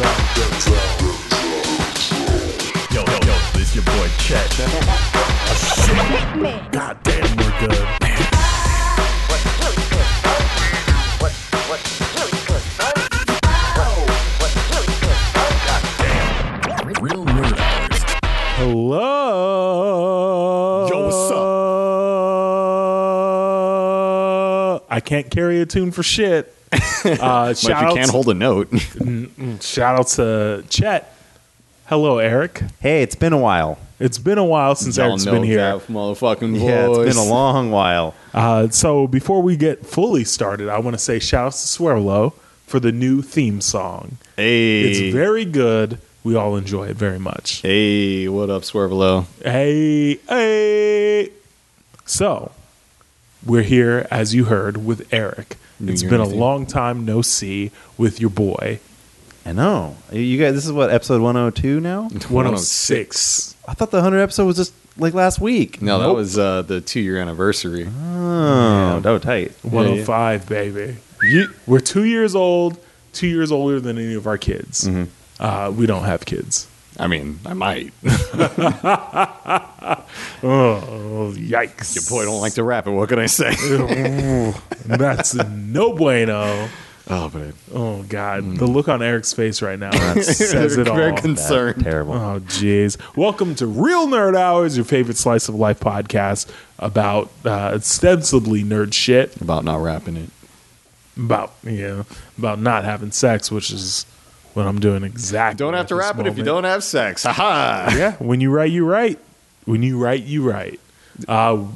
[0.00, 0.06] Yo,
[2.90, 4.48] yo, yo, this your boy Chet.
[6.72, 7.99] God damn, we're good.
[25.10, 26.54] Can't carry a tune for shit.
[27.02, 28.68] Uh, But shout, you out can't hold a note.
[29.62, 31.12] shout out to Chet.
[31.86, 32.62] Hello, Eric.
[32.80, 33.78] Hey, it's been a while.
[33.98, 35.56] It's been a while since Y'all Eric's know been here.
[35.56, 36.62] that motherfucking voice.
[36.62, 38.14] Yeah, it's been a long while.
[38.34, 42.34] Uh, so before we get fully started, I want to say shout out to Swearlow
[42.66, 44.18] for the new theme song.
[44.36, 45.98] Hey, It's very good.
[46.22, 47.62] We all enjoy it very much.
[47.62, 49.24] hey, what up, Swervelo?
[49.42, 51.30] Hey, hey.
[52.04, 52.52] So,
[53.44, 55.56] we're here, as you heard, with Eric.
[55.78, 56.38] New it's Year, been a theme.
[56.38, 58.80] long time no see with your boy,
[59.46, 59.96] I know.
[60.12, 62.08] You guys, this is what episode 102 now.
[62.08, 63.56] 106.
[63.66, 65.80] I thought the 100 episode was just like last week.
[65.80, 66.16] No, that Nope.
[66.16, 67.86] was uh, the two year anniversary.
[67.88, 69.52] Oh, that was tight.
[69.62, 70.96] 105, baby.
[71.66, 72.78] We're two years old,
[73.12, 74.86] two years older than any of our kids.
[74.86, 75.04] Mm-hmm.
[75.42, 76.66] Uh, we don't have kids.
[77.00, 77.92] I mean, I might.
[80.42, 81.94] Oh, yikes.
[81.94, 82.90] Your boy don't like to rap it.
[82.90, 83.54] What can I say?
[84.86, 86.68] That's no bueno.
[87.08, 88.56] oh, but Oh, God.
[88.56, 90.96] The look on Eric's face right now says it all.
[90.96, 91.82] very concerned.
[91.84, 92.14] Terrible.
[92.14, 92.96] Oh, jeez.
[93.16, 98.92] Welcome to Real Nerd Hours, your favorite slice of life podcast about uh, ostensibly nerd
[98.94, 100.30] shit, about not rapping it.
[101.16, 102.06] about you know,
[102.38, 104.06] about not having sex, which is
[104.54, 105.58] what I'm doing exactly.
[105.58, 107.22] Don't have to this rap it if you don't have sex.
[107.24, 107.90] Haha.
[107.96, 109.18] Yeah, when you write, you write.
[109.64, 110.80] When you write, you write.
[111.28, 111.66] Uh,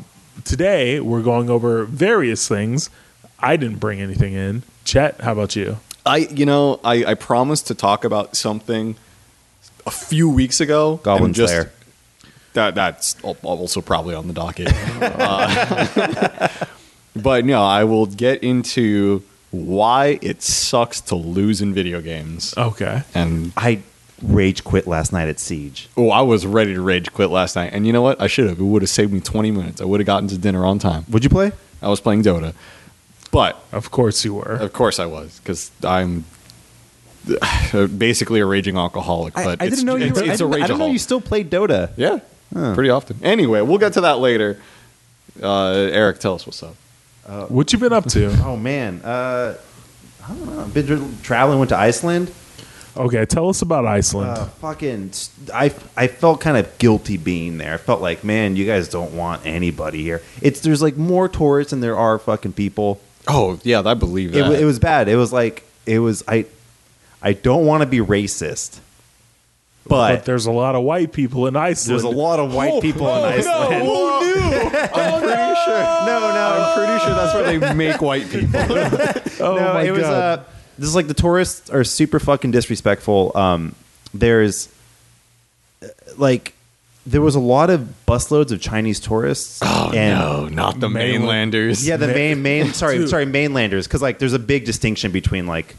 [0.45, 2.91] today we're going over various things.
[3.39, 4.63] I didn't bring anything in.
[4.85, 5.79] Chet, how about you?
[6.07, 8.97] I, you know, I, I promised to talk about something
[9.87, 10.97] a few weeks ago.
[11.03, 11.73] Goblin and just- Slayer.
[12.55, 14.73] That that's also probably on the docket.
[15.03, 16.49] Uh,
[17.17, 19.23] but no, I will get into
[19.55, 22.55] why it sucks to lose in video games.
[22.57, 23.03] Okay.
[23.15, 23.81] And I
[24.23, 25.89] rage quit last night at Siege.
[25.97, 27.73] oh, I was ready to rage quit last night.
[27.73, 28.21] And you know what?
[28.21, 28.59] I should have.
[28.59, 29.81] It would have saved me 20 minutes.
[29.81, 31.05] I would have gotten to dinner on time.
[31.11, 31.53] Would you play?
[31.83, 32.55] I was playing Dota.
[33.31, 34.43] But Of course you were.
[34.61, 36.25] Of course I was, because I'm
[37.99, 39.35] basically a raging alcoholic.
[39.35, 40.07] But I, I didn't know you.
[40.07, 41.91] It's, Were, it's a didn't, I didn't know you still played Dota.
[41.97, 42.21] Yeah,
[42.75, 43.19] pretty often.
[43.23, 44.61] Anyway, we'll get to that later.
[45.43, 46.77] Uh, Eric, tell us what's up.
[47.49, 48.27] What you been up to?
[48.45, 49.57] Oh man, uh,
[50.25, 50.61] I don't know.
[50.63, 51.59] I've been traveling.
[51.59, 52.31] Went to Iceland.
[52.97, 54.31] Okay, tell us about Iceland.
[54.31, 55.11] Uh, fucking,
[55.53, 57.75] I I felt kind of guilty being there.
[57.75, 60.23] I felt like, man, you guys don't want anybody here.
[60.41, 63.01] It's there's like more tourists than there are fucking people.
[63.27, 64.49] Oh yeah, I believe It, that.
[64.51, 65.09] wa- it was bad.
[65.09, 66.23] It was like it was.
[66.29, 66.47] I
[67.23, 68.79] I don't want to be racist,
[69.87, 71.93] but, but, there's a lot of white people in Iceland.
[72.01, 73.71] there's a lot of white Oh, people oh, in Iceland.
[73.85, 74.69] No, who knew?
[74.71, 75.79] I'm pretty sure.
[76.07, 78.61] No, no, I'm pretty sure that's where they make white people.
[79.41, 80.39] Oh no, my it was god!
[80.39, 80.43] uh
[80.79, 83.33] this is like the tourists are super fucking disrespectful.
[83.37, 83.75] Um
[84.15, 84.69] there's
[85.83, 86.55] uh, like
[87.07, 89.61] there was a lot of busloads of Chinese tourists.
[89.63, 91.87] Oh and no, not the Mainland- mainlanders.
[91.87, 93.09] Yeah, the main main sorry, Dude.
[93.11, 95.77] sorry, mainlanders cuz like there's a big distinction between like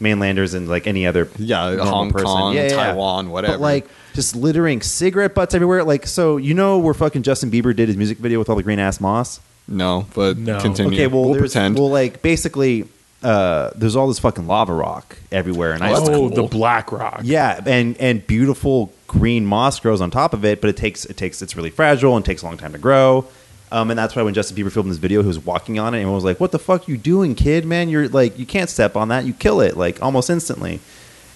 [0.00, 2.26] mainlanders and like any other Yeah, normal Hong person.
[2.26, 2.76] Kong, Yeah, yeah, yeah.
[2.76, 3.54] Taiwan, whatever.
[3.54, 5.84] But like just littering cigarette butts everywhere.
[5.84, 8.62] Like so you know where fucking Justin Bieber did his music video with all the
[8.62, 9.40] green ass moss?
[9.66, 10.60] no, but No.
[10.60, 10.94] continue.
[10.94, 11.74] Okay, well, we'll there's, pretend.
[11.78, 12.88] Well, like basically,
[13.22, 16.16] uh, there's all this fucking lava rock everywhere and Oh, that's Iceland.
[16.16, 16.48] oh, cool.
[16.48, 17.20] the Black Rock.
[17.24, 21.16] Yeah, and and beautiful green moss grows on top of it, but it takes it
[21.16, 23.26] takes it's really fragile and takes a long time to grow.
[23.70, 26.00] Um, and that's why when Justin Bieber filmed this video, he was walking on it,
[26.00, 27.64] and was like, "What the fuck you doing, kid?
[27.64, 29.24] Man, you're like you can't step on that.
[29.24, 30.80] You kill it like almost instantly."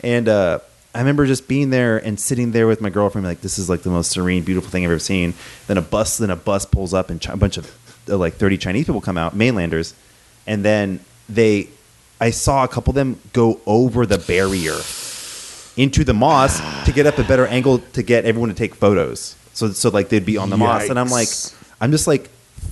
[0.02, 0.60] And uh,
[0.94, 3.82] I remember just being there and sitting there with my girlfriend, like this is like
[3.82, 5.34] the most serene, beautiful thing I've ever seen.
[5.66, 7.70] Then a bus, then a bus pulls up, and Chi- a bunch of
[8.08, 9.94] uh, like thirty Chinese people come out, mainlanders,
[10.46, 11.68] and then they,
[12.20, 14.76] I saw a couple of them go over the barrier
[15.76, 19.36] into the moss to get up a better angle to get everyone to take photos.
[19.54, 21.54] So so like they'd be on the moss, and I'm like, Yikes.
[21.82, 22.28] I'm just like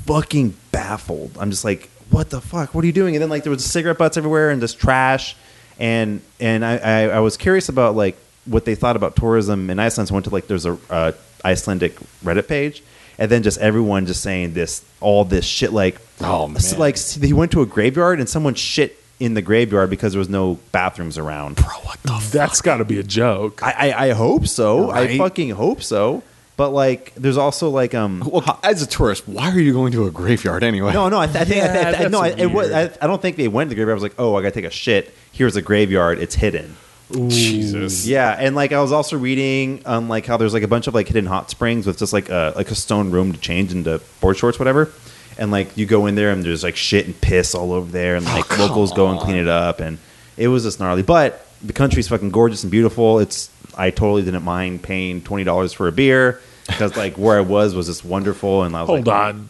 [0.06, 1.36] fucking baffled.
[1.38, 2.74] I'm just like, what the fuck?
[2.74, 3.14] What are you doing?
[3.16, 5.36] And then like there was cigarette butts everywhere and just trash,
[5.78, 8.16] and and I I, I was curious about like
[8.46, 10.08] what they thought about tourism in Iceland.
[10.08, 11.12] So I went to like there's a uh,
[11.44, 12.82] Icelandic Reddit page.
[13.18, 16.62] And then just everyone just saying this, all this shit, like, Oh, man.
[16.78, 20.30] like he went to a graveyard and someone shit in the graveyard because there was
[20.30, 21.56] no bathrooms around.
[21.56, 22.22] Bro, what the fuck?
[22.32, 23.62] That's got to be a joke.
[23.62, 24.90] I, I, I hope so.
[24.90, 26.22] I fucking hope so.
[26.60, 28.22] But like, there's also like um.
[28.30, 30.92] Well, as a tourist, why are you going to a graveyard anyway?
[30.92, 32.90] No, no, I, th- I think I, th- I, no, I, it was, I.
[33.00, 33.92] I don't think they went to the graveyard.
[33.92, 35.14] I was like, oh, I gotta take a shit.
[35.32, 36.18] Here's a graveyard.
[36.18, 36.76] It's hidden.
[37.10, 38.06] Jesus.
[38.06, 40.94] Yeah, and like I was also reading um like how there's like a bunch of
[40.94, 43.98] like hidden hot springs with just like a like a stone room to change into
[44.20, 44.92] board shorts, whatever.
[45.38, 48.16] And like you go in there and there's like shit and piss all over there,
[48.16, 49.96] and like locals go and clean it up, and
[50.36, 51.04] it was just gnarly.
[51.04, 53.18] But the country's fucking gorgeous and beautiful.
[53.18, 53.48] It's
[53.78, 57.74] I totally didn't mind paying twenty dollars for a beer because like where I was
[57.74, 59.48] was just wonderful, and I was like Hold like, on.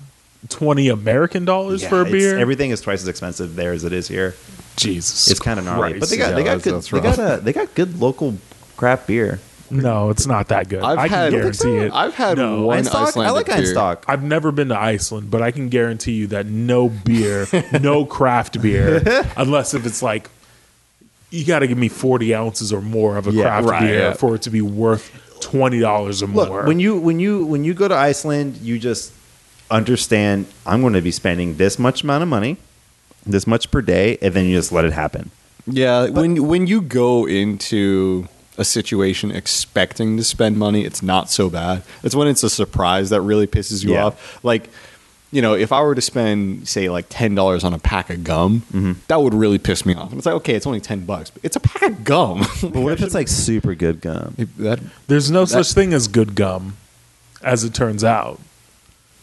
[0.49, 2.39] 20 American dollars yeah, for a it's- beer?
[2.39, 4.35] Everything is twice as expensive there as it is here.
[4.77, 5.31] Jesus.
[5.31, 6.01] It's kind of gnarly, Christ.
[6.01, 7.99] but they got Yeah, they got that's- good that's they got a they got good
[8.01, 8.37] local
[8.77, 9.39] craft beer.
[9.73, 10.83] No, it's not that good.
[10.83, 11.93] I've I can had- guarantee it.
[11.93, 12.63] I've had no.
[12.63, 12.95] one Einstök?
[12.95, 13.75] I Icelandic like beer.
[13.75, 13.99] Einstök.
[14.09, 17.47] I've never been to Iceland, but I can guarantee you that no beer,
[17.81, 19.03] no craft beer,
[19.37, 20.29] unless if it's like
[21.31, 23.99] you got to give me forty ounces or more of a Yeah, craft right, beer
[24.01, 24.13] yeah.
[24.15, 26.43] for it to be worth twenty dollars or more.
[26.43, 26.65] Look, more.
[26.67, 29.13] when you when you when you go to Iceland, you just
[29.71, 32.57] understand I'm going to be spending this much amount of money,
[33.25, 35.31] this much per day, and then you just let it happen.
[35.67, 38.27] Yeah, when when you go into
[38.59, 41.83] a situation expecting to spend money, it's not so bad.
[42.03, 44.07] It's when it's a surprise that really pisses you Yeah.
[44.07, 44.45] off.
[44.45, 44.69] Like,
[45.33, 48.25] you know, if I were to spend say like ten dollars on a pack of
[48.25, 48.93] gum, Mm-hmm.
[49.09, 50.11] that would really piss me off.
[50.11, 52.41] And it's like, okay, it's only ten bucks, but it's a pack of gum.
[52.63, 54.35] But what if it's like super good gum?
[54.59, 56.77] that There's no such thing as good gum,
[57.43, 58.41] as it turns out.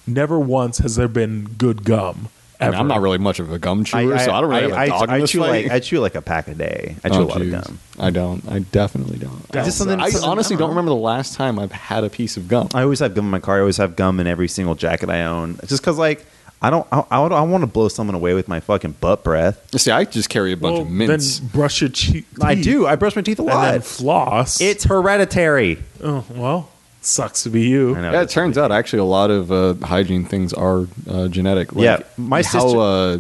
[0.06, 2.30] Never once has there been good gum.
[2.60, 2.72] I Ever.
[2.72, 4.76] mean, I'm not really much of a gum chewer, so I don't really have a
[4.76, 5.66] I, dog I in this chew fight.
[5.66, 6.96] like I chew like a pack a day.
[7.04, 7.54] I oh, chew Oh, a lot jeez.
[7.58, 7.80] of gum.
[8.00, 8.52] I don't.
[8.52, 9.42] I definitely don't.
[9.54, 12.04] It's just something- I something- honestly I don't don't remember the last time I've had
[12.04, 12.70] a piece of gum.
[12.74, 13.58] I always have gum in my car.
[13.58, 15.58] I always have gum in every single jacket I own.
[15.68, 16.26] Just because like
[16.60, 19.64] I don't I, I, I want to blow someone away with my fucking butt breath.
[19.80, 21.38] See, I just carry a bunch Well, of mints.
[21.38, 22.38] Then brush your che- teeth.
[22.42, 22.88] I do.
[22.88, 23.54] I brush my teeth a lot.
[23.54, 23.86] and then lot.
[23.86, 24.62] floss.
[24.62, 25.78] It's hereditary.
[26.04, 26.70] oh, well,
[27.08, 27.96] sucks to be you.
[27.96, 28.12] I know.
[28.12, 31.74] Yeah, it turns out actually a lot of uh, hygiene things are uh, genetic.
[31.74, 33.18] Like Yeah, my how, sister- Uh,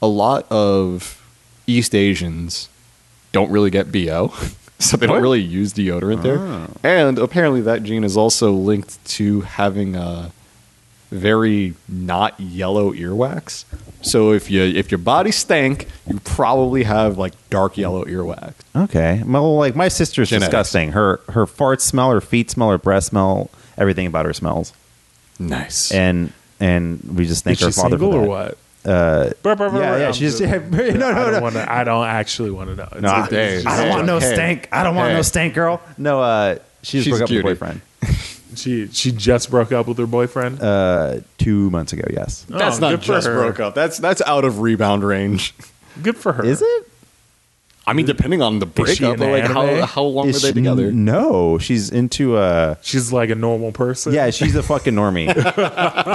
[0.00, 1.20] a lot of
[1.66, 2.68] East Asians
[3.32, 4.32] don't really get BO,
[4.78, 5.22] so they don't What?
[5.22, 6.38] really use deodorant there.
[6.38, 6.68] Oh.
[6.84, 10.30] And apparently, that gene is also linked to having a
[11.10, 13.64] very not yellow earwax.
[14.02, 18.54] So if you if your body stank, you probably have like dark yellow earwax.
[18.74, 19.22] Okay.
[19.26, 20.48] Well, like my sister's Genetics.
[20.48, 20.92] disgusting.
[20.92, 23.50] Her her farts smell, her feet smell, her breath smell.
[23.78, 24.72] Everything about her smells.
[25.38, 25.90] Nice.
[25.92, 28.58] And and we just thank Is our she father single for or what?
[28.84, 30.06] Uh, Brr, brr, brr, yeah, yeah.
[30.06, 31.30] I'm She's just- no, no, I no.
[31.32, 32.88] don't, wanna, I don't actually want to know.
[32.92, 34.68] It's No, like- Hey, it's I don't want no hey, stank.
[34.70, 35.14] I don't want hey.
[35.16, 35.82] no stank, girl.
[35.98, 37.80] No, uh, she just She's broke up with her boyfriend
[38.54, 40.60] She she just broke up with her boyfriend.
[40.62, 42.04] uh, two months ago.
[42.10, 42.46] Yes.
[42.48, 43.34] that's Oh, not good for just her.
[43.34, 43.74] broke up.
[43.74, 45.52] That's that's out of rebound range.
[46.02, 46.44] Good for her.
[46.44, 46.88] Is it?
[47.88, 49.86] I mean, depending on the Is she breakup, in but like how anime?
[49.88, 50.90] how long Is were they she- together?
[50.92, 54.12] No, she's into uh She's like a normal person.
[54.12, 55.28] Yeah, she's a fucking normie.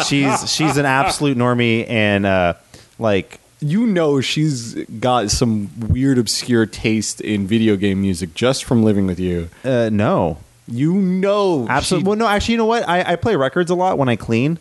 [0.08, 2.54] she's she's an absolute normie, and uh,
[3.00, 8.84] like You know, she's got some weird, obscure taste in video game music just from
[8.84, 9.50] living with you.
[9.64, 10.38] uh, no,
[10.72, 12.06] You know, absolutely.
[12.06, 12.88] she- Well, no, actually, you know what?
[12.88, 14.58] I, I play records a lot when I clean,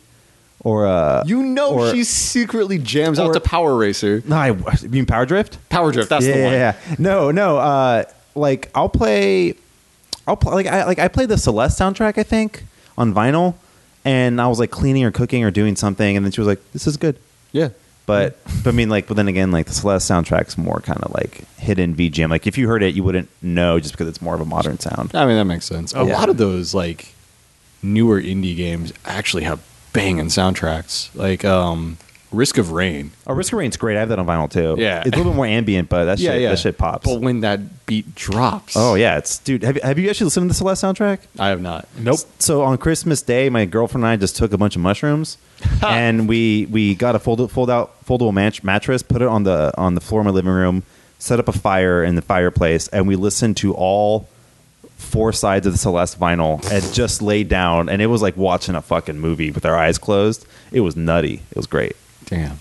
[0.60, 4.48] or uh, you know, or- she secretly jams or- out to Power Racer, no, I
[4.48, 5.58] you mean Power Drift.
[5.68, 6.08] Power Drift.
[6.10, 6.52] That's yeah, the one.
[6.52, 6.94] yeah, yeah.
[6.98, 7.58] No, no.
[7.58, 8.04] Uh,
[8.34, 9.54] like I'll play,
[10.26, 12.64] I'll play like I like I played the Celeste soundtrack I think
[12.98, 13.54] on vinyl,
[14.04, 16.60] and I was like cleaning or cooking or doing something, and then she was like,
[16.72, 17.16] "This is good."
[17.52, 17.70] yeah.
[18.10, 21.12] But but I mean like but then again like the Celeste soundtrack's more kind of
[21.14, 22.28] like hidden VGM.
[22.30, 24.78] Like if you heard it, you wouldn't know just because it's more of a modern
[24.78, 25.14] sound.
[25.14, 25.94] I mean, that makes sense.
[25.94, 26.14] A Yeah.
[26.18, 27.14] lot of those like
[27.82, 29.60] newer indie games actually have
[29.92, 31.96] banging soundtracks, like um,
[32.32, 33.10] Risk of Rain.
[33.26, 33.96] Oh, Risk of Rain's great.
[33.96, 34.76] I have that on vinyl too.
[34.80, 35.00] Yeah.
[35.00, 37.04] it's a little bit more ambient, but that shit that shit pops.
[37.06, 39.62] But when that beat drops, oh yeah, it's dude.
[39.64, 41.18] Have you, have you actually listened to the Celeste soundtrack?
[41.38, 41.88] I have not.
[41.98, 42.20] Nope.
[42.38, 45.38] So on Christmas Day, my girlfriend and I just took a bunch of mushrooms,
[45.82, 49.72] and we we got a fold fold out foldable mat- mattress, put it on the
[49.76, 50.84] on the floor of my living room,
[51.18, 54.28] set up a fire in the fireplace, and we listened to all
[54.96, 58.74] four sides of the Celeste vinyl and just laid down, and it was like watching
[58.76, 60.46] a fucking movie with our eyes closed.
[60.70, 61.42] It was nutty.
[61.50, 61.96] It was great.
[62.30, 62.58] Damn,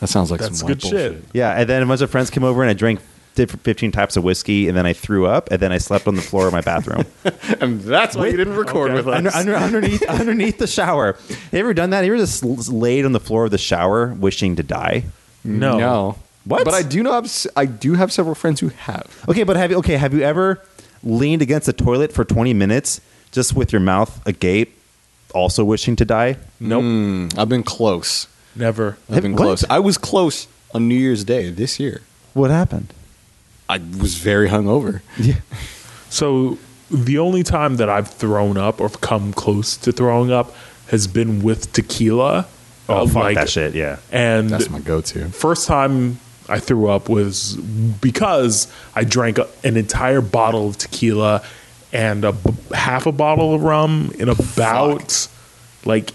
[0.00, 1.12] that sounds like That's some good white shit.
[1.12, 1.28] bullshit.
[1.32, 3.00] Yeah, and then a bunch of friends came over and I drank
[3.34, 6.16] different 15 types of whiskey, and then I threw up, and then I slept on
[6.16, 7.06] the floor of my bathroom.
[7.62, 8.96] and that's why you didn't record Okay.
[8.96, 9.34] with us.
[9.34, 11.14] under, under, underneath underneath the shower.
[11.14, 12.04] Have you ever done that?
[12.04, 15.04] You ever just laid on the floor of the shower wishing to die?
[15.44, 15.78] No.
[15.78, 16.18] no.
[16.44, 16.64] What?
[16.66, 17.12] But I do know.
[17.12, 19.24] Have, I do have several friends who have.
[19.28, 19.96] Okay, but have you okay?
[19.96, 20.60] Have you ever
[21.02, 23.00] leaned against a toilet for 20 minutes
[23.30, 24.76] just with your mouth agape,
[25.34, 26.36] also wishing to die?
[26.60, 26.82] Nope.
[26.82, 28.26] Mm, I've been close.
[28.54, 28.96] Never.
[29.10, 29.38] I've been What?
[29.42, 29.64] close.
[29.70, 32.02] I was close on New Year's Day this year.
[32.34, 32.92] What happened?
[33.68, 35.00] I was very hungover.
[35.18, 35.34] Yeah.
[36.10, 36.58] So
[36.90, 40.54] the only time that I've thrown up or come close to throwing up
[40.88, 42.46] has been with tequila.
[42.88, 43.74] Oh, Uh, fuck like- that shit.
[43.74, 43.96] Yeah.
[44.10, 45.28] And That's my go-to.
[45.30, 46.18] first time
[46.50, 51.40] I threw up was because I drank a- an entire bottle of tequila
[51.94, 55.28] and a b- half a bottle of rum in about
[55.86, 56.12] like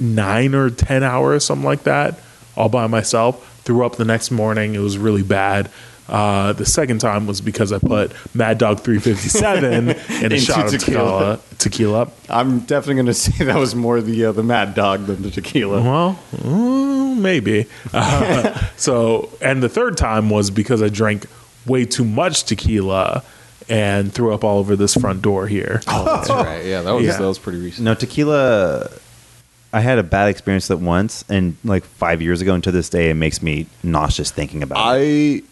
[0.00, 2.18] nine or ten hours, something like that,
[2.56, 3.50] all by myself.
[3.64, 4.74] Threw up the next morning.
[4.74, 5.70] It was really bad.
[6.06, 9.90] Uh, the second time was because I put Mad Dog 357
[10.22, 10.78] in a shot of tequila.
[10.78, 11.40] tequila.
[11.58, 12.10] Tequila.
[12.28, 15.30] I'm definitely going to say that was more the uh, the Mad Dog than the
[15.30, 15.80] tequila.
[15.82, 17.66] Well, mm, maybe.
[17.94, 21.26] Uh, so, and the third time was because I drank
[21.64, 23.22] way too much tequila
[23.70, 25.80] and threw up all over this front door here.
[25.88, 26.66] Oh, that's right.
[26.66, 27.16] Yeah, that was Yeah.
[27.16, 27.86] that was pretty recent.
[27.86, 28.90] No tequila.
[29.74, 32.70] I had a bad experience with it once, and like five years ago, and to
[32.70, 35.42] this day, it makes me nauseous thinking about it.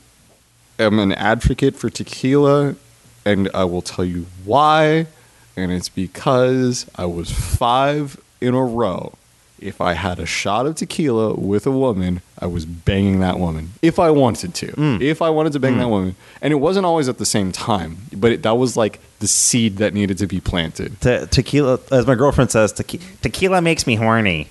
[0.79, 2.77] I am an advocate for tequila,
[3.25, 5.09] and I will tell you why.
[5.57, 9.13] And it's because I was five in a row.
[9.59, 13.73] If I had a shot of tequila with a woman, I was banging that woman.
[13.83, 14.69] If I wanted to.
[14.69, 15.01] Mm.
[15.01, 15.79] If I wanted to bang mm.
[15.79, 16.15] that woman.
[16.41, 19.77] And it wasn't always at the same time, but it, that was like the seed
[19.79, 21.01] that needed to be planted.
[21.01, 24.49] Te- tequila, as my girlfriend says, tequi- tequila makes me horny.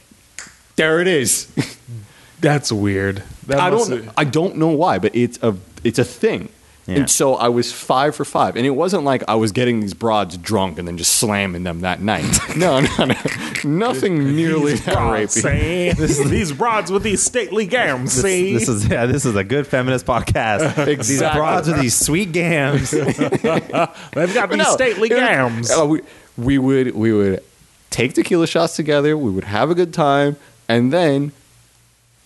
[0.77, 1.51] There it is.
[2.39, 3.21] That's weird.
[3.47, 6.49] That I don't I don't know why, but it's a it's a thing.
[6.87, 6.95] Yeah.
[6.97, 9.93] And so I was five for five, and it wasn't like I was getting these
[9.93, 12.25] broads drunk and then just slamming them that night.
[12.57, 13.15] No, no, no,
[13.63, 15.95] nothing nearly These that broads, rapey.
[15.95, 16.23] see?
[16.29, 18.53] these broads with these stately gams, This, see?
[18.53, 20.75] this is yeah, this is a good feminist podcast.
[20.85, 21.39] These Exactly.
[21.39, 22.89] broads with these sweet gams.
[22.91, 25.71] They've got these no, stately it was- gams.
[25.71, 26.01] uh, we,
[26.37, 27.43] we would we would
[27.91, 29.15] take tequila shots together.
[29.17, 30.35] We would have a good time,
[30.67, 31.31] and then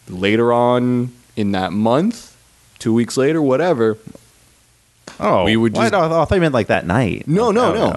[0.10, 2.36] later on in that month,
[2.80, 3.98] two weeks later, whatever.
[5.20, 5.92] Oh, We would what?
[5.92, 7.28] just- I thought you meant like that night.
[7.28, 7.96] No, no, Oh, no.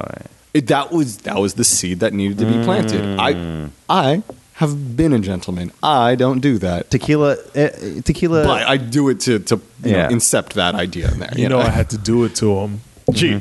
[0.55, 3.03] It, that was that was the seed that needed to be planted.
[3.03, 3.71] Mm.
[3.89, 4.23] I I
[4.55, 5.71] have been a gentleman.
[5.83, 6.91] I don't do that.
[6.91, 7.69] Tequila, uh,
[8.03, 8.45] tequila.
[8.45, 10.09] But I do it to to you Yeah.
[10.09, 11.33] know, incept that idea in there.
[11.37, 12.81] you know, I had to do it to him.
[13.13, 13.41] Gee.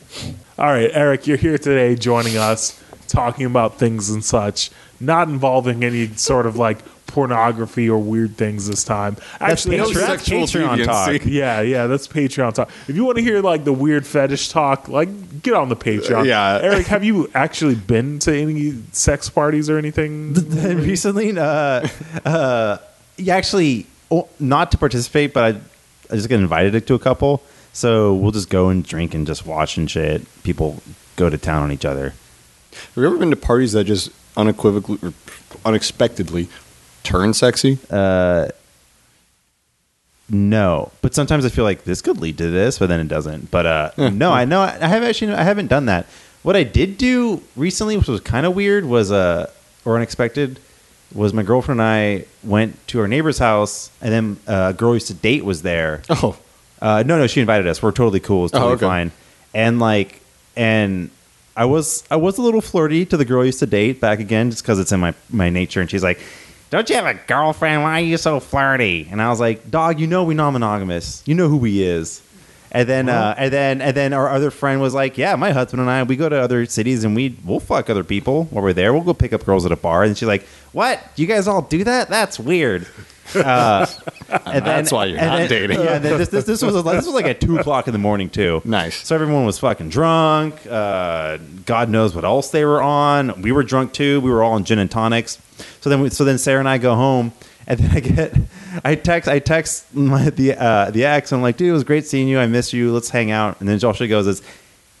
[0.58, 5.82] All right, Eric, you're here today joining us, talking about things and such, not involving
[5.84, 6.78] any sort of like
[7.14, 9.16] pornography or weird things this time.
[9.38, 10.84] Actually, Patreon, that's sexual Patreon deviancy.
[11.20, 11.20] talk.
[11.26, 12.68] yeah, yeah, that's Patreon talk.
[12.88, 16.26] If you want to hear like the weird fetish talk, like get on the Patreon.
[16.26, 16.58] Yeah.
[16.60, 20.34] Eric, have you actually been to any sex parties or anything?
[20.34, 21.86] recently, uh,
[22.24, 22.78] uh,
[23.16, 25.60] yeah, actually, oh, not to participate, but I,
[26.10, 27.44] I just get invited to a couple.
[27.72, 30.26] So we'll just go and drink and just watch and shit.
[30.42, 30.82] People
[31.14, 32.12] go to town on each other.
[32.72, 35.12] Have you ever been to parties that just unequivocally, or
[35.64, 36.48] unexpectedly
[37.04, 37.78] turn sexy?
[37.90, 38.48] Uh,
[40.28, 43.50] No, but sometimes I feel like this could lead to this, but then it doesn't.
[43.50, 46.06] But uh, no, I know I have actually I haven't done that.
[46.42, 49.50] What I did do recently, which was kind of weird, was uh,
[49.84, 50.58] or unexpected,
[51.14, 54.94] was my girlfriend and I went to our neighbor's house, and then uh, a girl
[54.94, 56.02] used to date was there.
[56.10, 56.36] Oh,
[56.82, 57.82] Uh, no, no, she invited us.
[57.82, 58.44] We're totally cool.
[58.46, 58.86] It's Oh, totally okay.
[58.86, 59.12] fine.
[59.54, 60.20] And like,
[60.56, 61.10] and
[61.56, 64.20] I was I was a little flirty to the girl I used to date back
[64.20, 65.80] again, just because it's in my my nature.
[65.80, 66.18] And she's like,
[66.74, 67.84] "Don't you have a girlfriend?
[67.84, 71.22] Why are you so flirty?" And I was like, "Dog, you know we non-monogamous.
[71.24, 72.20] You know who he is."
[72.72, 75.80] And then, uh, and then, and then, our other friend was like, "Yeah, my husband
[75.80, 78.72] and I, we go to other cities and we we'll fuck other people while we're
[78.72, 78.92] there.
[78.92, 81.00] We'll go pick up girls at a bar." And she's like, "What?
[81.14, 82.08] You guys all do that?
[82.08, 82.88] That's weird."
[83.34, 83.86] Uh,
[84.46, 85.80] and That's why you're and not then- dating.
[85.80, 88.28] Yeah, then this, this, this was this was like at two o'clock in the morning
[88.30, 88.60] too.
[88.64, 88.96] Nice.
[89.06, 90.66] So everyone was fucking drunk.
[90.66, 93.40] Uh, God knows what else they were on.
[93.42, 94.20] We were drunk too.
[94.20, 95.38] We were all on gin and tonics.
[95.80, 97.32] So then, we, so then Sarah and I go home,
[97.66, 98.34] and then I get,
[98.84, 101.32] I text, I text my, the uh, the ex.
[101.32, 102.38] I'm like, dude, it was great seeing you.
[102.38, 102.92] I miss you.
[102.92, 103.60] Let's hang out.
[103.60, 104.42] And then all she goes is,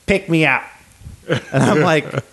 [0.06, 0.62] pick me up.
[1.28, 2.04] And I'm like,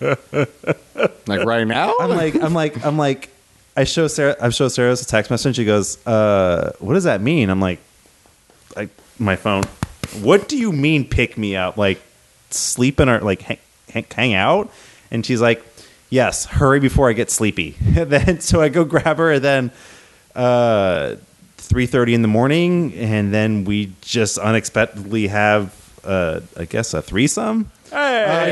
[1.26, 1.94] like right now?
[1.98, 3.30] I'm like, I'm like, I'm like,
[3.76, 5.56] I show Sarah, I show Sarah a text message.
[5.56, 7.78] She goes, uh, "What does that mean?" I'm like,
[8.76, 9.62] like my phone.
[10.20, 11.76] What do you mean, pick me up?
[11.76, 12.02] Like
[12.50, 13.58] sleep in or like hang,
[13.90, 14.70] hang, hang out?
[15.10, 15.64] And she's like,
[16.10, 19.70] "Yes, hurry before I get sleepy." And then so I go grab her, and then
[20.34, 21.16] uh,
[21.56, 25.74] three thirty in the morning, and then we just unexpectedly have,
[26.04, 27.70] uh, I guess, a threesome.
[27.90, 27.96] Hey,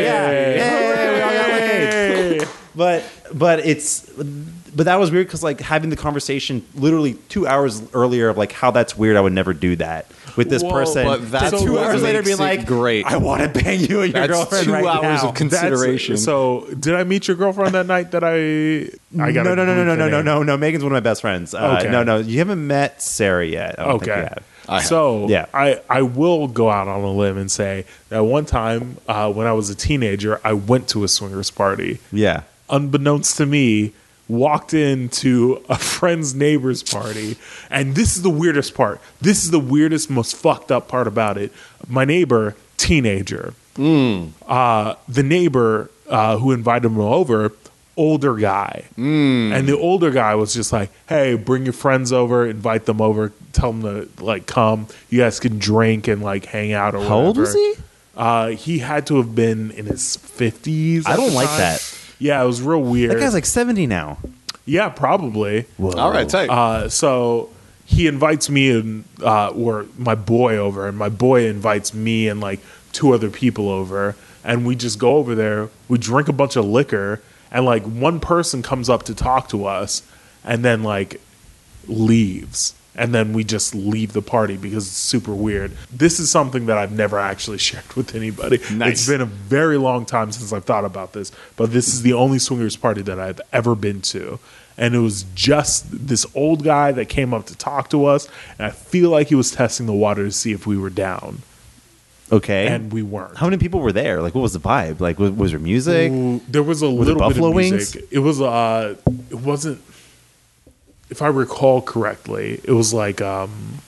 [0.04, 0.30] yeah.
[0.30, 2.48] Yay, we all got laid.
[2.74, 4.10] but but it's
[4.74, 8.52] but that was weird because like having the conversation literally two hours earlier of like
[8.52, 9.16] how that's weird.
[9.16, 11.04] I would never do that with this Whoa, person.
[11.06, 13.04] but that's to two hours later being like, great.
[13.06, 15.28] I want to bang you and your That's girlfriend two right hours now.
[15.30, 16.16] of con- That's- Consideration.
[16.16, 18.90] So, did I meet your girlfriend that night that I?
[19.22, 20.56] I got no, no, no, no, no, no, no, no, no.
[20.56, 21.54] Megan's one of my best friends.
[21.54, 21.90] Uh, Okay.
[21.90, 23.78] No, no, you haven't met Sarah yet.
[23.78, 24.22] I don't think you Okay.
[24.22, 24.44] have.
[24.68, 24.82] I.
[24.82, 25.46] So Yeah.
[25.52, 29.48] I, I will go out on a limb and say that one time uh, when
[29.48, 31.98] I was a teenager, I went to a swingers party.
[32.12, 32.42] Yeah.
[32.68, 33.94] Unbeknownst to me,
[34.30, 37.36] walked into a friend's neighbor's party,
[37.70, 39.00] and this is the weirdest part.
[39.20, 41.52] This is the weirdest, most fucked up part about it.
[41.88, 43.54] My neighbor, teenager,
[44.46, 47.52] uh, the neighbor uh, who invited him over,
[47.96, 52.86] older guy, and the older guy was just like, "Hey, bring your friends over, invite
[52.86, 54.86] them over, tell them to like come.
[55.08, 57.74] You guys can drink and like hang out or How old was he?
[58.16, 61.06] Uh, he had to have been in his fifties.
[61.06, 61.80] I don't like that.
[62.20, 63.10] Yeah, it was real weird.
[63.10, 64.18] That guy's like 70 now.
[64.66, 65.64] yeah, probably.
[65.80, 66.48] All right, tight.
[66.50, 67.50] Uh, so
[67.86, 72.40] he invites me and uh, or my boy over, and my boy invites me and
[72.40, 72.60] like
[72.92, 75.70] two other people over, and we just go over there.
[75.88, 79.64] We drink a bunch of liquor, and like one person comes up to talk to
[79.66, 80.02] us,
[80.44, 81.20] and then like
[81.88, 82.74] leaves.
[83.00, 85.72] And then we just leave the party because it's super weird.
[85.90, 88.58] This is something that I've never actually shared with anybody.
[88.72, 88.92] Nice.
[88.92, 92.12] It's been a very long time since I've thought about this, but this is the
[92.12, 94.38] only swingers party that I've ever been to.
[94.76, 98.28] And it was just this old guy that came up to talk to us,
[98.58, 101.40] and I feel like he was testing the water to see if we were down,
[102.32, 102.66] Okay.
[102.68, 103.36] and we weren't.
[103.36, 104.22] How many people were there?
[104.22, 105.00] Like, what was the vibe?
[105.00, 106.12] Like, was, was there music?
[106.12, 107.72] Ooh, there was a it little bit of Wings?
[107.72, 108.08] music.
[108.10, 108.94] It was uh,
[109.30, 109.80] it wasn't.
[111.10, 113.78] If I recall correctly, it was like um.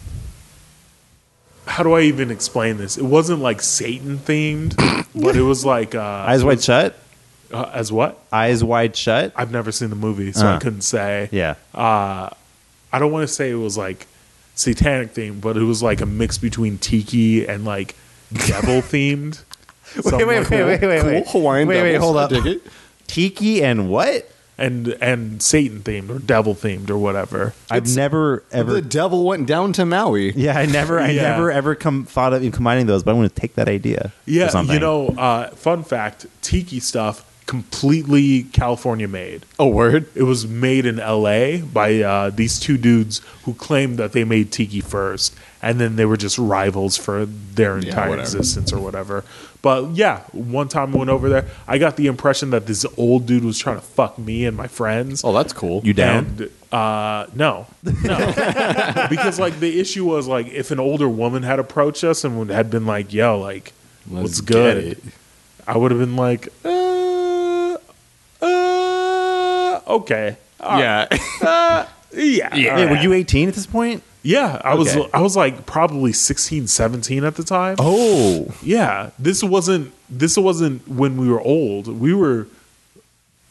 [1.67, 2.99] How do I even explain this?
[2.99, 4.75] It wasn't like Satan themed,
[5.15, 6.97] but it was like uh, Eyes wide shut.
[7.53, 8.19] uh, as what?
[8.33, 9.33] Eyes wide shut.
[9.37, 10.59] I've never seen the movie, so I Uh.
[10.59, 11.29] couldn't say.
[11.31, 11.55] Yeah.
[11.73, 12.31] Uh,
[12.93, 14.07] I don't want to say it was like
[14.57, 17.95] satanic themed, but it was like a mix between tiki and like
[18.33, 19.41] devil themed.
[20.05, 21.27] Wait, wait, wait, wait, wait, wait.
[21.27, 22.33] Cool Hawaiian wait, wait, hold I up.
[23.07, 24.29] Tiki and what?
[24.59, 27.55] And and Satan themed or devil themed or whatever.
[27.71, 28.73] I've never ever.
[28.75, 30.33] The devil went down to Maui.
[30.37, 31.23] yeah, I never, I Yeah.
[31.23, 34.07] never ever come thought of combining those, but I'm going to take that idea.
[34.07, 34.75] or Yeah, something.
[34.75, 39.45] you know, uh, fun fact: tiki stuff completely California made.
[39.59, 40.07] Oh, word.
[40.15, 41.61] It was made in L.A.
[41.61, 46.07] by uh, these two dudes who claimed that they made tiki first, and then they
[46.07, 48.27] were just rivals for their Yeah, entire whatever.
[48.27, 49.23] existence or whatever.
[49.61, 53.27] But yeah, one time I went over there, I got the impression that this old
[53.27, 55.23] dude was trying to fuck me and my friends.
[55.23, 55.83] Oh, that's cool.
[55.85, 56.25] You down?
[56.25, 58.17] And uh, no, no,
[59.11, 62.71] because like the issue was like if an older woman had approached us and had
[62.71, 63.75] been like, "Yo, like,
[64.11, 64.99] Let's what's get good?" it.
[65.65, 67.77] I would have been like, uh,
[68.41, 71.09] uh, okay, All right.
[71.11, 71.19] yeah.
[71.43, 72.83] Uh, yeah, Yeah.
[72.85, 74.03] all were you 18 at this point?
[74.23, 74.95] Yeah, I was.
[74.95, 75.11] Okay.
[75.15, 77.77] I was like probably 16, 17 at the time.
[77.79, 79.93] Oh, Yeah, this wasn't.
[80.11, 81.89] This wasn't when we were old.
[81.89, 82.47] We were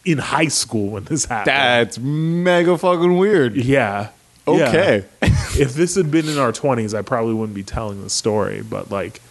[0.05, 1.47] in high school when this happened.
[1.47, 3.55] That's mega fucking weird.
[3.55, 4.09] Yeah.
[4.47, 5.05] Okay.
[5.21, 5.29] Yeah.
[5.59, 8.89] if this had been in our 20s, I probably wouldn't be telling the story, but
[8.91, 9.21] like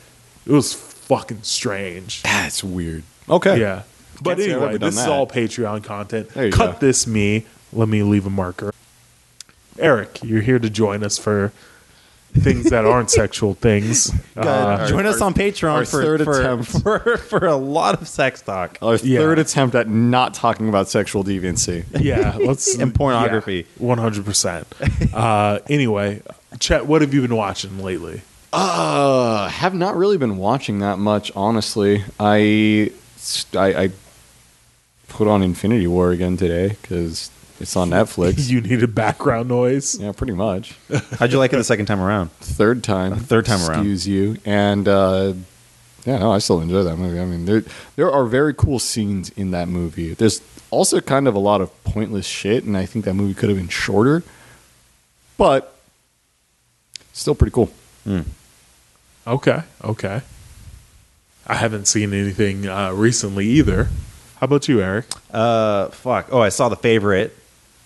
[0.46, 2.22] it was fucking strange.
[2.22, 3.02] That's weird.
[3.28, 3.60] Okay.
[3.60, 3.82] Yeah.
[4.20, 6.28] But Can't anyway, this is all Patreon content.
[6.30, 6.86] There you Cut go.
[6.86, 7.46] this me.
[7.72, 8.72] Let me leave a marker.
[9.78, 11.52] Eric, you're here to join us for
[12.32, 14.12] things that aren't sexual things.
[14.36, 16.66] Uh, join us on Patreon our for, third for, attempt.
[16.82, 19.20] for for a lot of sex talk Our Yeah.
[19.20, 21.84] third attempt at not talking about sexual deviancy.
[21.98, 23.66] yeah, let's And pornography.
[23.78, 24.66] One hundred percent.
[25.14, 26.22] Uh, Anyway,
[26.58, 28.20] Chet, what have you been watching lately?
[28.52, 32.02] Uh, have not really been watching that much, honestly.
[32.18, 32.90] I,
[33.54, 33.90] I, I
[35.10, 38.48] put on Infinity War again today because it's on Netflix.
[38.50, 39.98] You needed background noise.
[40.00, 40.74] yeah, pretty much.
[41.18, 42.32] How'd you like it the second time around?
[42.32, 43.16] Third time.
[43.16, 43.80] third time around.
[43.80, 44.38] Excuse you.
[44.46, 45.34] And uh,
[46.06, 47.20] yeah, no, I still enjoy that movie.
[47.20, 47.62] I mean, there
[47.96, 50.14] there are very cool scenes in that movie.
[50.14, 53.50] There's also kind of a lot of pointless shit, and I think that movie could
[53.50, 54.22] have been shorter,
[55.36, 55.76] but
[57.12, 57.70] still pretty cool.
[59.26, 60.22] Okay, okay.
[61.46, 63.88] I haven't seen anything uh, recently either.
[64.40, 65.04] How about you, Eric?
[65.30, 66.28] Uh, fuck.
[66.32, 67.36] Oh, I saw the favorite,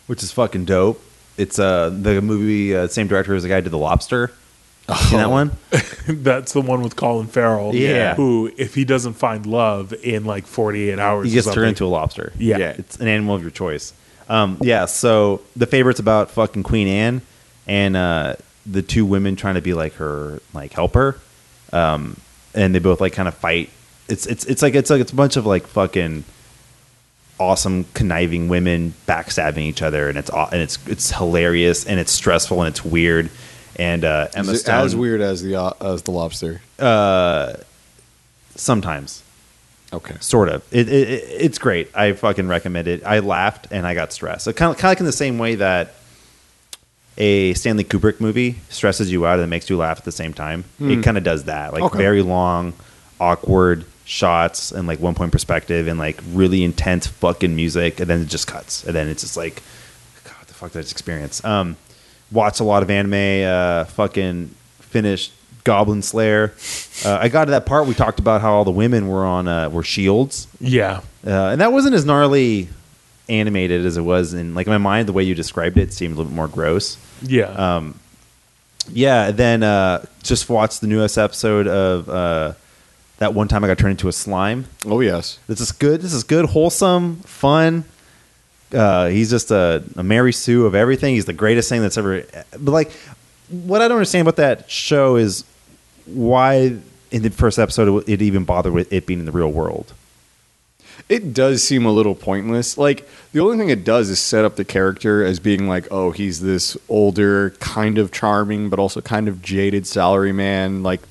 [0.07, 1.03] which is fucking dope.
[1.37, 4.31] It's uh the movie uh, same director as the guy who did the Lobster.
[5.09, 5.51] Seen that one?
[6.07, 7.75] That's the one with Colin Farrell.
[7.75, 8.15] Yeah.
[8.15, 11.89] Who, if he doesn't find love in like 48 hours, He gets turned into a
[11.89, 12.35] lobster.
[12.39, 12.59] Yeah.
[12.59, 12.71] Yeah.
[12.77, 13.95] it's an animal of your choice.
[14.29, 14.85] Um, yeah.
[14.85, 17.23] So the favorite's about fucking Queen Anne
[17.67, 18.37] and uh,
[18.67, 21.19] the two women trying to be like her like helper,
[21.73, 22.19] um,
[22.55, 23.71] and they both like kind of fight.
[24.09, 26.25] It's it's it's like it's like it's a bunch of like fucking
[27.39, 32.61] awesome conniving women backstabbing each other, and it's and it's it's hilarious and it's stressful
[32.63, 33.31] and it's weird.
[33.77, 36.61] And uh, Emma Stone, as weird as the uh, as the lobster.
[36.79, 37.55] Uh,
[38.55, 39.23] sometimes.
[39.93, 40.17] Okay.
[40.19, 40.65] sort of.
[40.73, 41.89] It, it, it it's great.
[41.95, 43.05] I fucking recommend it.
[43.05, 44.45] I laughed and I got stressed.
[44.45, 45.95] So kind of kind of like in the same way that
[47.17, 50.65] a Stanley Kubrick movie stresses you out and makes you laugh at the same time.
[50.81, 51.73] It kind of does that.
[51.73, 51.99] Like Okay.
[51.99, 52.73] very long,
[53.21, 58.23] awkward, shots and like one point perspective and like really intense fucking music, and then
[58.23, 59.63] it just cuts, and then it's just like,
[60.25, 61.45] God, what the fuck did I just experience?
[61.45, 61.77] Um,
[62.31, 63.47] watched a lot of anime.
[63.47, 65.33] Uh, fucking finished
[65.65, 66.53] Goblin Slayer.
[67.05, 69.49] Uh, I got to that part we talked about how all the women were on
[69.49, 70.47] uh, were shields.
[70.61, 71.01] Yeah.
[71.27, 72.69] Uh, and that wasn't as gnarly
[73.29, 75.09] animated as it was in like in my mind.
[75.09, 76.99] The way you described it seemed a little bit more gross.
[77.23, 77.47] Yeah.
[77.47, 77.99] Um,
[78.91, 79.31] yeah.
[79.31, 82.53] Then uh, just watched the newest episode of uh,
[83.19, 84.67] that one time I got turned into a slime.
[84.87, 85.39] Oh yes.
[85.47, 86.01] This is good.
[86.01, 87.85] This is good, wholesome, fun.
[88.73, 91.15] Uh, he's just a, a Mary Sue of everything.
[91.15, 92.25] He's the greatest thing that's ever.
[92.59, 92.91] But like,
[93.49, 95.45] what I don't understand about that show is
[96.07, 96.77] why
[97.11, 99.93] in the first episode it even bothered with it being in the real world.
[101.09, 102.79] It does seem a little pointless.
[102.79, 106.11] Like the only thing it does is set up the character as being like, oh,
[106.11, 110.83] he's this older, kind of charming, but also kind of jaded salaryman.
[110.83, 111.03] Like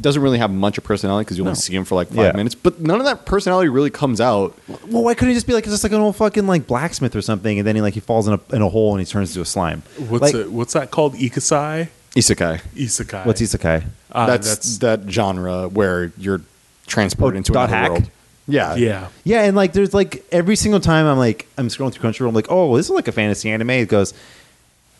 [0.00, 1.54] doesn't really have much of personality because you only No.
[1.54, 2.32] see him for like five Yeah.
[2.32, 2.54] minutes.
[2.54, 4.56] But none of that personality really comes out.
[4.88, 7.14] Well, why couldn't he just be like it's just like an old fucking like blacksmith
[7.16, 9.10] or something, and then he like he falls in a in a hole and he
[9.10, 9.82] turns into a slime?
[10.08, 10.50] what's like, it?
[10.52, 11.14] What's that called?
[11.14, 11.88] Ikusai.
[12.16, 12.60] Isekai.
[12.74, 13.24] Isekai.
[13.26, 13.84] What's isekai?
[14.10, 16.40] Uh, that's, that genre where you're
[16.88, 17.90] transported Oh, into dot another hack?
[17.90, 18.10] world.
[18.48, 18.74] Yeah.
[18.74, 19.06] yeah.
[19.22, 22.34] Yeah, and like there's like every single time I'm like I'm scrolling through Crunchyroll, I'm
[22.34, 23.70] like, oh, this is like a fantasy anime.
[23.70, 24.12] It goes,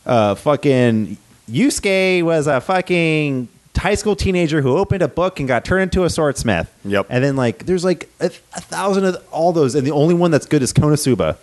[0.07, 1.17] uh, fucking
[1.51, 6.05] Yusuke was a fucking high school teenager who opened a book and got turned into
[6.05, 6.71] a swordsmith.
[6.85, 7.07] Yep.
[7.09, 10.31] And then like there's like a, a thousand of all those, and the only one
[10.31, 11.37] that's good is Konosuba.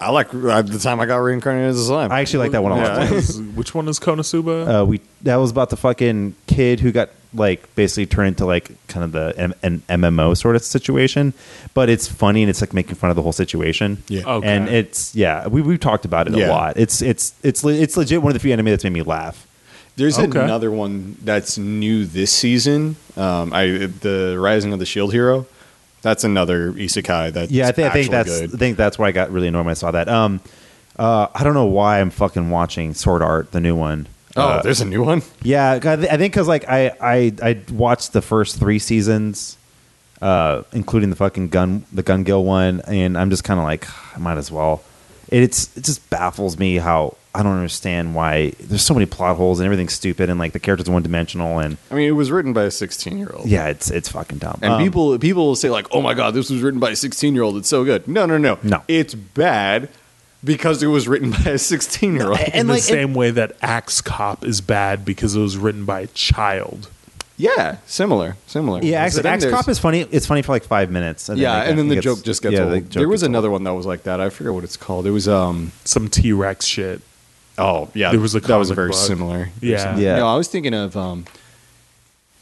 [0.00, 2.12] I like at the time I got reincarnated as a slime.
[2.12, 3.00] I actually like that one a lot.
[3.00, 4.82] Which one is- Which one is Konosuba?
[4.82, 8.70] Uh, we that was about the fucking kid who got like basically turned into like
[8.86, 11.34] kind of the M- an MMO sort of situation,
[11.74, 14.00] but it's funny and it's like making fun of the whole situation.
[14.06, 14.22] Yeah.
[14.24, 14.46] Okay.
[14.48, 16.76] and it's yeah we we've talked about it a lot.
[16.76, 19.47] It's it's it's le- it's legit one of the few anime that's made me laugh.
[19.98, 20.40] There's Okay.
[20.40, 22.96] another one that's new this season.
[23.16, 23.66] Um, I
[24.00, 25.44] the Rising of the Shield Hero.
[26.00, 27.32] That's another isekai.
[27.34, 28.54] That Yeah, I think I think that's good.
[28.54, 30.08] I think that's where I got really annoyed when I saw that.
[30.08, 30.40] Um,
[30.98, 34.06] uh, I don't know why I'm fucking watching Sword Art, the new one.
[34.36, 35.22] oh, Uh, there's a new one.
[35.42, 39.56] Yeah, I thi- I think because like I, I I watched the first three seasons,
[40.22, 43.86] uh, including the fucking gun the Gun Gale one, and I'm just kind of like
[44.14, 44.82] I might as well.
[45.28, 49.60] It's it just baffles me how I don't understand why there's so many plot holes
[49.60, 52.32] and everything's stupid and like the characters are one dimensional and I mean, it was
[52.32, 53.46] written by a 16 year old.
[53.46, 54.58] yeah, it's it's fucking dumb.
[54.60, 56.96] And Um, people people will say like, "Oh my god, this was written by a
[56.96, 57.56] 16 year old.
[57.56, 58.82] It's so good." No, no, no, No.
[58.88, 59.88] It's bad
[60.42, 62.40] because it was written by a 16 year old.
[62.52, 66.00] in the like- same way that Axe Cop is bad because it was written by
[66.00, 66.88] a child.
[67.40, 68.82] Yeah, similar, similar.
[68.82, 70.00] yeah, So Axe Cop is funny.
[70.10, 71.30] It's funny for like five minutes.
[71.32, 72.72] yeah, like, and then the gets- joke just gets yeah, old.
[72.72, 73.52] the joke there was another old.
[73.52, 74.20] one that was like that.
[74.20, 75.06] I forget what it's called.
[75.06, 77.00] It was um Some T Rex shit.
[77.58, 78.96] Oh yeah, There was a that was very book.
[78.98, 79.50] similar.
[79.60, 79.96] Yeah.
[79.98, 80.16] Yeah.
[80.16, 81.24] No, I was thinking of um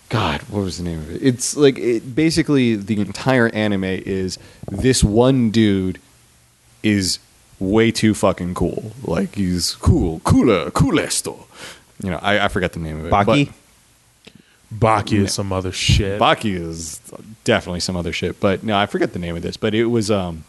[0.08, 1.22] God, what was the name of it?
[1.22, 4.38] It's like it, basically the entire anime is
[4.70, 5.98] this one dude
[6.84, 7.18] is
[7.58, 8.92] way too fucking cool.
[9.02, 11.46] Like he's cool, cooler, coolesto.
[12.02, 13.12] You know, I, I forget the name of it.
[13.12, 13.46] Baki.
[13.46, 13.54] but-
[14.74, 16.20] Baki is some other shit.
[16.20, 17.00] Baki is
[17.44, 19.56] definitely some other shit, but no, I forget the name of this.
[19.56, 20.44] But it was um,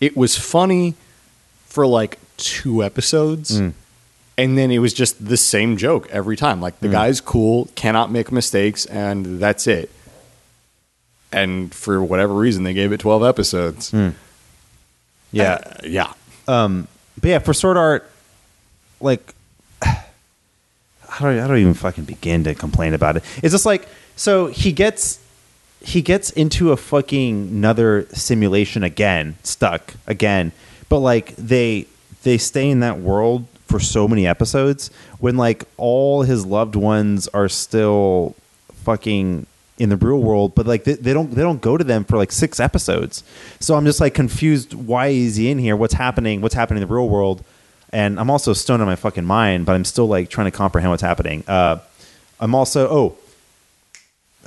[0.00, 0.94] it was funny
[1.66, 3.72] for like two episodes, Mm.
[4.38, 6.60] and then it was just the same joke every time.
[6.60, 6.80] Like Mm.
[6.80, 9.90] the guy's cool, cannot make mistakes, and that's it.
[11.32, 13.90] And for whatever reason, they gave it twelve episodes.
[13.90, 14.14] Mm.
[15.32, 16.12] Yeah, Uh, yeah.
[16.46, 16.86] Um,
[17.20, 18.08] but yeah, for Sword Art,
[19.00, 19.34] like,
[19.82, 19.98] how
[21.26, 23.24] don't, I, don't even fucking begin to complain about it?
[23.42, 25.18] It's just like so he gets
[25.80, 30.52] he gets into a fucking another simulation again, stuck again,
[30.88, 31.86] but like they
[32.24, 37.28] they stay in that world for so many episodes when like all his loved ones
[37.28, 38.34] are still
[38.72, 39.46] fucking
[39.78, 42.16] in the real world but like they, they don't they don't go to them for
[42.16, 43.24] like six episodes.
[43.60, 45.76] So i'm just like confused why is he in here?
[45.76, 46.40] What's happening?
[46.40, 47.44] What's happening in the real world?
[47.90, 50.90] And i'm also stoned on my fucking mind but i'm still like trying to comprehend
[50.90, 51.44] what's happening.
[51.48, 51.78] Uh
[52.40, 53.18] i'm also oh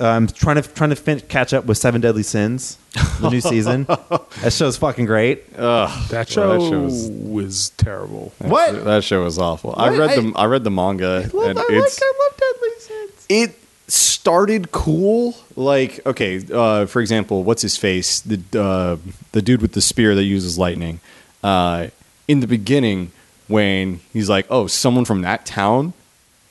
[0.00, 2.78] I'm trying to trying to fin- catch up with Seven Deadly Sins,
[3.20, 3.84] the new season.
[4.42, 5.52] that show's fucking great.
[5.56, 8.32] that show, Well, that show was- was terrible.
[8.38, 8.84] What?
[8.84, 9.74] That show was awful.
[9.76, 13.26] I read I- the I read the manga, and I it's love Deadly Sins.
[13.28, 13.58] it
[13.88, 15.34] started cool.
[15.56, 18.20] Like, okay, uh, for example, what's his face?
[18.20, 18.96] The uh,
[19.32, 21.00] the dude with the spear that uses lightning.
[21.42, 21.88] Uh,
[22.28, 23.10] in the beginning,
[23.48, 25.92] when he's like, "Oh, someone from that town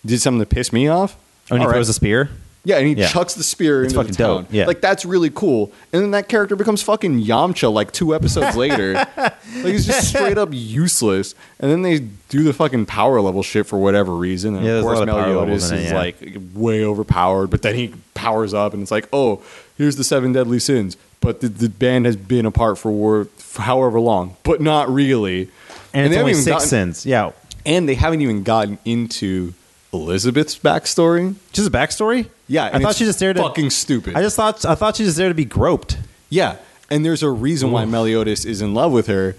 [0.06, 1.16] did something to piss me off."
[1.50, 1.76] Oh, and he All right.
[1.76, 2.30] throws a spear.
[2.68, 3.08] Yeah, and he Yeah.
[3.08, 4.44] chucks the spear It's into the fucking town.
[4.44, 4.66] dope, yeah.
[4.66, 5.72] Like that's really cool.
[5.94, 8.94] And then that character becomes fucking Yamcha like two episodes later.
[9.16, 11.34] like he's just straight up useless.
[11.60, 12.00] And then they
[12.30, 14.56] do the fucking power level shit for whatever reason.
[14.56, 15.98] And Yeah, of course lot of power levels Meliodas is yeah.
[15.98, 19.42] like way overpowered, but then he powers up and it's like, oh,
[19.78, 20.98] here's the seven deadly sins.
[21.22, 25.50] But the, the band has been apart for, war, for however long, but not really.
[25.94, 27.06] and, they it's haven't even six gotten- sins.
[27.06, 27.32] Yeah,
[27.66, 29.54] And they haven't even gotten into
[29.94, 31.36] Elizabeth's backstory.
[31.54, 32.28] just a backstory.
[32.48, 34.16] Yeah, I and thought it's she just there to fucking stupid.
[34.16, 35.98] I just thought I thought she was there to be groped.
[36.30, 36.58] Yeah,
[36.90, 39.36] and there's a reason why Meliodas is in love with her,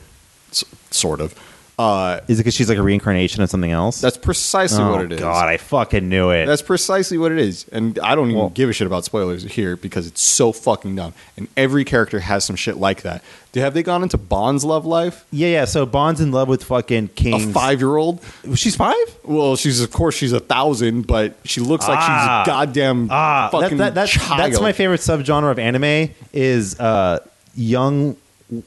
[0.50, 1.34] s- sort of.
[1.78, 4.00] Uh, Is it because she's like a reincarnation of something else?
[4.00, 5.20] that's precisely oh what it is.
[5.20, 6.46] God, I fucking knew it.
[6.46, 9.76] That's precisely what it is, and I don't even give a shit about spoilers here
[9.76, 11.14] because it's so fucking dumb.
[11.36, 13.22] And every character has some shit like that.
[13.52, 15.24] Do have they gone into Bond's love life?
[15.30, 15.64] yeah, yeah.
[15.66, 17.52] So Bond's in love with fucking A King.
[17.52, 18.20] five year old?
[18.56, 18.96] She's five.
[19.22, 22.42] Well, she's of course she's a thousand, but she looks like Ah.
[22.44, 24.40] she's a goddamn Ah, that, fucking that, that's child.
[24.40, 27.20] that's my favorite subgenre of anime is uh,
[27.54, 28.16] young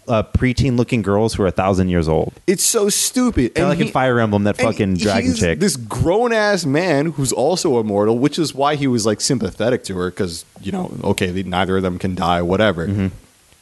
[0.07, 2.33] uh, preteen looking girls who are a thousand years old.
[2.45, 3.55] It's so stupid.
[3.55, 5.59] Kind of like in Fire Emblem, that fucking dragon he's chick.
[5.59, 9.97] This grown ass man who's also immortal, which is why he was like sympathetic to
[9.97, 12.87] her because you know, okay, neither of them can die, whatever.
[12.87, 13.07] Mm-hmm.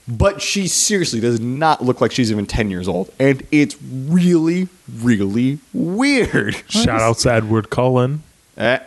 [0.07, 4.67] But she seriously does not look like she's even ten years old, and it's really,
[4.91, 6.55] really weird.
[6.69, 8.23] Shout out to Edward Cullen.
[8.57, 8.79] Eh.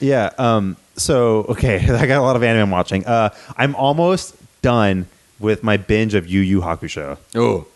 [0.00, 0.30] Yeah.
[0.36, 0.76] Um.
[0.96, 3.06] So okay, I got a lot of anime I'm watching.
[3.06, 5.06] Uh, I'm almost done
[5.40, 7.18] with my binge of Yu Yu Hakusho.
[7.34, 7.66] Oh,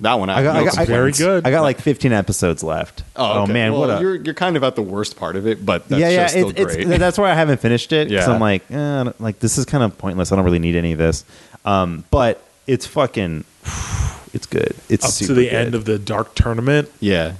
[0.00, 0.28] that one.
[0.28, 1.46] I, I got- have no I got- I- Very good.
[1.46, 3.02] I got like 15 episodes left.
[3.16, 3.52] Oh, okay.
[3.52, 5.88] man, Well, what a you're you're kind of at the worst part of it, but
[5.88, 6.22] that's yeah, yeah.
[6.24, 6.86] just still It's, great.
[6.88, 8.08] it's that's why I haven't finished it.
[8.08, 8.34] Because Yeah.
[8.34, 10.32] I'm like, eh, like this is kind of pointless.
[10.32, 11.24] I don't really need any of this.
[11.64, 13.44] Um, but it's fucking,
[14.34, 14.74] it's good.
[14.88, 15.54] It's Up super to the good.
[15.54, 16.90] end of the Dark Tournament.
[17.00, 17.32] yeah.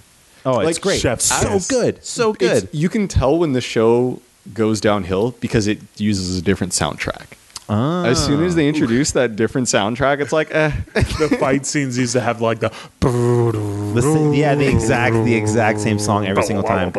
[0.44, 1.00] Oh, it's like, great.
[1.00, 1.66] Chef's so kiss.
[1.66, 2.68] good, so It's- good.
[2.72, 4.22] you can tell when the show
[4.54, 7.26] goes downhill because it uses a different soundtrack.
[7.68, 8.04] Ah.
[8.04, 10.70] As soon as they introduce that different soundtrack, it's like, eh.
[10.94, 12.70] The fight scenes used to have like the.
[13.02, 16.92] Listen, yeah, the exact the exact same song every single time.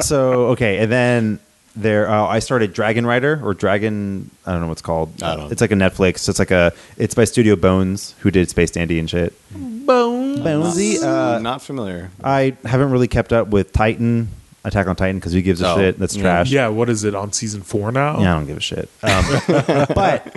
[0.00, 1.38] So okay, and then
[1.76, 4.30] there uh, I started Dragon Rider or Dragon.
[4.46, 5.22] I don't know what's called.
[5.22, 6.18] I don't- It's like a Netflix.
[6.20, 6.72] So It's like a.
[6.96, 9.34] It's by Studio Bones, who did Space Dandy and shit.
[9.52, 10.36] Bone.
[10.38, 11.02] Bonesy.
[11.02, 12.10] Uh, not familiar.
[12.24, 14.28] I haven't really kept up with Titan,
[14.64, 15.98] Attack on Titan, because who gives a Oh, shit?
[15.98, 16.50] That's trash.
[16.50, 18.20] Yeah, what is it on season four now?
[18.20, 18.88] Yeah, I don't give a shit.
[19.02, 19.24] Um,
[19.94, 20.36] but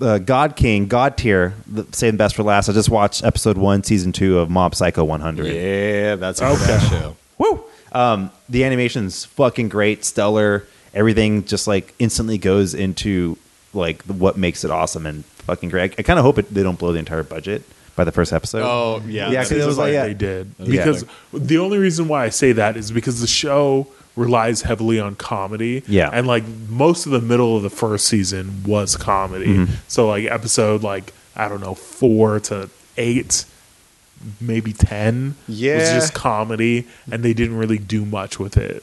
[0.00, 2.68] uh, God King, God tier, the, save best for last.
[2.68, 5.46] I just watched episode one, season two of Mob Psycho 100.
[5.46, 6.66] Yeah, that's a Okay.
[6.66, 7.16] good show.
[7.38, 7.64] Woo!
[7.92, 10.64] Um, the animation's fucking great, stellar.
[10.94, 13.36] Everything just like instantly goes into
[13.72, 15.92] like what makes it awesome and fucking great.
[15.92, 17.62] I, I kind of hope it, they don't blow the entire budget
[17.96, 18.62] by the first episode.
[18.62, 19.30] Oh, yeah.
[19.30, 20.02] Yeah, because it was like like, yeah.
[20.04, 20.84] they did Yeah.
[20.84, 25.16] because the only reason why I say that is because the show relies heavily on
[25.16, 25.82] comedy.
[25.86, 26.10] Yeah.
[26.12, 29.46] and like most of the middle of the first season was comedy.
[29.46, 29.74] Mm-hmm.
[29.88, 33.44] So like episode like I don't know four to eight,
[34.40, 35.78] maybe ten yeah.
[35.78, 38.82] was just comedy, and they didn't really do much with it.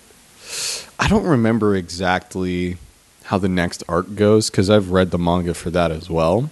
[1.00, 2.78] I don't remember exactly
[3.24, 6.50] how the next arc goes because I've read the manga for that as well.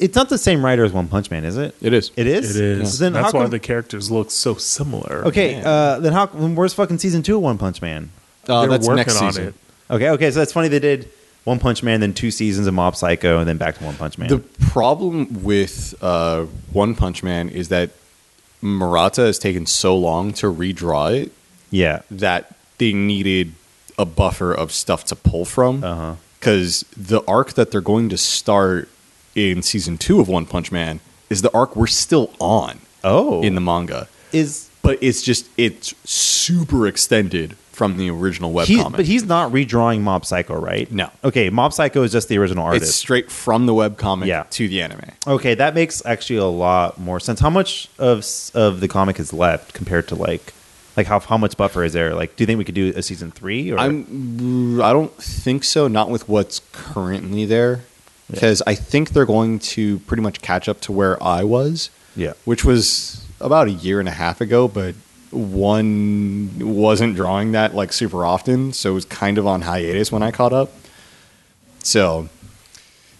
[0.00, 1.74] It's not the same writer as One Punch Man, is it?
[1.80, 2.10] It is.
[2.16, 2.56] It is.
[2.56, 2.98] It is.
[2.98, 5.24] Then That's how why come- the characters look so similar.
[5.26, 6.26] Okay, uh, then how?
[6.26, 8.10] Then where's fucking season two of One Punch Man?
[8.48, 9.48] Uh, They're that's working next on season.
[9.48, 9.54] it.
[9.90, 10.68] Okay, okay, so that's funny.
[10.68, 11.08] They did
[11.44, 14.16] One Punch Man, then two seasons of Mob Psycho, and then back to One Punch
[14.18, 14.28] Man.
[14.28, 17.90] The problem with uh, One Punch Man is that
[18.62, 21.32] Murata has taken so long to redraw it
[21.70, 23.52] yeah, that they needed
[23.98, 25.84] a buffer of stuff to pull from.
[25.84, 26.14] Uh-huh.
[26.38, 28.88] Because the arc that they're going to start
[29.34, 33.42] in season two of One Punch Man is the arc we're still on Oh.
[33.42, 34.08] in the manga.
[34.32, 38.76] is But it's just, it's super extended from the original he?
[38.76, 38.96] webcomic.
[38.96, 40.90] But he's not redrawing Mob Psycho, right?
[40.92, 41.08] No.
[41.24, 42.98] Okay, Mob Psycho is just the original it's artist.
[42.98, 44.44] straight from the webcomic Yeah.
[44.50, 45.00] to the anime.
[45.26, 47.40] Okay, that makes actually a lot more sense.
[47.40, 50.52] How much of of the comic is left compared to like,
[50.96, 52.14] like how how much buffer is there?
[52.14, 53.70] Like, do you think we could do a season three?
[53.70, 54.80] Or I'm.
[54.82, 55.88] I don't think so.
[55.88, 57.80] Not with what's currently there,
[58.30, 61.90] because I think they're going to pretty much catch up to where I was.
[62.16, 62.32] Yeah.
[62.44, 64.94] which was about a year and a half ago, but
[65.30, 70.22] one wasn't drawing that like super often, so it was kind of on hiatus when
[70.22, 70.72] I caught up.
[71.84, 72.28] So,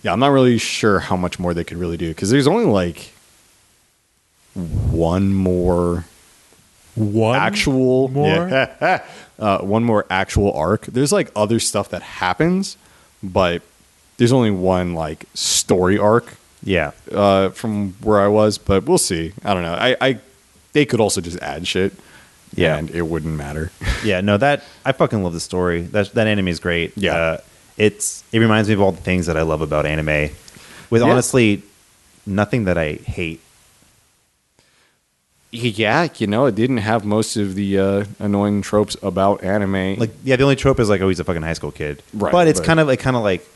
[0.02, 2.64] yeah, I'm not really sure how much more they could really do because there's only
[2.64, 3.12] like
[4.54, 6.04] one more
[6.96, 8.48] One actual more?
[8.48, 9.04] yeah,
[9.38, 10.86] uh, one more actual arc.
[10.86, 12.76] There's like other stuff that happens,
[13.22, 13.62] but
[14.20, 18.58] there's only one like story arc yeah, uh, from where I was.
[18.58, 19.32] But we'll see.
[19.42, 19.72] I don't know.
[19.72, 20.18] I, I
[20.74, 21.94] they could also just add shit.
[22.54, 22.76] Yeah.
[22.76, 23.72] and it wouldn't matter.
[24.04, 25.82] Yeah, no, that I fucking love the story.
[25.82, 26.92] That that anime is great.
[26.96, 27.14] Yeah.
[27.14, 27.36] uh,
[27.78, 30.30] it's it reminds me of all the things that I love about anime.
[30.90, 31.08] With Yeah.
[31.08, 31.62] honestly,
[32.26, 33.40] nothing that I hate.
[35.52, 39.96] yeah, you know, it didn't have most of the uh, annoying tropes about anime.
[39.96, 42.02] Like, yeah, the only trope is like, oh, he's a fucking high school kid.
[42.12, 43.46] Right, But it's but- kind of like, kind of like,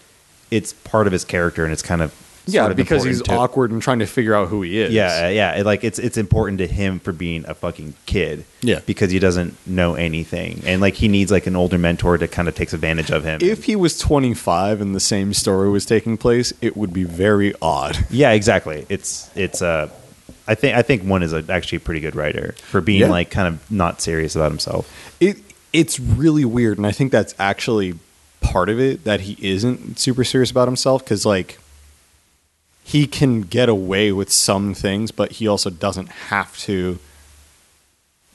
[0.55, 2.15] it's part of his character, and it's kind of
[2.47, 4.93] yeah, because he's to- awkward and trying to figure out who he is.
[4.93, 5.53] Yeah, uh, yeah.
[5.59, 8.45] It, like it's it's important to him for being a fucking kid.
[8.61, 8.81] Yeah.
[8.87, 12.47] because he doesn't know anything, and like he needs like an older mentor to kind
[12.49, 13.41] of takes advantage of him.
[13.43, 17.55] If he was 25 and the same story was taking place, it would be very
[17.63, 17.97] odd.
[18.11, 18.85] yeah, exactly.
[18.91, 19.89] It's it's uh,
[20.47, 23.09] I think I think one is a, actually a pretty good writer for being Yeah.
[23.11, 25.15] like kind of not serious about himself.
[25.19, 25.39] It
[25.73, 27.95] it's really weird, and I think that's actually
[28.45, 31.59] part of it that he isn't super serious about himself because like
[32.85, 36.99] he can get away with some things, but he also doesn't have to.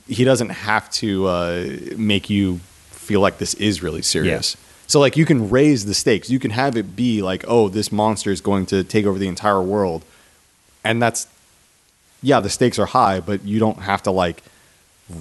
[0.07, 4.57] He doesn't have to uh, make you feel like this is really serious.
[4.87, 6.31] So like you can raise the stakes.
[6.31, 9.27] You can have it be like, oh, this monster is going to take over the
[9.27, 10.03] entire world,
[10.83, 11.27] and that's
[12.21, 14.43] yeah, the stakes are high, but you don't have to like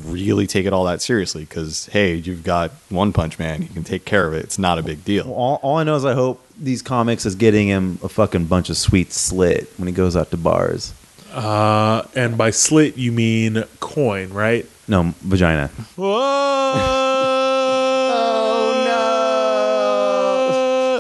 [0.05, 3.85] really take it all that seriously because hey, you've got One Punch Man, you can
[3.85, 4.45] take care of it.
[4.45, 5.31] It's not a big deal.
[5.33, 8.71] All, all I know is I hope these comics is getting him a fucking bunch
[8.71, 10.93] of sweet slit when he goes out to bars.
[11.33, 14.67] Uh, and by slit you mean coin, right?
[14.89, 15.71] No vagina.
[15.99, 16.75] Oh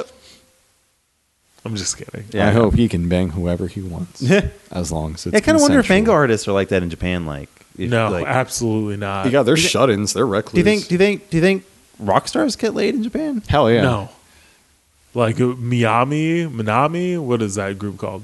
[0.04, 0.08] no!
[1.64, 2.24] I'm just kidding.
[2.32, 4.48] Yeah, I hope he can bang whoever he wants, Yeah.
[4.70, 5.36] as long as it's.
[5.36, 6.04] I kind of wonder if consensual.
[6.04, 7.26] manga artists are like that in Japan.
[7.26, 7.48] Like,
[7.78, 9.30] if, No, like, absolutely not.
[9.30, 10.12] Yeah, they're shut-ins.
[10.12, 10.52] They're reckless.
[10.52, 10.88] do you think?
[10.88, 11.30] Do you think?
[11.30, 11.64] Do you think
[11.98, 13.42] rock stars get laid in Japan?
[13.48, 13.82] Hell yeah.
[13.82, 14.10] No.
[15.14, 18.22] Like uh, Miami, Minami, what is that group called?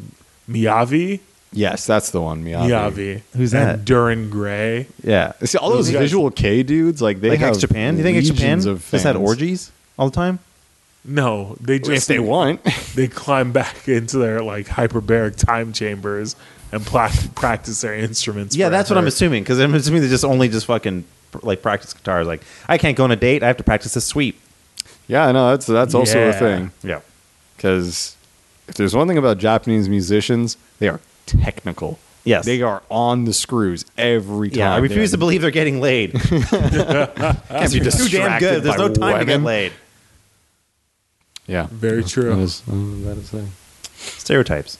[0.48, 1.20] Miyavi?
[1.52, 2.44] Yes, that's the one.
[2.44, 2.68] Miyavi.
[2.68, 3.22] Miyavi.
[3.36, 3.84] Who's and that?
[3.84, 4.86] Dir En Grey.
[5.02, 7.94] Yeah, See all those Those visual kei dudes, like they like have X Japan.
[7.94, 9.28] Do you think X Japan legions of just had fans.
[9.28, 10.40] orgies all the time?
[11.04, 12.62] No, they just if they want.
[12.94, 16.34] they climb back into their like hyperbaric time chambers
[16.74, 18.56] and pla- practice their instruments.
[18.56, 21.04] Yeah, that's what I'm assuming because I'm assuming they just only just fucking
[21.42, 22.26] like practice guitars.
[22.26, 23.42] Like, I can't go on a date.
[23.42, 24.40] I have to practice a sweep.
[25.08, 26.70] yeah, no, that's that's also a thing.
[26.82, 27.00] Yeah,
[27.56, 28.16] Because
[28.68, 31.98] if there's one thing about Japanese musicians, they are technical.
[32.26, 32.46] Yes.
[32.46, 34.58] they are on the screws every time.
[34.58, 34.74] yeah.
[34.74, 36.12] I refuse to believe they're getting laid.
[36.20, 38.62] Can't be too damn good.
[38.62, 39.72] There's no time to get laid.
[41.46, 42.30] Yeah, Very true.
[42.34, 43.46] That is, uh, that is a-
[43.96, 44.78] Stereotypes.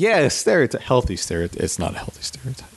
[0.00, 1.60] Yeah, stereotype, healthy stereotype.
[1.60, 2.68] It's not a healthy stereotype.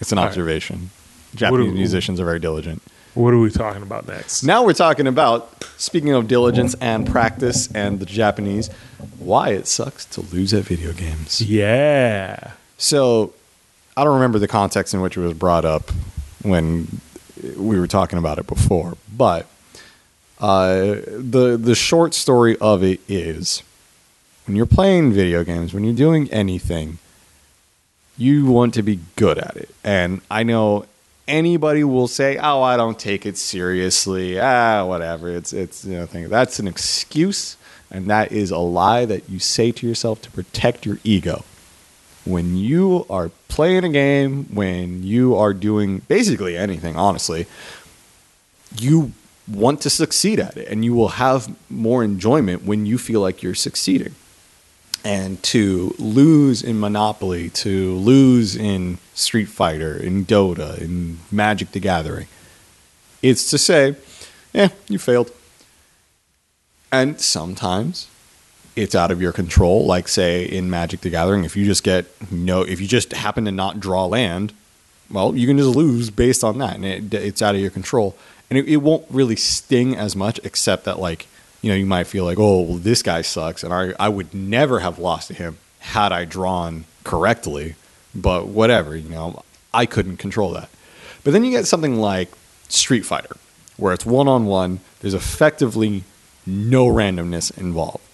[0.00, 0.28] It's an All right.
[0.30, 0.90] observation.
[1.32, 2.80] What Japanese do- musicians are very diligent.
[3.14, 4.44] What are we talking about next?
[4.44, 8.68] Now we're talking about speaking of diligence and practice and the Japanese,
[9.18, 11.40] why it sucks to lose at video games.
[11.40, 12.52] Yeah.
[12.78, 13.32] So
[13.96, 15.90] I don't remember the context in which it was brought up
[16.42, 17.00] when
[17.56, 19.46] we were talking about it before, but
[20.38, 23.62] uh, the the short story of it is
[24.50, 26.98] when you're playing video games, when you're doing anything,
[28.18, 29.72] you want to be good at it.
[29.84, 30.86] And I know
[31.28, 35.28] anybody will say, "Oh, I don't take it seriously." Ah, whatever.
[35.30, 36.28] It's it's you know thing.
[36.28, 37.56] That's an excuse,
[37.92, 41.44] and that is a lie that you say to yourself to protect your ego
[42.24, 47.46] when you are playing a game, when you are doing basically anything, honestly,
[48.80, 49.12] you
[49.46, 53.44] want to succeed at it and you will have more enjoyment when you feel like
[53.44, 54.16] you're succeeding.
[55.02, 61.80] And to lose in Monopoly, to lose in Street Fighter, in Dota, in Magic the
[61.80, 62.26] Gathering,
[63.22, 63.96] it's to say,
[64.52, 65.32] yeah, you failed.
[66.92, 68.08] And sometimes
[68.76, 69.86] it's out of your control.
[69.86, 73.44] Like say in Magic the Gathering, if you just get no, if you just happen
[73.44, 74.52] to not draw land,
[75.10, 78.16] well, you can just lose based on that, and it, it's out of your control.
[78.48, 81.26] And it, it won't really sting as much, except that like
[81.62, 84.34] you know you might feel like, oh, well, this guy sucks, and I I would
[84.34, 87.74] never have lost to him had I drawn correctly.
[88.14, 89.42] But whatever, you know,
[89.72, 90.68] I couldn't control that.
[91.22, 92.30] But then you get something like
[92.68, 93.36] Street Fighter,
[93.76, 94.80] where it's one on one.
[95.00, 96.04] There's effectively
[96.46, 98.04] no randomness involved.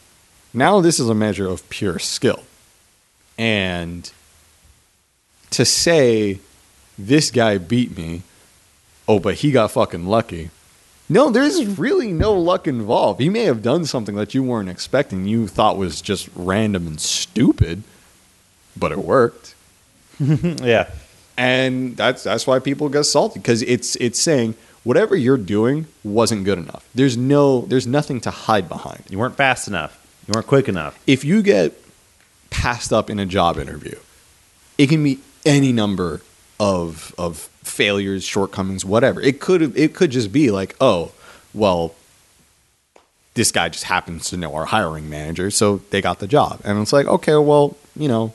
[0.53, 2.45] Now this is a measure of pure skill.
[3.39, 4.11] And
[5.51, 6.41] to say
[6.99, 8.23] this guy beat me,
[9.07, 10.51] oh, but he got fucking lucky.
[11.09, 13.21] No, there's really no luck involved.
[13.21, 17.01] He may have done something that you weren't expecting, you thought was just random and
[17.01, 17.83] stupid,
[18.77, 19.55] but it worked.
[20.19, 20.89] Yeah,
[21.37, 26.45] And that's that's why people get salty because it's it's saying whatever you're doing wasn't
[26.45, 26.89] good enough.
[26.95, 29.05] There's no there's nothing to hide behind.
[29.11, 30.03] you weren't fast enough.
[30.27, 30.99] You weren't quick enough.
[31.07, 31.75] if you get
[32.51, 33.97] passed up in a job interview,
[34.79, 36.23] it can be any number
[36.59, 39.21] of of failures, shortcomings, whatever.
[39.21, 41.13] It could it could just be like, oh,
[41.53, 41.95] well,
[43.35, 46.61] this guy just happens to know our hiring manager, so they got the job.
[46.65, 48.33] And it's like, okay, well, you know,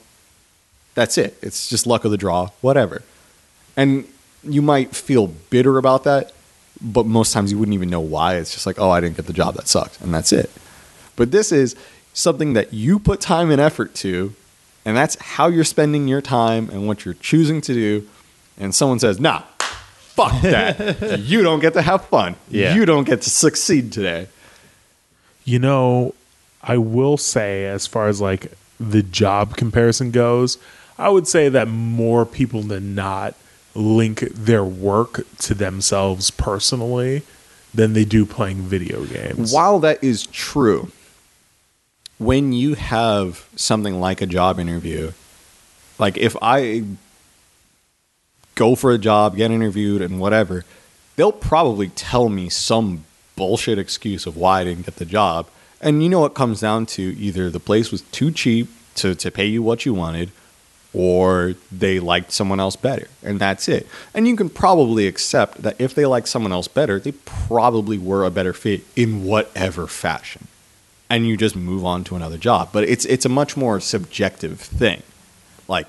[0.94, 1.36] that's it.
[1.42, 3.02] It's just luck of the draw, whatever.
[3.76, 4.04] And
[4.44, 6.32] you might feel bitter about that,
[6.80, 8.36] but most times you wouldn't even know why.
[8.36, 10.50] It's just like, oh, I didn't get the job, that sucks, and that's it.
[11.16, 11.74] But this is
[12.12, 14.34] something that you put time and effort to,
[14.84, 18.08] and that's how you're spending your time and what you're choosing to do.
[18.58, 21.20] And someone says, nah, fuck that.
[21.20, 22.36] you don't get to have fun.
[22.48, 22.74] Yeah.
[22.74, 24.28] You don't get to succeed today.
[25.44, 26.14] You know,
[26.62, 30.58] I will say, as far as like the job comparison goes,
[30.98, 33.34] I would say that more people than not
[33.74, 37.22] link their work to themselves personally
[37.74, 39.52] than they do playing video games.
[39.52, 40.92] While that is true,
[42.22, 45.12] when you have something like a job interview,
[45.98, 46.84] like if I
[48.54, 50.64] go for a job, get interviewed, and whatever,
[51.16, 53.04] they'll probably tell me some
[53.36, 55.48] bullshit excuse of why I didn't get the job.
[55.80, 59.30] And you know what comes down to either the place was too cheap to, to
[59.30, 60.30] pay you what you wanted,
[60.94, 63.08] or they liked someone else better.
[63.22, 63.86] And that's it.
[64.14, 68.24] And you can probably accept that if they liked someone else better, they probably were
[68.24, 70.46] a better fit in whatever fashion.
[71.12, 72.70] And you just move on to another job.
[72.72, 75.02] But it's it's a much more subjective thing.
[75.68, 75.88] Like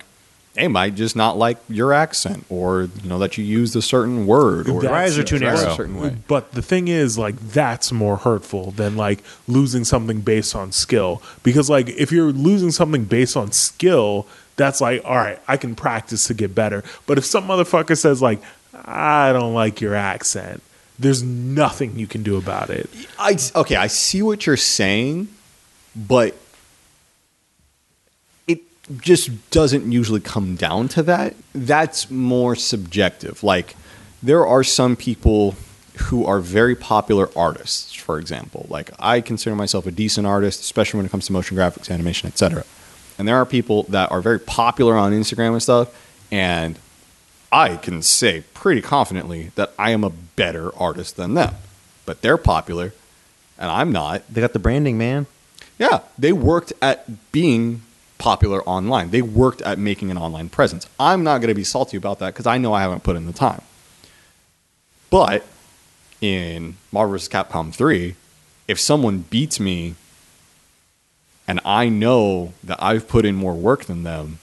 [0.54, 4.28] they might just not like your accent or you know that you used a certain
[4.28, 5.56] word or That's- eyes are too narrow.
[5.72, 6.16] a certain way.
[6.28, 11.24] But the thing is, like, that's more hurtful than like losing something based on skill.
[11.42, 15.74] Because, like, if you're losing something based on skill, that's like, all right, I can
[15.74, 16.84] practice to get better.
[17.08, 18.40] But if some motherfucker says, like,
[18.86, 20.62] I don't like your accent,
[21.00, 22.90] there's nothing you can do about it.
[23.18, 25.28] I okay, I see what you're saying,
[25.96, 26.36] but
[28.48, 28.62] it
[29.00, 31.36] just doesn't usually come down to that.
[31.54, 33.44] That's more subjective.
[33.44, 33.76] Like
[34.22, 35.56] there are some people
[35.98, 38.66] who are very popular artists, for example.
[38.70, 42.28] Like I consider myself a decent artist, especially when it comes to motion graphics, animation,
[42.28, 42.64] etc.
[43.18, 45.96] And there are people that are very popular on Instagram and stuff,
[46.32, 46.80] and
[47.54, 51.54] I can say pretty confidently that I am a better artist than them.
[52.04, 52.94] But they're popular
[53.60, 54.24] and I'm not.
[54.28, 55.28] They got the branding, man.
[55.78, 57.84] Yeah, they worked at being
[58.18, 59.12] popular online.
[59.12, 60.88] They worked at making an online presence.
[61.00, 63.28] I'm not going to be salty about that because I know I haven't put in
[63.28, 63.62] the time.
[65.12, 65.46] But
[66.22, 67.30] in Marvel vs.
[67.30, 68.16] Capcom 3,
[68.68, 69.94] if someone beats me
[71.48, 74.40] and I know that I've put in more work than them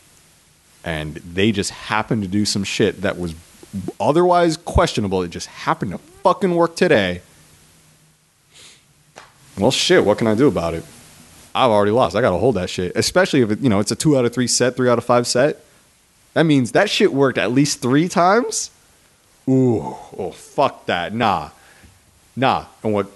[0.84, 3.34] and they just happen to do some shit that was
[4.00, 7.22] otherwise questionable, it just happened to fucking work today.
[9.58, 10.84] Well, shit, what can I do about it?
[11.54, 12.16] I've already lost.
[12.16, 12.92] I got to hold that shit.
[12.96, 15.04] Especially if it, you know, it's a 2 out of 3 set, 3 out of
[15.04, 15.64] 5 set.
[16.34, 18.70] That means that shit worked at least 3 times.
[19.48, 21.12] Ooh, oh fuck that.
[21.12, 21.50] Nah.
[22.36, 22.66] Nah.
[22.82, 23.10] And what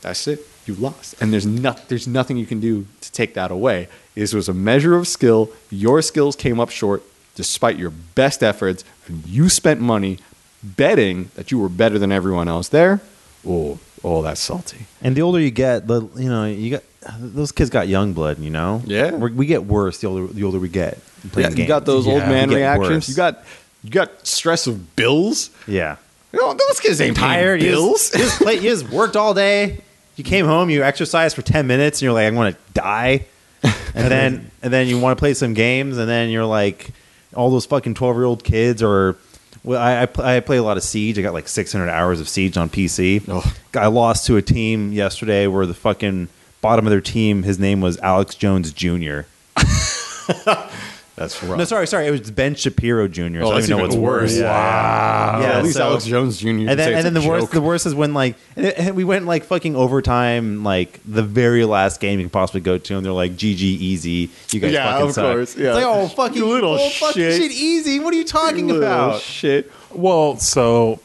[0.00, 0.40] that's it.
[0.66, 1.14] You lost.
[1.20, 3.88] And there's not there's nothing you can do to take that away.
[4.18, 5.50] This was a measure of skill.
[5.70, 7.02] Your skills came up short
[7.36, 10.18] despite your best efforts, and you spent money
[10.62, 13.00] betting that you were better than everyone else there.
[13.46, 14.86] Oh, oh, that's salty.
[15.00, 16.82] And the older you get, the you know you got
[17.20, 18.40] those kids got young blood.
[18.40, 19.12] You know, Yeah.
[19.12, 20.98] We're, we get worse the older the older we get.
[21.36, 22.88] Yeah, you got those old man reactions.
[22.88, 23.08] worse.
[23.08, 23.44] You got
[23.84, 25.50] you got stress of bills.
[25.68, 25.96] Yeah.
[26.32, 27.62] You know, those kids ain't tired.
[27.62, 28.10] You bills.
[28.10, 29.80] just, you, just play, you just worked all day.
[30.16, 30.68] You came home.
[30.70, 33.26] You exercised for ten minutes, and you're like, I want to die.
[33.62, 36.90] And then and then you want to play some games, and then you're like,
[37.34, 39.16] all those fucking twelve year old kids or.
[39.64, 41.18] Well, I, I, I play a lot of Siege.
[41.18, 43.24] I got like 600 hours of Siege on PC.
[43.28, 43.54] Oh.
[43.74, 46.28] I lost to a team yesterday where the fucking
[46.60, 49.22] bottom of their team, his name was Alex Jones Jr.
[51.18, 51.58] That's rough.
[51.58, 52.06] No, sorry, sorry.
[52.06, 53.20] It was Ben Shapiro Jr.
[53.20, 54.22] So Oh, I don't even know what's worse.
[54.22, 54.38] worse.
[54.38, 55.40] Yeah, Wow.
[55.40, 55.58] yeah.
[55.58, 56.48] at least so- Alex Jones Jr.
[56.48, 59.04] and then, and then the worst the worst is when like and, it, and we
[59.04, 63.04] went like fucking overtime like the very last game you could possibly go to and
[63.04, 65.32] they're like GG easy you guys Yeah, fucking of suck.
[65.34, 65.66] course, yeah.
[65.68, 67.42] It's like oh fucking You little oh, fucking shit.
[67.42, 69.70] shit easy what are you talking about shit.
[69.92, 71.00] Well, so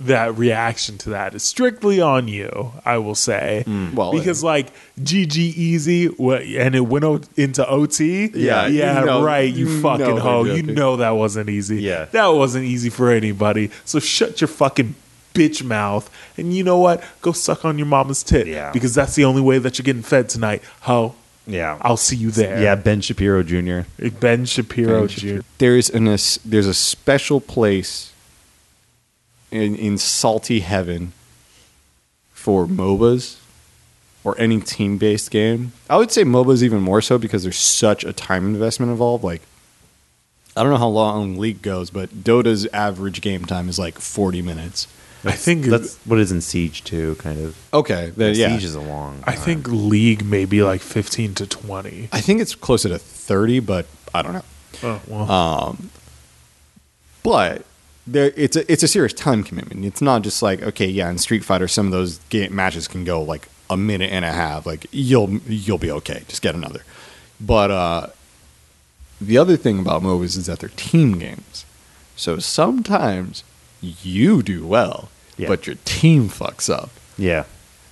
[0.00, 3.64] that reaction to that is strictly on you, I will say.
[3.66, 3.94] Mm.
[3.94, 8.26] Well, because like GG Easy, and it went into OT.
[8.34, 9.52] Yeah, yeah, you know- right.
[9.52, 10.44] You, you fucking know hoe.
[10.44, 11.82] You know that wasn't easy.
[11.82, 12.04] Yeah.
[12.12, 13.70] that wasn't easy for anybody.
[13.84, 14.94] So shut your fucking
[15.34, 17.02] bitch mouth, and you know what?
[17.22, 18.46] Go suck on your mama's tit.
[18.46, 18.70] Yeah.
[18.72, 21.14] because that's the only way that you're getting fed tonight, ho.
[21.46, 22.60] yeah I'll see you there.
[22.62, 23.80] yeah Ben Shapiro Jr.
[24.20, 25.38] Ben Shapiro Ben Jr.
[25.58, 28.12] There's an a, there's a special place
[29.50, 31.12] in in salty heaven
[32.32, 33.38] for MOBAs
[34.24, 35.72] or any team based game.
[35.88, 39.24] I would say MOBAs even more so because there's such a time investment involved.
[39.24, 39.42] Like
[40.56, 44.42] I don't know how long League goes, but Dota's average game time is like 40
[44.42, 44.88] minutes.
[45.24, 47.56] I think That's what is in Siege too, kind of.
[47.74, 48.50] Okay, then, yeah.
[48.50, 49.22] Siege is a long.
[49.26, 52.08] I think League maybe like fifteen to twenty.
[52.12, 54.44] I think it's closer to 30, but I don't know.
[54.82, 55.30] Oh well.
[55.30, 55.90] Um,
[57.24, 57.64] but
[58.12, 59.84] there, it's a it's a serious time commitment.
[59.84, 61.10] It's not just like okay, yeah.
[61.10, 64.32] In Street Fighter, some of those game matches can go like a minute and a
[64.32, 64.66] half.
[64.66, 66.22] Like you'll you'll be okay.
[66.28, 66.82] Just get another.
[67.40, 68.06] But uh,
[69.20, 71.64] the other thing about MOBAs is that they're team games.
[72.16, 73.44] So sometimes
[73.80, 75.48] you do well, Yeah.
[75.48, 76.90] but your team fucks up.
[77.16, 77.44] yeah.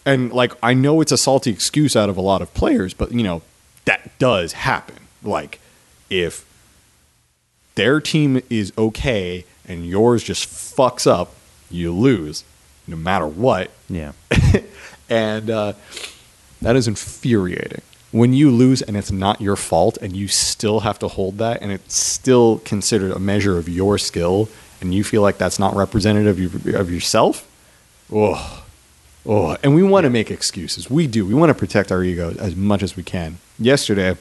[0.04, 3.12] And like I know it's a salty excuse out of a lot of players, but
[3.12, 3.42] you know
[3.86, 4.96] that does happen.
[5.22, 5.58] Like
[6.10, 6.44] if
[7.74, 11.32] their team is okay and yours just fucks up,
[11.70, 12.44] you lose
[12.86, 13.70] no matter what.
[13.88, 14.12] Yeah.
[15.08, 15.74] And uh,
[16.62, 17.82] that is infuriating.
[18.12, 21.60] When you lose and it's not your fault and you still have to hold that
[21.62, 24.48] and it's still considered a measure of your skill
[24.80, 27.48] and you feel like that's not representative of, of yourself,
[28.12, 28.64] oh,
[29.24, 29.56] oh.
[29.62, 30.90] And we want to make excuses.
[30.90, 31.24] We do.
[31.26, 33.38] We want to protect our ego as much as we can.
[33.58, 34.16] Yesterday,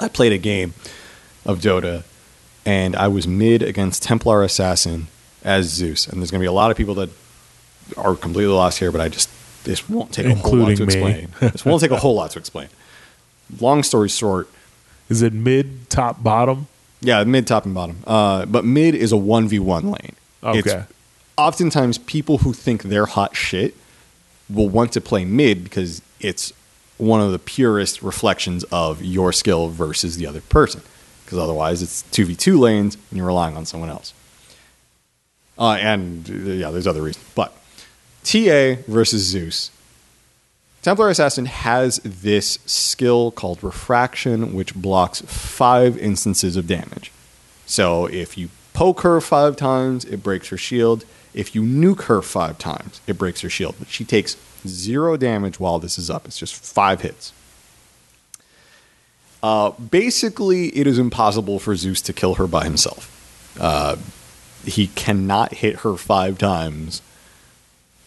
[0.00, 0.74] I played a game
[1.44, 2.04] of Dota
[2.68, 5.06] and I was mid against Templar Assassin
[5.42, 6.06] as Zeus.
[6.06, 7.08] And there's going to be a lot of people that
[7.96, 9.30] are completely lost here, but I just
[9.64, 10.84] this won't take a whole lot to me.
[10.84, 11.28] explain.
[11.40, 12.68] this won't take a whole lot to explain.
[13.58, 14.50] Long story short,
[15.08, 16.66] Is it mid, top, bottom?
[17.00, 18.02] yeah, mid, top, and bottom.
[18.06, 20.14] Uh, but mid is a one v one lane.
[20.42, 20.84] Okay.
[21.38, 23.74] oftentimes people who think they're hot shit
[24.50, 26.52] will want to play mid because it's
[26.98, 30.82] one of the purest reflections of your skill versus the other person.
[31.28, 34.14] Because otherwise, it's two v two lanes and you're relying on someone else.
[35.58, 37.52] Uh, and uh, yeah, there's other reasons, but
[38.24, 39.70] TA versus Zeus.
[40.80, 47.12] Templar Assassin has this skill called Refraction, which blocks five instances of damage.
[47.66, 51.04] So if you poke her five times, it breaks her shield.
[51.34, 53.74] If you nuke her five times, it breaks her shield.
[53.78, 56.24] But she takes zero damage while this is up.
[56.24, 57.34] It's just five hits.
[59.42, 63.14] Uh, basically, it is impossible for Zeus to kill her by himself.
[63.60, 63.96] Uh,
[64.64, 67.02] he cannot hit her five times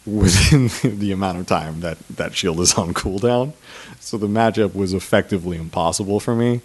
[0.06, 0.68] within
[1.00, 3.54] the amount of time that that shield is on cooldown.
[4.00, 6.62] So the matchup was effectively impossible for me.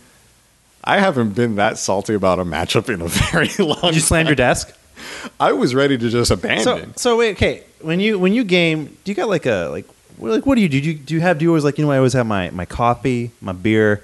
[0.83, 3.91] I haven't been that salty about a matchup in a very long time.
[3.91, 4.77] Did you slammed your desk?
[5.39, 6.97] I was ready to just abandon.
[6.97, 7.63] so wait, okay.
[7.81, 9.87] When you when you game, do you got like a like
[10.19, 10.81] like what do you do?
[10.81, 12.51] Do you, do you have do you always like you know I always have my
[12.51, 14.03] my coffee, my beer.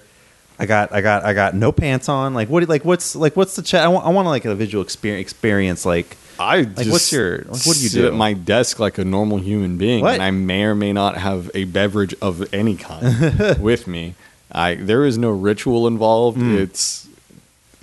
[0.58, 2.34] I got I got I got no pants on.
[2.34, 3.84] Like what like what's like what's the chat?
[3.84, 7.38] I want I want like a visual experience experience like I like just what's your
[7.38, 8.06] like what do you sit do?
[8.06, 10.14] at my desk like a normal human being, What?
[10.14, 14.14] and I may or may not have a beverage of any kind with me.
[14.50, 16.38] I there is no ritual involved.
[16.38, 16.58] Hmm.
[16.58, 17.08] It's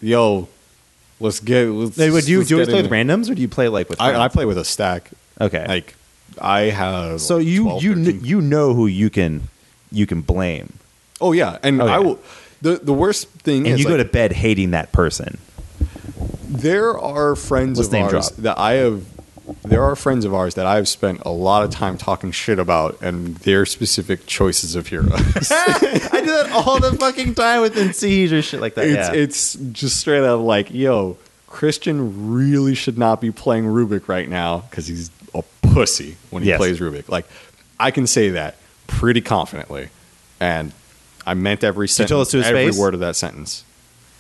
[0.02, 0.48] yo,
[1.20, 1.66] let's get.
[1.68, 4.00] Let's, Hey, do you do you play with randoms or do you play like with?
[4.02, 5.10] I, I play with a stack.
[5.42, 5.66] Okay.
[5.68, 5.96] like
[6.42, 7.22] I have.
[7.22, 8.26] so you 12, you kn- 13.
[8.26, 9.50] you know who you can
[9.92, 10.74] you can blame,
[11.20, 11.96] oh yeah, and Oh, yeah.
[11.96, 12.20] I will.
[12.62, 15.38] The the worst thing and is you go like, to bed hating that person.
[16.48, 18.40] There are friends Let's of ours drop.
[18.44, 19.06] that I have.
[19.64, 22.60] There are friends of ours that I have spent a lot of time talking shit
[22.60, 25.12] about and their specific choices of heroes.
[25.52, 28.86] I do that all the fucking time within Siege or shit like that.
[28.86, 29.14] it's yeah.
[29.14, 34.60] it's just straight up like, yo, Christian really should not be playing Rubik right now
[34.70, 36.58] because he's a pussy when he Yes.
[36.58, 37.10] plays Rubik.
[37.10, 37.26] Like,
[37.80, 38.56] I can say that
[38.86, 39.90] pretty confidently,
[40.40, 40.74] and
[41.26, 42.78] I meant every you sentence, us to his every face?
[42.80, 43.64] word of that sentence.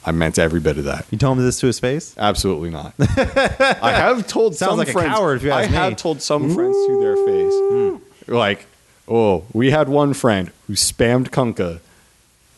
[0.05, 1.05] I meant every bit of that.
[1.11, 2.15] you told him this to his face.
[2.17, 2.93] Absolutely not.
[2.99, 5.75] I have told Sounds some like a coward if you I ask me.
[5.75, 7.15] have told some friends to their
[7.97, 8.65] face, like,
[9.07, 11.81] "Oh, we had one friend who spammed Kunkka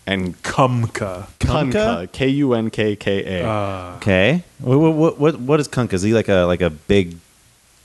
[0.05, 1.27] and Kumka.
[1.39, 1.71] Kunkka?
[1.71, 3.47] Kunkka, K U N K K A.
[3.97, 4.43] Okay.
[4.59, 5.93] What what what what is Kunk?
[5.93, 7.17] Is he like a like a big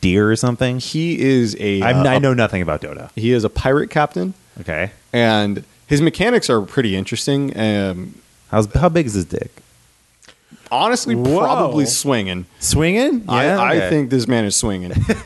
[0.03, 0.79] deer or something?
[0.81, 1.83] He is a.
[1.83, 3.11] I'm, uh, I know nothing about Dota.
[3.17, 4.91] He is a pirate captain, Okay.
[5.15, 7.57] and his mechanics are pretty interesting.
[7.59, 8.15] Um,
[8.51, 9.51] How's how big is his dick?
[10.71, 11.39] honestly, Whoa.
[11.39, 12.47] probably swinging.
[12.59, 13.25] Swinging?
[13.29, 13.91] I, I okay.
[13.91, 14.93] think this man is swinging.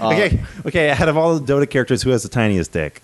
[0.00, 0.40] okay.
[0.64, 0.90] Okay.
[0.90, 3.02] Out of all the Dota characters, who has the tiniest dick?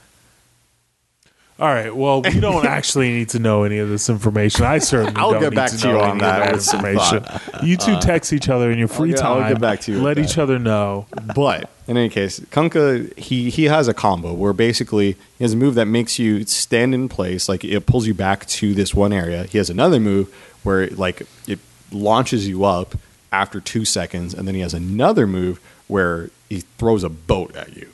[1.58, 1.94] All right.
[1.94, 4.64] Well, we don't actually need to know any of this information.
[4.64, 6.62] I certainly I'll don't get need back to, to you on any that of with
[6.62, 7.24] some information.
[7.62, 10.04] You two text each other in your free get- I'll get back to you with
[10.04, 10.24] Let that.
[10.24, 11.06] each other know.
[11.36, 15.56] But in any case, Kunkka he he has a combo where basically he has a
[15.56, 19.12] move that makes you stand in place, like it pulls you back to this one
[19.12, 19.44] area.
[19.44, 21.58] He has another move where like it
[21.90, 22.94] launches you up
[23.32, 27.76] after two seconds, and then he has another move where he throws a boat at
[27.76, 27.88] you.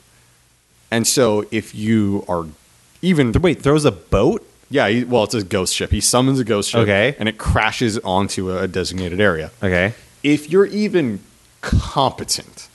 [0.91, 2.45] And so if you are
[3.01, 4.45] even Wait, throws a boat?
[4.71, 5.89] Yeah, he, well, it's a ghost ship.
[5.91, 7.15] He summons a ghost ship, Okay.
[7.19, 9.51] and it crashes onto a designated area.
[9.63, 9.93] Okay.
[10.23, 11.19] If you're even
[11.61, 12.67] competent,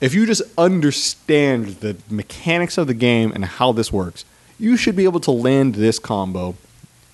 [0.00, 4.24] if you just understand the mechanics of the game and how this works,
[4.58, 6.54] you should be able to land this combo.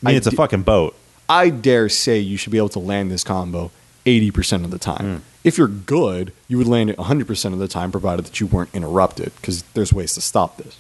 [0.04, 0.96] I mean, it's a d- fucking boat.
[1.28, 3.70] I dare say you should be able to land this combo
[4.04, 5.16] 80% of the time.
[5.16, 5.22] Hmm.
[5.42, 8.74] If you're good, you would land it 100% of the time, provided that you weren't
[8.74, 10.76] interrupted, because there's ways to stop this.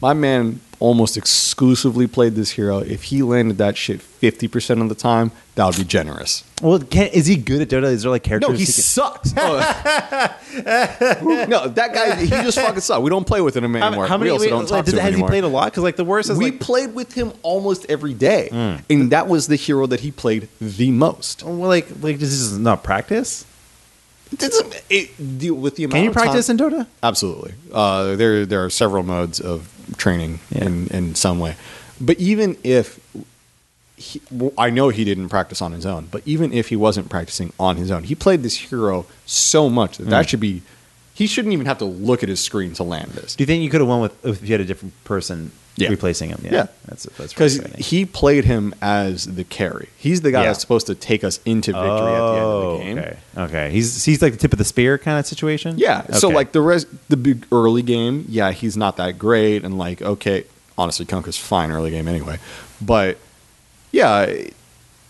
[0.00, 2.78] My man almost exclusively played this hero.
[2.80, 6.44] If he landed that shit 50% of the time, that would be generous.
[6.60, 7.84] Well, can, is he good at Dota?
[7.84, 8.50] Is there like characters?
[8.50, 9.32] No, he can- sucks.
[9.36, 9.56] Oh.
[11.48, 13.00] no, that guy, he just fucking sucks.
[13.00, 14.06] We don't play with him anymore.
[14.06, 14.30] how many?
[14.30, 15.28] we also wait, don't like, talk does- to him has anymore.
[15.28, 15.64] he played a lot?
[15.72, 18.48] Because like the worst is we like, played with him almost every day,
[18.90, 21.42] and that was the hero that he played the most.
[21.42, 23.46] well, like like this is not practice.
[24.38, 25.18] It
[25.54, 26.86] with the amount Can you of time- practice in Dota?
[27.02, 27.54] Absolutely.
[27.72, 30.66] Uh, there, there are several modes of training Yeah.
[30.66, 31.56] in, in some way.
[32.00, 32.98] But even if
[33.96, 37.08] he, well, I know he didn't practice on his own, but even if he wasn't
[37.08, 40.10] practicing on his own, he played this hero so much that Hmm.
[40.10, 40.62] that should be.
[41.14, 43.34] He shouldn't even have to look at his screen to land this.
[43.36, 45.90] Do you think you could have won with if you had a different person Yeah.
[45.90, 46.40] replacing him?
[46.42, 46.68] Yeah.
[46.86, 49.88] that's that's Because he played him as the carry.
[49.96, 50.48] He's the guy Yeah.
[50.48, 52.98] that's supposed to take us into victory at the end of the oh, game.
[52.98, 53.16] Oh, Okay.
[53.36, 53.70] Okay.
[53.72, 55.76] He's he's like the tip of the spear kind of situation.
[55.78, 56.06] Yeah.
[56.12, 60.00] So like the rest, the big early game, yeah, he's not that great, and like
[60.02, 60.44] okay,
[60.78, 62.38] honestly, Kunkka's fine early game anyway,
[62.80, 63.18] but
[63.92, 64.32] yeah,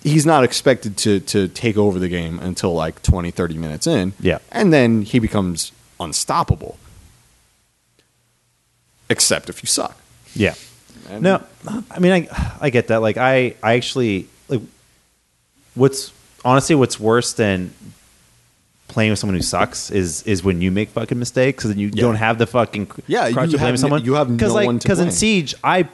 [0.02, 4.12] he's not expected to to take over the game until like 20, 30 minutes in.
[4.20, 4.38] Yeah.
[4.50, 6.76] and then he becomes unstoppable.
[9.08, 9.96] Except if you suck.
[10.36, 10.54] Yeah.
[11.10, 11.42] And- No,
[11.90, 13.00] I mean, I I get that.
[13.02, 14.60] Like, I I actually like
[15.74, 16.12] what's
[16.44, 17.72] honestly what's worse than
[18.88, 21.90] playing with someone who sucks is is when you make fucking mistakes because then you
[21.92, 22.02] Yeah.
[22.02, 24.04] don't have the fucking Yeah, crutch you to blame have- someone.
[24.04, 25.10] you have no like, one to Because in.
[25.10, 25.88] Siege, I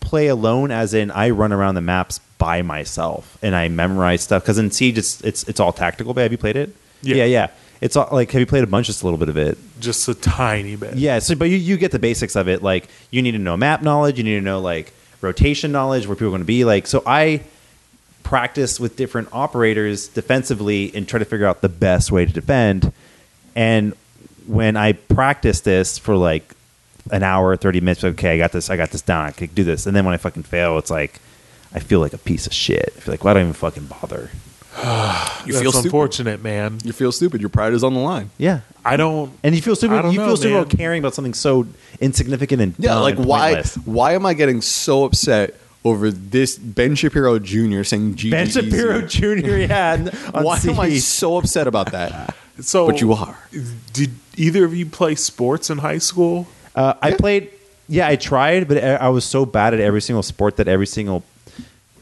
[0.00, 4.42] play alone, as in I run around the maps by myself and I memorize stuff.
[4.42, 6.12] Because in Siege, it's it's it's all tactical.
[6.14, 6.74] But have you played it?
[7.02, 7.16] Yeah.
[7.16, 7.46] yeah, yeah.
[7.80, 8.86] It's all, like have you played a bunch?
[8.86, 9.58] Just a little bit of it.
[9.80, 10.94] Just a tiny bit.
[10.94, 12.62] Yeah, so but you, you get the basics of it.
[12.62, 16.16] Like you need to know map knowledge, you need to know like rotation knowledge, where
[16.16, 16.64] people are going to be.
[16.64, 17.42] Like so, I
[18.22, 22.92] practice with different operators defensively and try to figure out the best way to defend.
[23.54, 23.94] And
[24.46, 26.54] when I practice this for like
[27.10, 29.64] an hour, thirty minutes, okay, I got this, I got this down, I can do
[29.64, 29.86] this.
[29.86, 31.20] And then when I fucking fail, it's like
[31.74, 32.94] I feel like a piece of shit.
[32.96, 34.30] I feel like why do I even fucking bother?
[35.46, 35.86] You That's feel stupid.
[35.88, 36.78] unfortunate, man.
[36.84, 37.40] You feel stupid.
[37.42, 38.30] Your pride is on the line.
[38.38, 38.60] Yeah.
[38.82, 39.30] I don't.
[39.42, 40.02] And you feel I stupid.
[40.02, 40.62] don't You know, feel stupid man.
[40.62, 41.66] about caring about something so
[42.00, 43.52] insignificant and Yeah, dumb like and why?
[43.54, 43.74] pointless.
[43.84, 45.54] Why am I getting so upset
[45.84, 47.82] over this Ben Shapiro Jr.
[47.82, 49.42] saying GG Ben Shapiro easy?
[49.42, 49.56] Jr.
[49.72, 51.02] had on Why am I Siege.
[51.02, 52.34] so upset about that?
[52.60, 53.36] So, But you are.
[53.92, 56.46] Did either of you play sports in high school?
[56.74, 57.50] Uh, I played.
[57.88, 60.86] Yeah, I tried, but I I was so bad at every single sport that every
[60.86, 61.24] single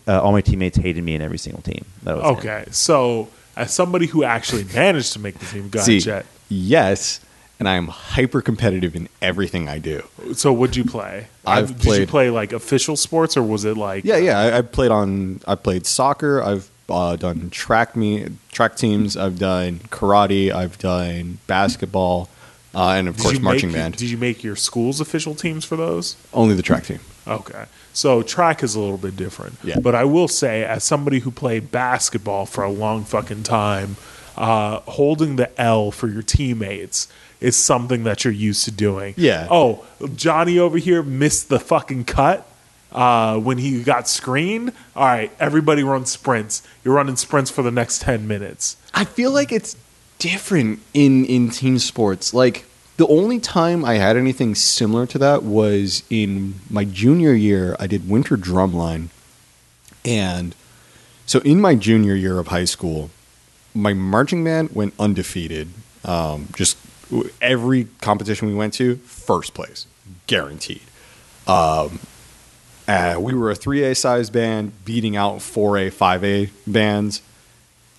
[0.08, 1.84] uh, all my teammates hated me in every single team.
[2.04, 2.38] That was it.
[2.38, 6.26] Okay, so as somebody who actually managed to make the team, go See, Chet.
[6.48, 7.20] yes,
[7.58, 10.02] and I am hyper competitive in everything I do.
[10.34, 11.26] So what'd you play?
[11.46, 14.04] I've Did you played- play like official sports, or was it like?
[14.04, 14.38] Yeah, yeah.
[14.38, 15.40] I, I played on.
[15.46, 16.42] I played soccer.
[16.42, 19.16] I've uh, done track me track teams.
[19.16, 20.50] I've done karate.
[20.52, 22.28] I've done basketball,
[22.74, 23.96] uh, and of Did course you marching make, band.
[23.96, 26.16] Did you make your school's official teams for those?
[26.34, 26.98] Only the track team.
[27.28, 27.64] Okay.
[27.92, 29.58] So track is a little bit different.
[29.62, 29.78] Yeah.
[29.78, 33.96] But I will say, as somebody who played basketball for a long fucking time,
[34.36, 37.08] uh, holding the L for your teammates
[37.40, 39.14] is something that you're used to doing.
[39.16, 39.48] Yeah.
[39.50, 39.84] Oh,
[40.14, 42.46] Johnny over here missed the fucking cut
[42.92, 44.72] uh, when he got screened.
[44.94, 46.62] All right, everybody run sprints.
[46.84, 48.76] You're running sprints for the next 10 minutes.
[48.94, 49.76] I feel like it's
[50.18, 52.32] different in in team sports.
[52.32, 52.64] Like
[52.96, 57.76] the only time I had anything similar to that was in my junior year.
[57.80, 59.08] I did winter drumline,
[60.04, 60.54] and
[61.26, 63.10] so in my junior year of high school,
[63.74, 65.68] my marching band went undefeated.
[66.04, 66.76] Um, just
[67.40, 69.86] every competition we went to, first place,
[70.26, 70.82] guaranteed.
[71.46, 72.00] Um,
[72.88, 77.22] uh, we were a 3A size band beating out 4A, 5A bands.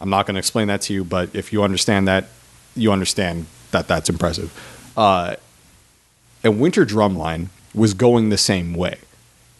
[0.02, 2.26] I'm not going to explain that to you, but if you understand that,
[2.76, 4.52] you understand that that's impressive.
[4.96, 5.36] Uh,
[6.44, 8.98] and Winter Drumline was going the same way.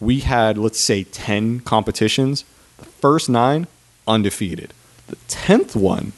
[0.00, 2.44] We had, let's say, 10 competitions.
[2.78, 3.66] The first nine,
[4.06, 4.72] undefeated.
[5.06, 6.12] The 10th one,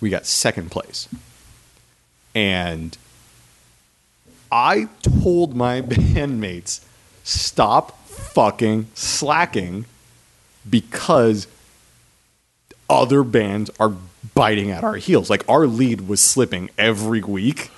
[0.00, 1.08] we got second place.
[2.34, 2.96] And
[4.50, 6.84] I told my bandmates,
[7.24, 9.86] stop fucking slacking
[10.68, 11.46] because
[12.88, 13.94] other bands are
[14.34, 15.30] biting at our heels.
[15.30, 17.70] Like our lead was slipping every week.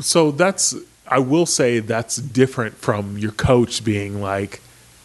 [0.00, 0.74] So that's,
[1.06, 4.60] I will say that's different from your coach being like,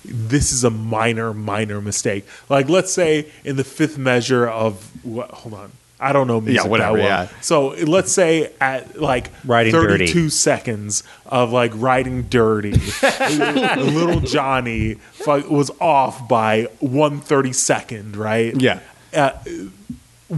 [0.06, 2.26] this is a minor, minor mistake.
[2.50, 5.32] Like let's say in the fifth measure of what?
[5.32, 5.72] Hold on.
[6.00, 7.24] I don't know music Yeah, whatever, that well.
[7.32, 7.40] yeah.
[7.40, 10.30] So let's say at like Riding 32 dirty.
[10.30, 12.72] seconds of like riding dirty,
[13.38, 18.54] little Johnny was off by one thirty second, right?
[18.60, 18.80] Yeah.
[19.14, 19.32] Uh,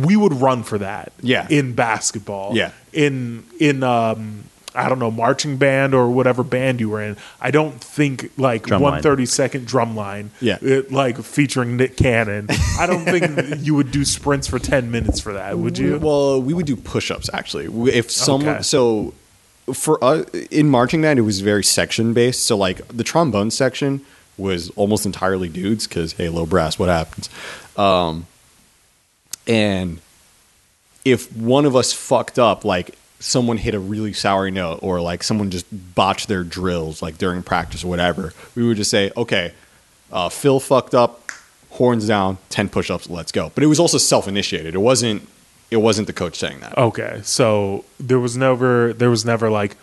[0.02, 1.12] we would run for that.
[1.22, 1.48] Yeah.
[1.50, 2.56] In basketball.
[2.56, 2.72] Yeah.
[2.94, 4.44] In in um
[4.78, 7.16] I don't know marching band or whatever band you were in.
[7.40, 8.80] I don't think like Drumline.
[8.82, 10.32] one thirty second drum line.
[10.42, 10.58] Yeah.
[10.62, 12.48] it- like featuring Nick Cannon.
[12.78, 15.58] I don't think you would do sprints for ten minutes for that.
[15.58, 15.98] Would you?
[16.00, 17.68] Well, we would do push-ups actually.
[17.94, 18.62] If someone Okay.
[18.64, 19.14] so
[19.74, 22.46] for us in marching band, it was very section based.
[22.46, 24.02] So like the trombone section
[24.38, 27.30] was almost entirely dudes because hey, low brass, what happens?
[27.78, 28.28] Um,
[29.48, 30.00] and
[31.04, 35.24] if one of us fucked up, like someone hit a really sour note, or like
[35.24, 35.66] someone just
[35.96, 39.54] botched their drills, like during practice or whatever, we would just say, okay,
[40.12, 41.32] uh, Phil fucked up,
[41.72, 43.52] horns down, ten push-ups, let's go.
[43.54, 44.76] But it was also self-initiated.
[44.76, 45.28] It wasn't.
[45.72, 46.78] It wasn't the coach saying that.
[46.78, 49.76] Okay, so there was never there was never like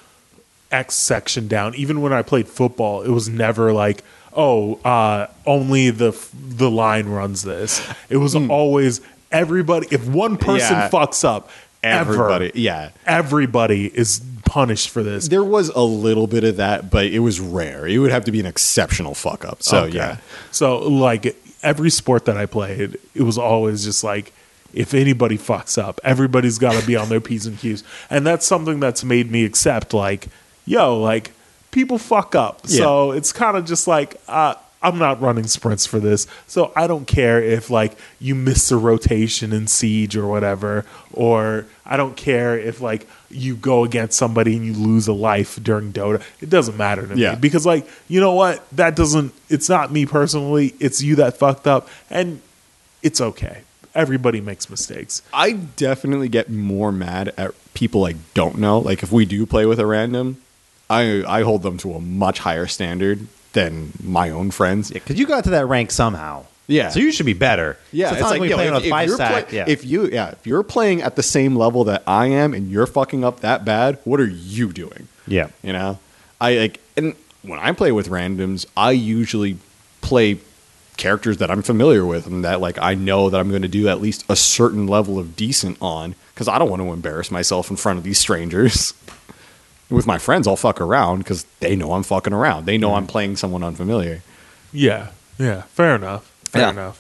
[0.71, 1.75] X section down.
[1.75, 7.09] Even when I played football, it was never like oh uh, only the the line
[7.09, 7.87] runs this.
[8.09, 9.01] It was always
[9.33, 9.89] everybody.
[9.91, 10.77] If one person.
[10.77, 10.89] Yeah.
[10.91, 11.51] fucks up,
[11.85, 12.91] Everybody, ever, yeah.
[13.07, 15.27] everybody is punished for this.
[15.27, 17.89] There was a little bit of that, but it was rare.
[17.89, 19.65] It would have to be an exceptional fuck up.
[19.65, 19.97] So Okay.
[19.97, 20.17] yeah,
[20.53, 24.33] So like every sport that I played, it was always just like
[24.73, 28.47] if anybody fucks up, everybody's got to be on their p's and q's, and that's
[28.47, 30.29] something that's made me accept like,
[30.67, 31.33] yo, like
[31.73, 32.69] people fuck up.
[32.69, 34.21] So it's kind of just like.
[34.29, 38.71] uh I'm not running sprints for this, so I don't care if like you miss
[38.73, 44.19] a rotation in siege or whatever, or I don't care if like you go against
[44.19, 46.23] somebody and you lose a life during Dota.
[46.41, 47.31] It doesn't matter to Yeah.
[47.35, 48.69] me because like you know what?
[48.73, 50.75] That doesn't it's not me personally.
[50.81, 51.89] It's you that fucked up.
[52.11, 52.41] And
[53.03, 53.63] it's okay.
[53.95, 55.23] Everybody makes mistakes.
[55.35, 58.79] I definitely get more mad at people I don't know.
[58.79, 60.39] Like if we do play with a random,
[60.91, 64.91] I I hold them to a much higher standard than my own friends.
[64.91, 66.45] because you got to that rank somehow.
[66.69, 66.89] Yeah.
[66.91, 67.77] So you should be better.
[67.91, 69.49] Yeah, So it's, not like, yo, playing if- if five you're stack.
[69.49, 69.65] play- yeah.
[69.69, 72.87] If you yeah, if you're playing at the same level that I am and you're
[72.87, 75.09] fucking up that bad, what are you doing?
[75.27, 75.49] yeah.
[75.63, 75.99] You know,
[76.41, 79.59] I like, and when I play with randoms, I usually
[80.01, 80.39] play
[80.97, 83.89] characters that I'm familiar with and that like I know that I'm going to do
[83.89, 87.71] at least a certain level of decent on because I don't want to embarrass myself
[87.71, 88.95] in front of these strangers.
[89.93, 92.67] with my friends, I'll fuck around because they know I'm fucking around.
[92.67, 93.11] They know I'm mm-hmm.
[93.11, 94.23] playing someone unfamiliar.
[94.73, 96.71] yeah yeah fair enough fair Yeah.
[96.71, 96.99] enough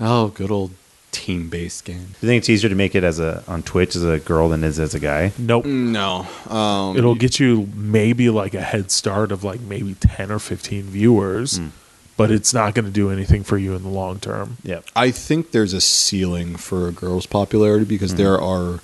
[0.00, 0.70] Oh, good old
[1.10, 1.96] team based game.
[2.20, 4.48] Do you think it's easier to make it as a on Twitch as a girl
[4.48, 5.32] than it is as a guy?
[5.38, 10.30] nope No, um, it'll get you maybe like a head start of like maybe 10
[10.30, 11.68] or 15 viewers hmm.
[12.16, 14.80] but it's not going to do anything for you in the long term Yeah.
[14.94, 18.18] I think there's a ceiling for a girl's popularity because hmm.
[18.18, 18.78] there are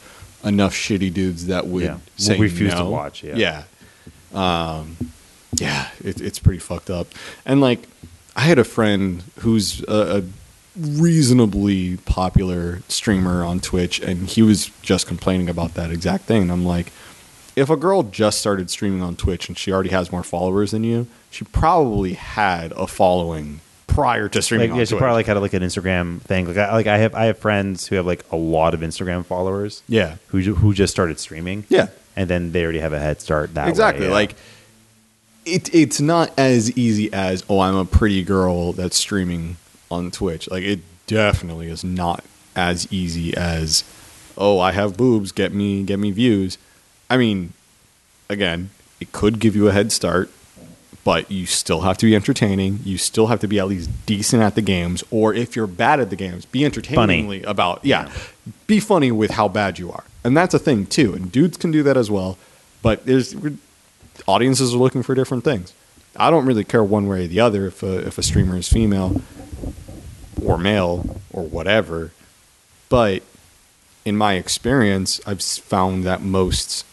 [0.44, 1.98] enough shitty dudes that would Yeah.
[2.16, 2.90] Say refuse to no.
[2.90, 3.64] watch, yeah.
[4.34, 4.96] yeah, um,
[5.56, 5.88] yeah.
[6.02, 7.08] It, it's pretty fucked up.
[7.46, 7.88] And like,
[8.36, 10.22] I had a friend who's a, a
[10.78, 16.42] reasonably popular streamer on Twitch, and he was just complaining about that exact thing.
[16.42, 16.92] And I'm like,
[17.56, 20.82] if a girl just started streaming on Twitch and she already has more followers than
[20.82, 23.60] you, she probably had a following
[23.94, 26.46] prior to streaming Like, yeah, she probably like had like an Instagram thing.
[26.46, 29.24] Like, I, like I have, I have friends who have like a lot of Instagram
[29.24, 29.82] followers.
[29.88, 30.16] Yeah.
[30.28, 31.64] who ju- who just started streaming.
[31.68, 31.88] Yeah.
[32.16, 34.14] and then they already have a head start that exactly way, yeah.
[34.14, 34.34] like
[35.44, 39.56] it, it's not as easy as oh i'm a pretty girl that's streaming
[39.90, 42.24] on twitch like it definitely is not
[42.56, 43.84] as easy as
[44.38, 46.56] oh i have boobs get me get me views
[47.10, 47.52] i mean
[48.28, 48.70] again
[49.00, 50.30] it could give you a head start
[51.04, 52.80] but you still have to be entertaining.
[52.82, 56.00] You still have to be at least decent at the games or if you're bad
[56.00, 58.10] at the games be entertainingly about yeah,
[58.66, 60.04] be funny with how bad you are.
[60.24, 62.38] And that's a thing too and dudes can do that as well
[62.82, 63.34] but there's
[64.26, 65.72] audiences are looking for different things.
[66.16, 68.68] I don't really care one way or the other if a, if a streamer is
[68.68, 69.20] female
[70.42, 72.12] or male or whatever
[72.88, 73.22] but
[74.04, 76.84] in my experience i've found that most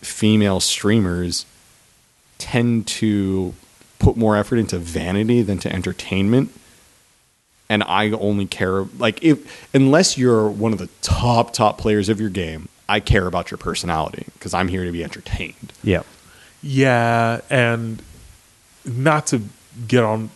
[0.00, 1.44] female streamers
[2.38, 3.52] tend to
[3.98, 6.50] put more effort into vanity than to entertainment
[7.68, 12.20] and i only care like if unless you're one of the top top players of
[12.20, 16.02] your game i care about your personality because i'm here to be entertained yeah.
[16.62, 18.00] yeah and
[18.84, 19.42] not to
[19.88, 20.30] get on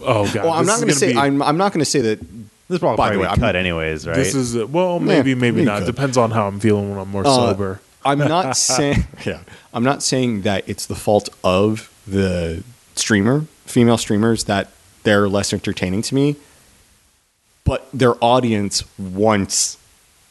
[0.00, 2.00] oh god well i'm not going to say be- I'm, I'm not going to say
[2.00, 2.20] that
[2.68, 4.16] This probably By the way, be I'm- cut anyways, right?
[4.16, 5.78] This is well, maybe, Yeah, maybe you not.
[5.82, 5.86] could.
[5.86, 7.80] Depends on how I'm feeling when I'm more Uh, sober.
[8.06, 9.40] I'm not saying yeah.
[9.74, 12.62] I'm not saying that it's the fault of the
[12.94, 14.70] streamer, female streamers that
[15.02, 16.36] they're less entertaining to me,
[17.64, 19.78] but their audience wants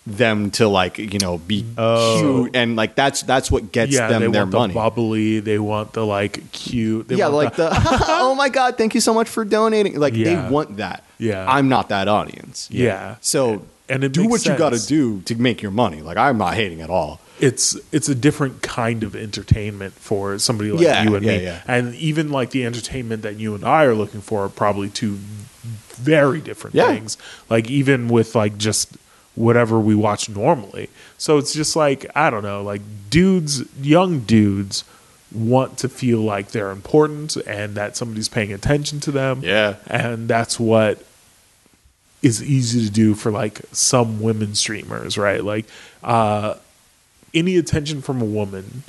[0.08, 2.20] them to like you know be Oh.
[2.44, 4.74] cute and like that's that's what gets yeah, they them their want money.
[4.74, 5.40] the bubbly.
[5.40, 7.08] They want the like cute.
[7.08, 7.70] They yeah, like the
[8.08, 10.00] oh my god, thank you so much for donating.
[10.00, 10.46] Like Yeah.
[10.46, 11.04] they want that.
[11.18, 11.46] Yeah.
[11.50, 12.68] I'm not that audience.
[12.72, 13.16] yeah.
[13.22, 16.02] So And do what you got to do to make your money.
[16.04, 17.20] Like I'm not hating at all.
[17.40, 21.44] It's it's a different kind of entertainment for somebody like Yeah, you and yeah, me.
[21.44, 21.62] yeah.
[21.68, 25.18] And even like the entertainment that you and I are looking for are probably two
[25.96, 27.18] very different things.
[27.50, 28.96] Like even with like just
[29.36, 30.90] whatever we watch normally.
[31.18, 34.84] So it's just like I don't know, like dudes, young dudes
[35.34, 39.42] want to feel like they're important and that somebody's paying attention to them.
[39.44, 39.76] Yeah.
[39.88, 41.04] And that's what
[42.22, 45.44] is easy to do for like some women streamers, right?
[45.44, 45.66] Like
[46.04, 46.56] uh
[47.36, 48.84] any attention from a woman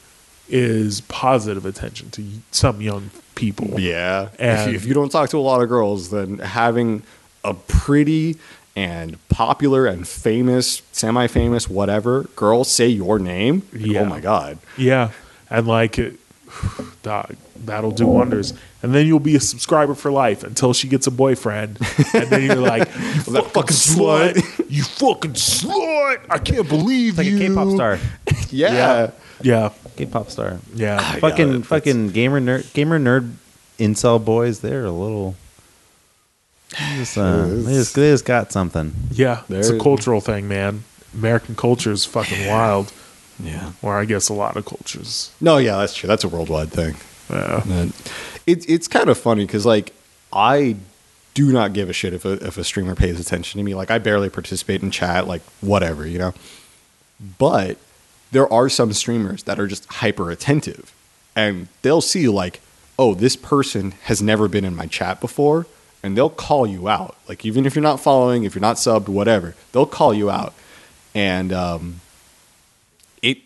[0.48, 3.78] is positive attention to some young people.
[3.80, 4.28] Yeah.
[4.38, 7.02] if, you, if you don't talk to a lot of girls, then having
[7.44, 8.36] a pretty
[8.76, 14.00] and popular and famous, semi famous, whatever girl say your name, oh Yeah.
[14.00, 14.58] oh my God.
[14.76, 15.10] Yeah.
[15.50, 16.14] And like it,
[17.02, 17.34] dog,
[17.64, 18.52] that'll do wonders.
[18.82, 21.78] And then you'll be a subscriber for life until she gets a boyfriend.
[22.14, 24.34] And then you're like, you That fucking fucking slut.
[24.34, 24.52] slut.
[24.68, 26.20] You fucking slut.
[26.30, 27.36] I can't believe It's like you.
[27.36, 27.98] a K-pop star.
[28.50, 28.72] Yeah.
[28.72, 29.10] Yeah.
[29.42, 29.70] Yeah.
[29.96, 30.58] K-pop star.
[30.74, 30.98] Yeah.
[31.18, 33.32] fucking that's- fucking gamer nerd gamer nerd
[33.78, 34.60] incel boys.
[34.60, 35.34] They're a little.
[36.70, 38.94] they Just, uh, they, just, they just got something.
[39.10, 39.42] Yeah.
[39.48, 40.84] It's a cultural thing, man.
[41.14, 42.92] American culture is fucking wild.
[43.42, 43.72] Yeah.
[43.82, 45.30] Or I guess a lot of cultures.
[45.40, 46.06] No, yeah, that's true.
[46.06, 46.94] That's a worldwide thing.
[47.30, 47.62] Yeah.
[47.68, 47.92] And
[48.46, 49.92] It's it's kind of funny because like
[50.32, 50.76] I
[51.36, 53.74] do not give a shit if a, if a streamer pays attention to me.
[53.74, 56.32] Like I barely participate in chat, like whatever, you know.
[57.38, 57.76] But
[58.32, 60.94] there are some streamers that are just hyper attentive,
[61.36, 62.62] and they'll see like,
[62.98, 65.66] oh, this person has never been in my chat before,
[66.02, 67.16] and they'll call you out.
[67.28, 70.54] Like even if you're not following, if you're not subbed, whatever, they'll call you out,
[71.14, 72.00] and um,
[73.20, 73.40] it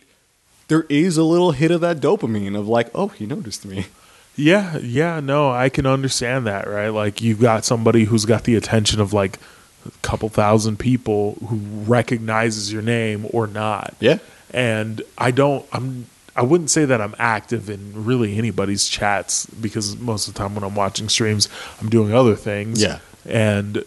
[0.69, 3.87] there is a little hit of that dopamine of like, oh, he noticed me.
[4.41, 6.89] Yeah, yeah, no, I can understand that, right?
[6.89, 9.37] Like you've got somebody who's got the attention of like
[9.85, 13.93] a couple thousand people who recognizes your name or not.
[13.99, 14.17] Yeah.
[14.51, 19.97] And I don't I'm I wouldn't say that I'm active in really anybody's chats because
[19.97, 22.81] most of the time when I'm watching streams, I'm doing other things.
[22.81, 22.99] Yeah.
[23.25, 23.83] And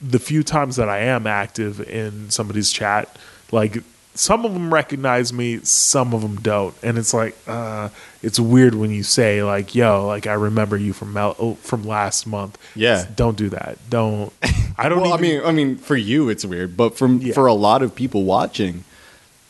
[0.00, 3.16] the few times that I am active in somebody's chat,
[3.50, 3.82] like
[4.16, 7.90] some of them recognize me, some of them don't, and it's like uh,
[8.22, 11.84] it's weird when you say like, "Yo, like I remember you from Mel- oh, from
[11.84, 13.06] last month." Yeah.
[13.14, 13.78] don't do that.
[13.90, 14.32] Don't.
[14.78, 15.00] I don't.
[15.00, 17.34] well, I mean, I mean, for you it's weird, but from Yeah.
[17.34, 18.84] for a lot of people watching,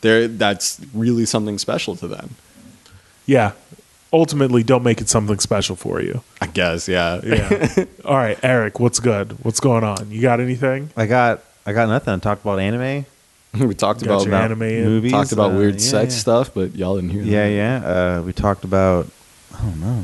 [0.01, 2.35] there that's really something special to them.
[3.25, 3.51] yeah.
[4.13, 6.21] Ultimately, don't make it something special for you.
[6.39, 7.83] I guess, yeah, Yeah.
[8.05, 9.37] All right, Eric, what's good?
[9.43, 10.09] What's going on?
[10.11, 10.91] You got anything?
[10.95, 12.13] I got I got nothing.
[12.13, 13.05] I talked about anime,
[13.65, 16.19] we talked Got about your anime movies, talked about uh, weird yeah, sex yeah.
[16.19, 17.23] stuff, but y'all didn't hear.
[17.23, 17.85] Yeah, that.
[17.85, 18.17] yeah.
[18.19, 19.07] Uh, we talked about.
[19.53, 20.03] I don't know.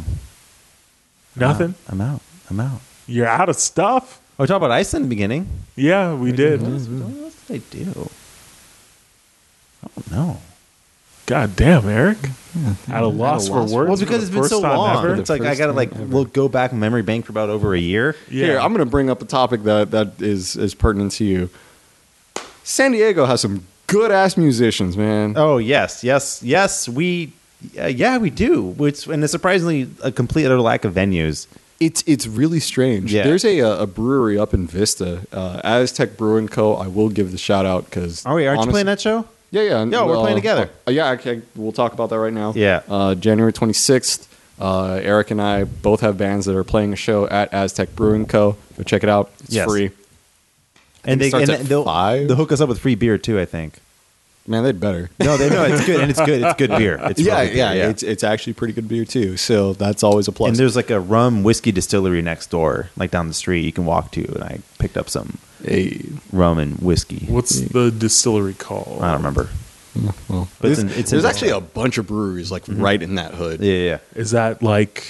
[1.35, 1.75] Nothing.
[1.89, 2.21] I'm out.
[2.49, 2.81] I'm out.
[3.07, 4.21] You're out of stuff.
[4.37, 5.47] Oh, we talked about ice in the beginning.
[5.75, 6.61] Yeah, we did.
[6.61, 8.09] What else, what else did I do?
[9.83, 10.41] I don't know.
[11.25, 12.17] God damn, Eric.
[12.89, 13.71] At a loss for words.
[13.71, 15.19] Well, because it's been so long.
[15.19, 16.05] It's like I gotta like ever.
[16.05, 18.15] look, go back memory bank for about over a year.
[18.29, 18.45] Yeah.
[18.45, 21.49] Here, I'm going to bring up a topic that that is is pertinent to you.
[22.63, 25.33] San Diego has some good ass musicians, man.
[25.37, 26.87] Oh yes, yes, yes.
[26.89, 27.33] We,
[27.79, 28.61] uh, yeah, we do.
[28.63, 31.47] Which and it's surprisingly a complete utter lack of venues.
[31.79, 33.13] It's it's really strange.
[33.13, 33.23] Yeah.
[33.23, 36.75] There's a a brewery up in Vista, uh, Aztec Brewing Co.
[36.75, 38.47] I will give the shout out because Are we?
[38.47, 39.25] Aren't you playing that show?
[39.51, 39.83] Yeah, yeah.
[39.83, 40.69] No, we're playing together.
[40.87, 41.15] uh, yeah.
[41.55, 42.53] We'll talk about that right now.
[42.55, 42.81] Yeah.
[42.89, 44.27] Uh, January 26th,
[44.59, 48.25] uh, Eric and I both have bands that are playing a show at Aztec Brewing
[48.25, 48.55] Co.
[48.77, 49.29] Go check it out.
[49.41, 49.69] It's Yes.
[49.69, 49.91] free.
[51.05, 52.27] And they and at they'll, five?
[52.27, 53.39] they'll hook us up with free beer too.
[53.39, 53.79] I think.
[54.45, 55.09] Man, they'd better.
[55.21, 56.41] No, they know it's good and it's good.
[56.41, 56.99] It's good beer.
[57.03, 59.37] It's yeah, really good yeah, beer, It's it's actually pretty good beer too.
[59.37, 60.49] So that's always a plus.
[60.49, 63.61] and there's like a rum whiskey distillery next door, like down the street.
[63.61, 66.01] You can walk to, and I picked up some Hey,
[66.33, 67.25] rum and whiskey.
[67.27, 69.01] What's the distillery called?
[69.01, 69.47] I don't remember.
[70.27, 72.81] well, But there's, it's in- it's there's actually a bunch of breweries like mm-hmm.
[72.81, 73.61] right in that hood.
[73.61, 73.89] Yeah, yeah.
[73.91, 73.97] yeah.
[74.15, 75.05] Is that like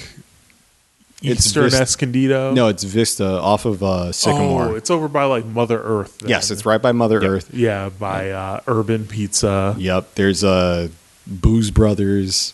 [1.23, 2.53] It's Eastern Vis- Escondido?
[2.53, 4.63] No, it's Vista off of uh, Sycamore.
[4.69, 6.19] Oh, it's over by like Mother Earth.
[6.19, 6.29] then.
[6.29, 7.49] yes, it's right by Mother Earth.
[7.53, 9.75] Yeah, by uh, Urban Pizza.
[9.77, 10.15] Yep.
[10.15, 10.89] There's uh,
[11.25, 12.53] Booze Brothers.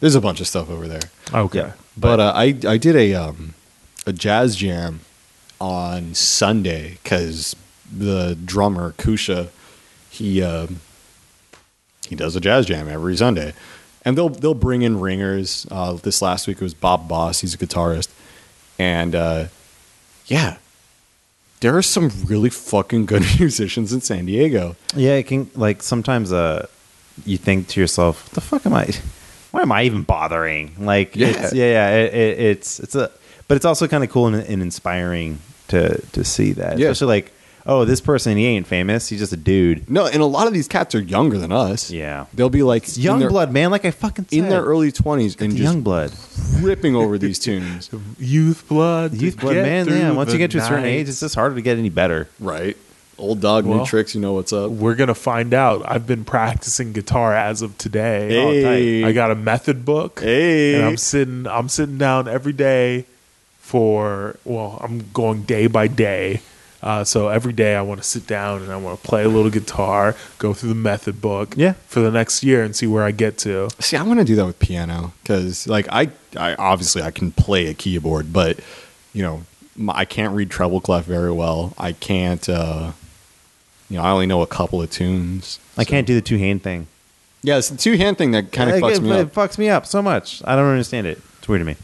[0.00, 1.00] There's a bunch of stuff over there.
[1.32, 1.58] Okay.
[1.60, 1.72] Yeah.
[1.96, 3.54] But uh, I I did a um,
[4.06, 5.00] a jazz jam
[5.60, 7.56] on Sunday because
[7.90, 9.48] the drummer Kusha
[10.10, 10.80] he um,
[12.08, 13.54] he does a jazz jam every Sunday,
[14.04, 15.66] and they'll they'll bring in ringers.
[15.70, 17.40] Uh, this last week it was Bob Boss.
[17.40, 18.08] He's a guitarist,
[18.78, 19.46] and uh,
[20.26, 20.56] yeah,
[21.60, 24.76] there are some really fucking good musicians in San Diego.
[24.94, 26.66] Yeah, it can like sometimes uh
[27.24, 28.88] you think to yourself, "What the fuck am I
[29.52, 31.28] why am I even bothering?" Like Yeah.
[31.28, 33.10] it's yeah, yeah, it, it, it's it's a
[33.46, 35.38] but it's also kind of cool and, and inspiring
[35.68, 36.78] to to see that.
[36.78, 36.88] Yeah.
[36.90, 37.32] Especially like,
[37.66, 39.08] "Oh, this person he ain't famous.
[39.08, 41.90] He's just a dude." No, and a lot of these cats are younger than us.
[41.90, 42.26] Yeah.
[42.34, 44.38] they'll be like It's young their, blood, man, like I fucking said.
[44.38, 46.12] in their early twenties and just young blood.
[46.60, 47.90] ripping over these tunes.
[48.18, 49.14] Youth blood.
[49.14, 50.10] Youth blood, man, yeah.
[50.12, 52.28] Once you get to a certain age, it's just harder to get any better.
[52.40, 52.76] Right,
[53.18, 54.14] old dog, new tricks.
[54.14, 54.70] You know what's up.
[54.70, 55.82] We're gonna find out.
[55.86, 58.42] I've been practicing guitar as of today.
[58.42, 59.04] Oh, hey.
[59.04, 60.20] I got a method book.
[60.20, 60.74] Hey.
[60.74, 63.06] And I'm sitting I'm sitting down every day
[63.58, 66.40] for well, I'm going day by day.
[66.84, 69.28] Uh, so every day I want to sit down and I want to play a
[69.28, 71.72] little guitar, go through the method book Yeah.
[71.86, 73.70] for the next year and see where I get to.
[73.80, 77.32] See, I want to do that with piano because, like, I, I obviously I can
[77.32, 78.60] play a keyboard, but
[79.14, 79.44] you know,
[79.76, 81.72] my, I can't read treble clef very well.
[81.78, 82.92] I can't, uh,
[83.88, 85.58] you know, I only know a couple of tunes.
[85.78, 86.86] I can't do the two hand thing.
[87.42, 89.32] Yeah, it's the two hand thing that kind of Like, fucks it, me it up.
[89.32, 90.42] fucks me up so much.
[90.44, 91.20] I don't understand it.
[91.38, 91.76] It's weird to me.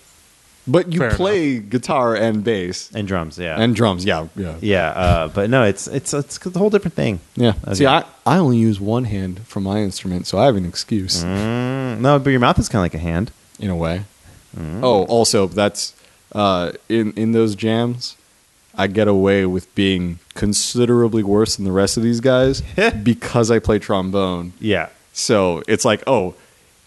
[0.71, 3.61] But you Fair play guitar and bass And drums, yeah.
[3.63, 4.05] and drums.
[4.05, 7.21] Yeah, yeah, yeah, uh, but no, it's it's it's a whole different thing.
[7.37, 7.55] yeah.
[7.65, 7.75] Okay.
[7.75, 11.25] See, I, I only use one hand for my instrument, so I have an excuse
[11.25, 13.31] Mm, no, but your mouth is kind of like a hand.
[13.59, 14.03] in a way.
[14.83, 15.95] Oh, also, that's
[16.33, 18.17] uh, in in those jams.
[18.83, 22.63] I get away with being considerably worse than the rest of these guys
[23.03, 24.53] because I play trombone.
[24.61, 24.89] Yeah.
[25.13, 26.35] So it's like, oh,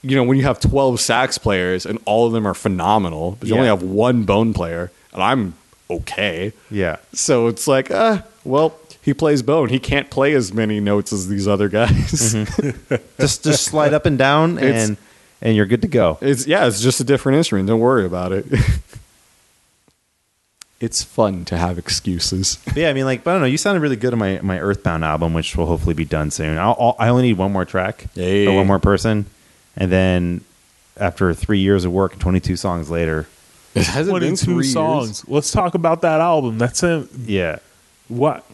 [0.03, 3.47] you know, when you have 12 sax players and all of them are phenomenal, but
[3.47, 5.53] you only have one bone player, and I'm
[5.89, 6.51] okay.
[6.69, 6.97] Yeah.
[7.13, 9.69] So it's like, uh, well, he plays bone.
[9.69, 12.33] He can't play as many notes as these other guys.
[13.19, 14.97] just just slide up and down It's- and
[15.41, 16.17] and you're good to go.
[16.21, 17.67] It's yeah, it's just a different instrument.
[17.67, 18.45] Don't worry about it.
[20.79, 22.57] it's fun to have excuses.
[22.75, 23.47] Yeah, I mean, like, but I don't know.
[23.47, 26.57] You sounded really good on my my Earthbound album, which will hopefully be done soon.
[26.57, 28.47] I'll, I'll, I only need one more track Hey.
[28.47, 29.25] or one more person,
[29.77, 30.41] and then
[30.97, 33.27] after three years of work and 22 songs later,
[33.75, 35.27] It hasn't been 22 three songs.
[35.27, 36.57] Let's talk about that album.
[36.57, 37.07] That's it.
[37.25, 37.57] yeah.
[38.07, 38.45] What?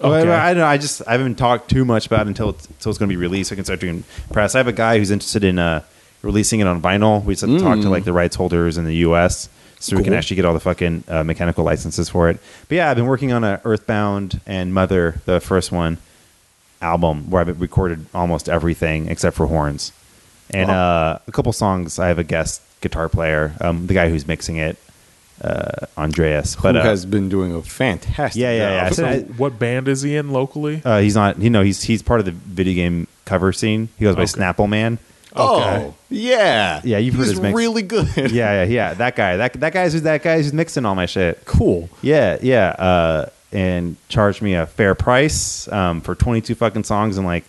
[0.00, 0.20] Okay.
[0.20, 0.30] Okay.
[0.30, 0.66] I, don't know.
[0.66, 3.12] I just I haven't talked too much about it until it's, until it's going to
[3.12, 3.48] be released.
[3.48, 4.54] So I can start doing press.
[4.54, 5.82] I have a guy who's interested in uh,
[6.22, 7.24] releasing it on vinyl.
[7.24, 9.48] We just have to talk to like the rights holders in the U.S.
[9.80, 12.38] so we can actually get all the fucking uh, mechanical licenses for it.
[12.68, 15.98] But yeah, I've been working on a Earthbound and Mother, the first one
[16.80, 19.90] album, where I've recorded almost everything except for horns,
[20.52, 21.98] and uh, a couple songs.
[21.98, 24.76] I have a guest guitar player, um, the guy who's mixing it,
[25.42, 26.56] uh, Andreas.
[26.56, 28.90] But Who uh, has been doing a fantastic Yeah, yeah, yeah.
[28.90, 30.82] So I- what band is he in locally?
[30.84, 31.38] Uh, he's not.
[31.40, 33.88] You know, he's he's part of the video game cover scene.
[33.98, 34.32] He goes by Okay.
[34.32, 34.98] Snapple Man.
[35.36, 36.80] Oh, yeah.
[36.82, 37.54] Yeah, you've heard He's his mix.
[37.54, 38.08] really good.
[38.16, 38.94] Yeah, yeah, yeah.
[38.94, 39.36] That guy.
[39.36, 41.44] That that guy's who's that guy's who's mixing all my shit.
[41.44, 41.88] Cool.
[42.02, 42.68] Yeah, yeah.
[42.70, 47.44] Uh, and charged me a fair price um, for twenty two fucking songs and like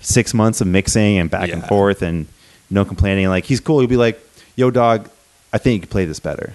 [0.00, 2.26] six months of mixing and back and forth and
[2.74, 3.28] no complaining.
[3.28, 3.78] Like he's cool.
[3.80, 4.20] He'll be like,
[4.56, 5.08] "Yo, dog,
[5.52, 6.54] I think you could play this better,"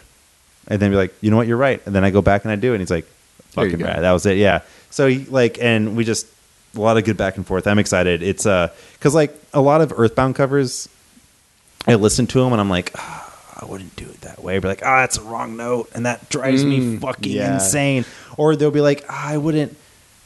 [0.68, 1.48] and then be like, "You know what?
[1.48, 3.06] You're right." And then I go back and I do, it and he's like,
[3.52, 4.38] "Fucking rad." That was it.
[4.38, 4.62] Yeah.
[4.92, 6.28] So he like, and we just
[6.76, 7.66] a lot of good back and forth.
[7.66, 8.22] I'm excited.
[8.22, 10.88] It's uh, because like a lot of Earthbound covers,
[11.88, 12.92] I listen to them and I'm like.
[12.96, 13.26] "Ah,
[13.62, 14.58] I wouldn't do it that way.
[14.60, 17.56] But like, ah, that's a wrong note, and that drives me Mm, fucking yeah.
[17.56, 18.06] insane.
[18.38, 19.76] Or they'll be like, "Ah, I wouldn't,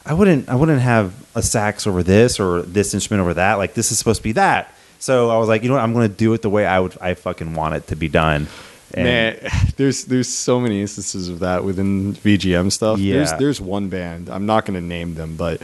[0.06, 3.54] I wouldn't, I wouldn't have a sax over this or this instrument over that.
[3.54, 4.72] Like this is supposed to be that.
[4.98, 5.82] So I was like, you know what?
[5.82, 8.08] I'm going to do it the way I would, I fucking want it to be
[8.08, 8.46] done.
[8.94, 12.98] And Man, there's there's so many instances of that within VGM stuff.
[12.98, 13.36] There's Yeah.
[13.36, 14.28] there's one band.
[14.30, 15.60] I'm not going to name them, but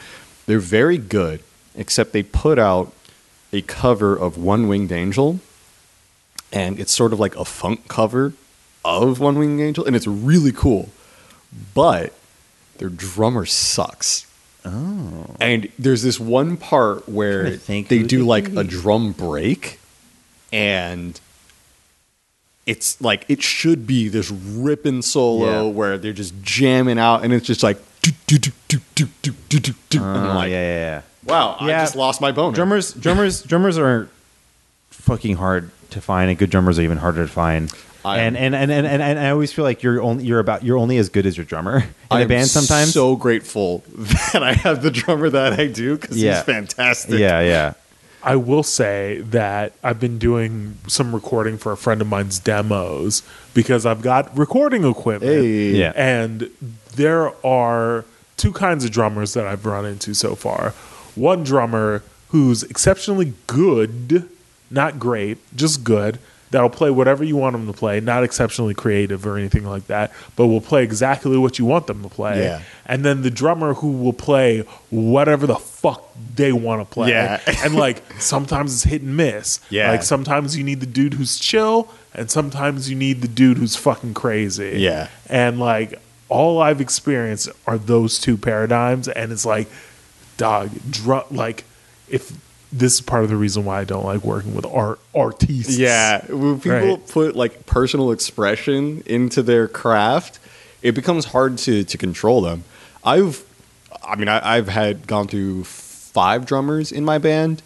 [0.46, 1.40] they're very good.
[1.76, 2.92] Except they put out
[3.52, 5.38] a cover of One Winged Angel,
[6.52, 8.32] and it's sort of like a funk cover
[8.84, 10.88] of One Winged Angel, and it's really cool.
[11.74, 12.12] But
[12.78, 14.26] their drummer sucks.
[14.64, 19.78] Oh, And there's this one part where they do like could a drum break,
[20.52, 21.20] and
[22.66, 25.72] it's like it should be this ripping solo Yeah.
[25.72, 29.32] where they're just jamming out, and it's just like do do do do do do
[29.48, 29.98] do do do.
[29.98, 31.02] And I'm uh, like, yeah, yeah, yeah.
[31.24, 32.54] wow, I just lost my boner.
[32.54, 34.08] Drummers, drummers, drummers are
[34.90, 37.72] fucking hard to find, and good drummers are even harder to find.
[38.04, 40.78] I and, and, and, and, and I always feel like you're only you're about you're
[40.78, 42.48] only as good as your drummer in I a am band.
[42.48, 43.84] Sometimes, so grateful
[44.32, 46.36] that I have the drummer that I do because Yeah.
[46.36, 47.18] he's fantastic.
[47.18, 47.74] yeah, yeah.
[48.22, 53.22] I will say that I've been doing some recording for a friend of mine's demos
[53.54, 55.32] because I've got recording equipment.
[55.32, 55.70] Hey.
[55.70, 55.92] Yeah.
[55.96, 56.50] And
[56.96, 58.04] there are
[58.36, 60.70] two kinds of drummers that I've run into so far.
[61.14, 64.28] One drummer who's exceptionally good
[64.70, 66.18] not great, just good.
[66.50, 70.12] That'll play whatever you want them to play, not exceptionally creative or anything like that,
[70.34, 72.42] but will play exactly what you want them to play.
[72.42, 72.62] Yeah.
[72.86, 77.10] And then the drummer who will play whatever the fuck they want to play.
[77.10, 77.40] Yeah.
[77.64, 79.60] and like sometimes it's hit and miss.
[79.70, 79.92] Yeah.
[79.92, 83.76] Like sometimes you need the dude who's chill, and sometimes you need the dude who's
[83.76, 84.78] fucking crazy.
[84.78, 85.08] Yeah.
[85.28, 89.68] And like all I've experienced are those two paradigms, and it's like,
[90.36, 91.24] dog, drum.
[91.30, 91.64] Like
[92.08, 92.32] if
[92.72, 95.76] this is part of the reason why I don't like working with art artists.
[95.76, 97.08] Yeah, when people Right.
[97.08, 100.38] put like personal expression into their craft,
[100.82, 102.64] it becomes hard to to control them.
[103.04, 103.42] I've,
[104.04, 107.62] I mean, I, I've had gone through five drummers in my band,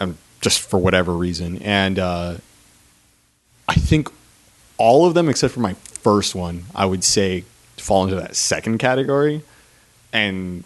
[0.00, 2.36] um, just for whatever reason, and uh,
[3.68, 4.08] I think
[4.78, 7.44] all of them except for my first one, I would say,
[7.78, 9.42] fall into that second category.
[10.12, 10.64] And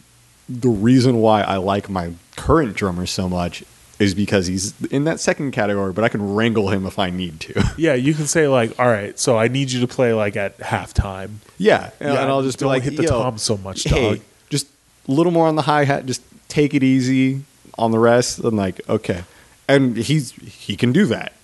[0.48, 3.62] the reason why I like my current drummer so much
[3.98, 7.38] is because he's in that second category, but I can wrangle him if I need
[7.40, 7.64] to.
[7.76, 10.58] Yeah, you can say like, all right, so I need you to play like at
[10.58, 11.36] halftime.
[11.58, 14.20] yeah, and, Yeah, and I'll just don't like, hit the tom so much, Hey, dog."
[14.48, 14.66] just
[15.08, 16.06] a little more on the hi hat.
[16.06, 17.42] Just take it easy
[17.78, 18.38] on the rest.
[18.38, 19.24] I'm like, okay,
[19.68, 21.34] and he's he can do that.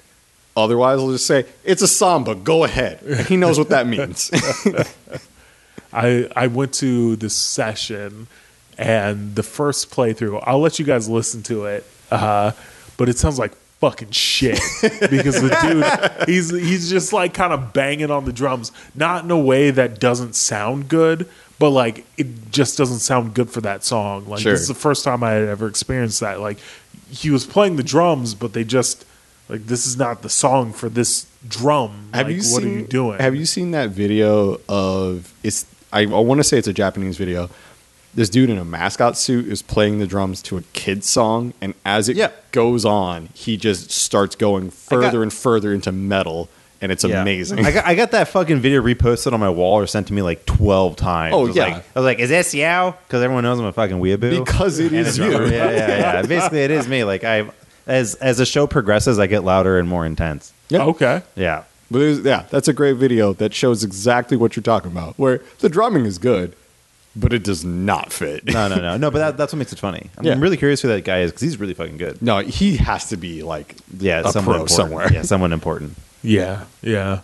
[0.57, 2.35] Otherwise, I'll just say it's a samba.
[2.35, 3.03] Go ahead.
[3.03, 4.31] And he knows what that means.
[5.93, 8.29] I I went to this session
[8.79, 10.43] and the first playthrough.
[10.45, 12.53] I'll let you guys listen to it, uh,
[12.97, 17.73] but it sounds like fucking shit because the dude he's he's just like kind of
[17.73, 22.51] banging on the drums, not in a way that doesn't sound good, but like it
[22.51, 24.27] just doesn't sound good for that song.
[24.27, 24.53] Like Sure.
[24.53, 26.41] this is the first time I had ever experienced that.
[26.41, 26.59] Like
[27.11, 29.05] he was playing the drums, but they just
[29.49, 32.09] like this is not the song for this drum.
[32.15, 33.19] Have like, you what seen, are you doing?
[33.21, 35.67] Have you seen that video of it's?
[35.93, 37.49] I, I want to say it's a Japanese video.
[38.17, 41.75] This dude in a mascot suit is playing the drums to a kid's song, and
[41.85, 42.31] as it Yeah.
[42.51, 46.49] goes on, he just starts going further got- and further into metal,
[46.81, 47.21] and it's Yeah.
[47.21, 47.65] amazing.
[47.67, 50.23] I got, I got that fucking video reposted on my wall or sent to me
[50.23, 51.35] like 12 times.
[51.35, 51.65] Oh, I was yeah.
[51.65, 52.95] Like, I was like, is this Yao?
[53.07, 54.45] Because everyone knows I'm a fucking weeaboo.
[54.45, 55.31] Because it And is it's you.
[55.33, 56.23] Yeah, yeah, yeah.
[56.27, 57.05] Basically, it is me.
[57.05, 57.45] Like, I,
[57.87, 60.53] as, as the show progresses, I get louder and more intense.
[60.71, 60.85] yeah.
[60.85, 61.21] Okay.
[61.35, 61.65] Yeah.
[61.91, 65.15] But there's, yeah, that's a great video that shows exactly what you're talking about.
[65.19, 66.55] Where the drumming is good,
[67.19, 68.45] but it does not fit.
[68.45, 68.97] No, no, no.
[68.97, 70.11] No, but that, that's what makes it funny.
[70.19, 70.35] I'm Yeah.
[70.39, 72.21] really curious who that guy is because he's really fucking good.
[72.23, 74.71] No, he has to be like Yeah, a someone pro important.
[74.71, 75.13] somewhere.
[75.13, 75.95] Yeah, someone important.
[76.23, 77.21] Yeah, yeah.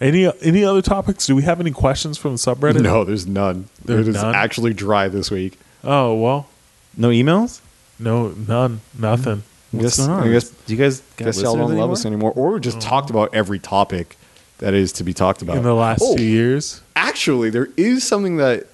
[0.00, 1.26] Any any other topics?
[1.26, 2.80] Do we have any questions from the subreddit?
[2.80, 3.68] No, there's none.
[3.84, 4.34] There's it is none?
[4.34, 5.58] actually dry this week.
[5.84, 6.48] Oh well,
[6.96, 7.60] No emails?
[7.98, 9.42] no, none, nothing.
[9.72, 10.28] What's Guess- going on?
[10.28, 12.60] I guess- Do you guys got guess y'all don't listeners love us anymore, or we
[12.60, 12.80] just oh.
[12.80, 14.16] talked about every topic
[14.58, 18.04] that is to be talked about In the last Oh, two years, Actually, there is
[18.04, 18.66] something that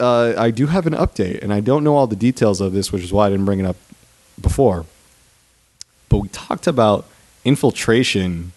[0.00, 2.90] uh, I do have an update, and I don't know all the details of this,
[2.92, 3.76] which is why I didn't bring it up
[4.40, 4.86] before.
[6.08, 7.06] But we talked about
[7.44, 8.52] infiltration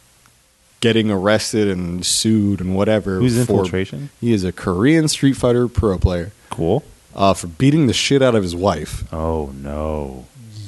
[0.80, 3.20] getting arrested and sued and whatever.
[3.20, 4.10] Who's for- Infiltration?
[4.20, 6.84] He is a Korean Street Fighter pro player Cool.
[7.16, 9.04] uh, for beating the shit out of his wife.
[9.14, 10.26] Oh, no.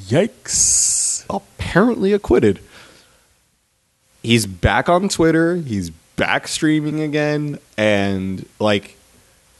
[0.07, 1.25] yikes!
[1.29, 2.59] apparently acquitted.
[4.23, 5.55] He's back on Twitter.
[5.57, 8.97] He's back streaming again, and like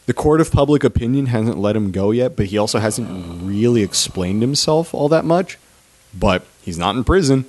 [0.05, 2.35] the court of public opinion hasn't let him go yet.
[2.35, 3.09] But he also hasn't
[3.43, 5.57] really explained himself all that much.
[6.17, 7.45] But he's not in prison,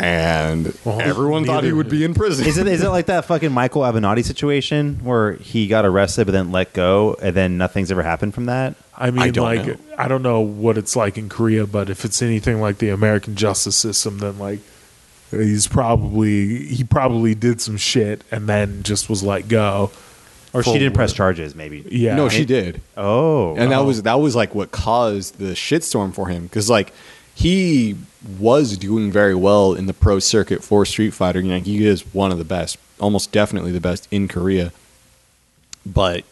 [0.00, 2.46] and Well, everyone thought he would be in prison.
[2.46, 6.32] Is it is it like that fucking Michael Avenatti situation where he got arrested but
[6.32, 8.74] then let go and then nothing's ever happened from that?
[8.96, 9.76] I mean, I like, know.
[9.96, 13.36] I don't know what it's like in Korea, but if it's anything like the American
[13.36, 14.60] justice system, then like
[15.30, 19.90] he's probably he probably did some shit and then just was let go.
[20.54, 21.84] Or she didn't press charges, maybe.
[21.90, 22.80] Yeah, no, she did.
[22.96, 23.84] Oh, and that Oh.
[23.84, 26.92] was that was like what caused the shitstorm for him because like
[27.34, 27.96] he
[28.38, 31.40] was doing very well in the pro circuit for Street Fighter.
[31.40, 34.72] You know, he is one of the best, almost definitely the best in Korea.
[35.84, 36.24] But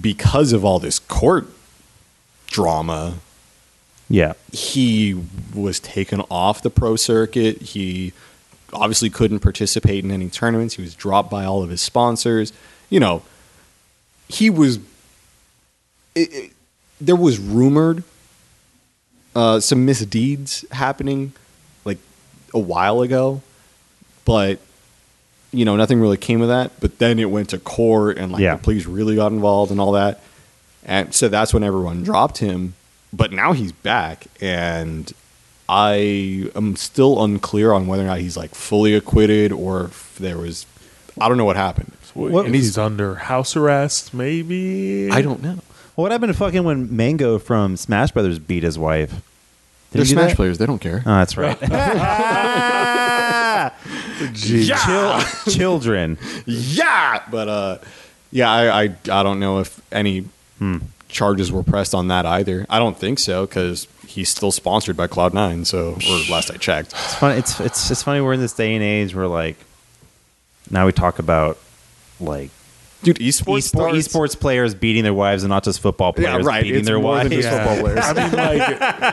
[0.00, 1.46] because of all this court
[2.46, 3.18] drama,
[4.08, 4.32] yeah.
[4.52, 5.22] he
[5.54, 7.60] was taken off the pro circuit.
[7.60, 8.12] He
[8.72, 10.74] obviously couldn't participate in any tournaments.
[10.74, 12.52] He was dropped by all of his sponsors.
[12.90, 13.22] You know,
[14.28, 14.78] he was.
[16.14, 16.52] It, it-
[17.00, 18.02] there was rumored
[19.36, 21.32] uh, some misdeeds happening
[21.84, 21.98] like
[22.52, 23.40] a while ago,
[24.24, 24.58] but
[25.52, 26.72] you know nothing really came of that.
[26.80, 28.56] But then it went to court, and like Yeah.
[28.56, 30.20] the police really got involved and all that.
[30.84, 32.74] And so that's when everyone dropped him.
[33.12, 35.12] But now he's back, and
[35.68, 40.36] I am still unclear on whether or not he's like fully acquitted or if there
[40.36, 40.66] was.
[41.20, 41.92] I don't know what happened.
[42.18, 45.10] What, and he's, he's- under house arrest, maybe.
[45.10, 45.58] I don't know.
[45.96, 49.10] Well, what happened to fucking when Mango from Smash Brothers beat his wife?
[49.10, 49.20] Did
[49.90, 50.36] They're he do Smash that?
[50.36, 50.58] players.
[50.58, 51.02] They don't care.
[51.06, 51.58] Oh, that's right.
[54.34, 55.20] Yeah.
[55.44, 56.18] Chil- children.
[56.46, 57.78] yeah but uh
[58.32, 60.24] yeah I, I i don't know if any
[60.58, 60.78] Hmm.
[61.08, 65.06] charges were pressed on that either i don't think so because he's still sponsored by
[65.06, 67.38] cloud nine so or last i checked It's funny.
[67.38, 68.20] It's it's it's funny.
[68.20, 69.56] We're in this day and age where like
[70.70, 71.58] now we talk about
[72.20, 72.50] like
[73.02, 76.44] dude esports esport, starts- esports players beating their wives and not just football Yeah, players
[76.46, 76.62] right.
[76.62, 77.44] beating It's their more than wives.
[77.44, 78.04] just football players.
[78.04, 78.32] I mean,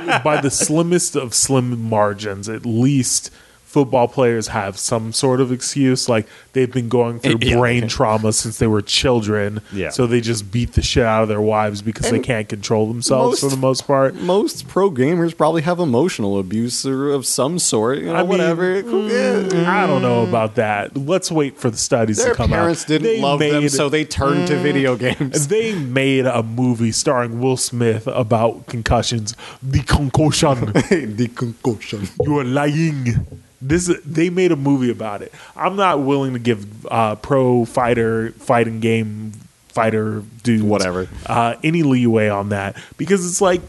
[0.08, 3.30] like by the slimmest of slim margins, at least
[3.64, 6.08] football players have some sort of excuse.
[6.10, 7.58] Like they've been going through Yeah.
[7.60, 9.62] brain trauma since they were children.
[9.72, 9.90] Yeah.
[9.90, 13.42] So they just beat the shit out of their wives because they can't control themselves
[13.42, 14.16] for the most part.
[14.16, 18.30] most pro gamers probably have emotional abuse or of some sort you know I mean,
[18.30, 19.84] whatever Yeah.
[19.84, 20.30] I don't know mm.
[20.30, 20.98] about that.
[20.98, 22.88] Let's wait for the studies their to come parents out.
[22.88, 24.62] didn't They love them so they turned to mm.
[24.62, 29.36] video games They made a movie starring Will Smith about concussions.
[29.62, 30.66] The concussion.
[31.22, 33.28] the concussion You are lying.
[33.62, 35.34] This they made a movie about it.
[35.56, 39.34] I'm not willing to give uh, pro fighter fighting game
[39.68, 41.10] fighter dudes Whatever.
[41.26, 43.62] uh, any leeway on that because it's like,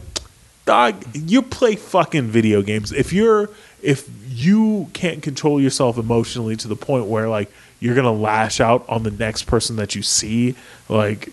[0.65, 2.93] dog, you play fucking video games.
[2.93, 3.49] If you're
[3.81, 8.85] if you can't control yourself emotionally to the point where like you're gonna lash out
[8.87, 10.55] on the next person that you see,
[10.87, 11.29] like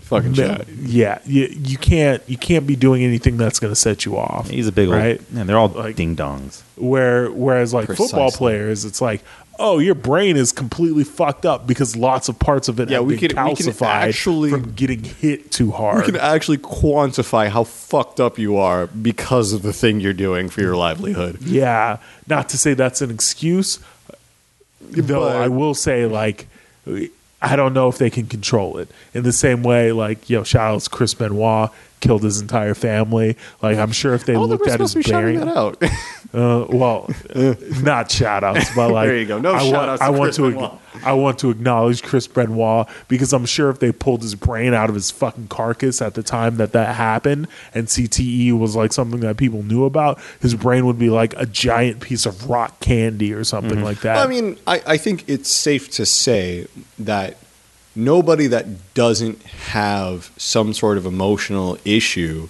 [0.00, 3.76] fucking Ma- shit yeah, you, you can't you can't be doing anything that's going to
[3.76, 4.48] set you off.
[4.48, 5.18] He's a big right.
[5.18, 5.32] old.
[5.32, 6.62] Man, they're all Like- ding dongs.
[6.76, 9.22] Where whereas like football players, it's like,
[9.58, 13.06] oh, your brain is completely fucked up because lots of parts of it Yeah, have
[13.06, 15.98] we been could- we could calcified actually- from getting hit too hard.
[15.98, 20.48] we can actually quantify how fucked up you are because of the thing you're doing
[20.48, 21.96] for your livelihood yeah,
[22.26, 23.78] not to say that's an excuse,
[24.80, 25.20] though.
[25.20, 26.46] But- I will say like.
[27.42, 29.92] I don't know if they can control it in the same way.
[29.92, 31.70] Like, yo, shout out to Chris Benoit
[32.00, 33.36] killed his entire family.
[33.62, 35.82] Like, I'm sure if they looked at his supposed to be shouting bearing, that out
[36.34, 37.08] Uh, well,
[37.82, 39.38] not shout outs, but like There you go.
[39.38, 40.80] No I want, shout-outs I to want Chris to Benoit.
[41.04, 44.88] I want to acknowledge Chris Benoit because I'm sure if they pulled his brain out
[44.88, 49.20] of his fucking carcass at the time that that happened and CTE was like something
[49.20, 53.32] that people knew about, his brain would be like a giant piece of rock candy
[53.32, 54.18] or something like that.
[54.18, 56.66] I mean, I, I think it's safe to say
[56.98, 57.38] that
[57.96, 62.48] nobody that doesn't have some sort of emotional issue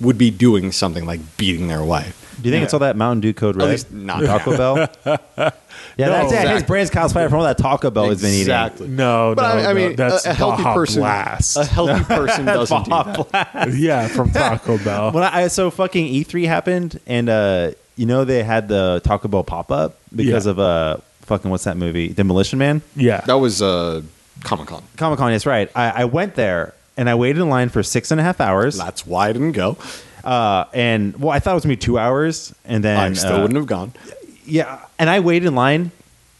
[0.00, 2.16] would be doing something like beating their wife.
[2.40, 3.68] Do you think it's all that Mountain Dew Code Red?
[3.68, 4.76] least not Taco Bell.
[5.06, 5.50] yeah,
[5.98, 6.36] that's it.
[6.36, 6.66] His exactly.
[6.66, 8.40] brain's calcified from all that Taco Bell has been eating.
[8.42, 8.88] Exactly.
[8.88, 11.56] no, But no, I, I no, mean, that's a, a healthy Baja person, Blast.
[11.58, 12.90] a healthy person doesn't do
[13.32, 13.74] that.
[13.76, 15.12] yeah, from Taco Bell.
[15.12, 19.44] When I so fucking E3 happened, and uh, you know they had the Taco Bell
[19.44, 20.52] pop up because Yeah.
[20.52, 22.80] of uh, fucking what's that movie, Demolition Man.
[22.96, 24.00] yeah, That was uh,
[24.42, 24.82] Comic Con.
[24.96, 25.70] Comic Con, that's right.
[25.74, 28.76] I, I went there and I waited in line for six and a half hours.
[28.76, 29.76] That's why I didn't go.
[30.24, 33.36] Uh, and well, I thought it was gonna be two hours, and then I still
[33.36, 33.92] uh, wouldn't have gone.
[34.44, 35.92] Yeah, and I waited in line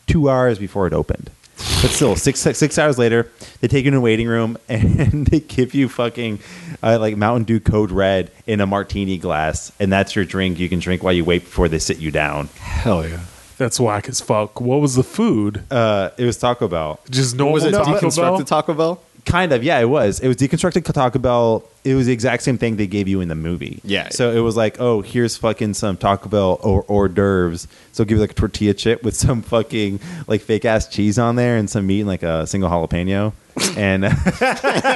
[0.06, 1.30] two hours before it opened.
[1.56, 5.40] But still, six six hours later, they take you in a waiting room and they
[5.40, 6.40] give you fucking
[6.82, 10.58] uh, like Mountain Dew Code Red in a martini glass, and that's your drink.
[10.58, 12.48] You can drink while you wait before they sit you down.
[12.56, 13.20] Hell yeah.
[13.60, 14.60] That's whack as fuck.
[14.60, 15.62] What was the food?
[15.70, 18.00] Uh, it was Taco Bell, Just normal Was it Taco Bell.
[18.00, 19.02] deconstructed Taco Bell?
[19.26, 19.62] kind of.
[19.62, 20.18] Yeah, it was.
[20.20, 21.62] It was deconstructed Taco Bell.
[21.84, 23.80] It was the exact same thing they gave you in the movie.
[23.84, 24.08] Yeah.
[24.08, 27.68] So it was like, oh, here's fucking some Taco Bell or hors d'oeuvres.
[27.92, 31.36] So give you like a tortilla chip with some fucking like fake ass cheese on
[31.36, 33.32] there and some meat and like a single jalapeno.
[33.76, 34.04] And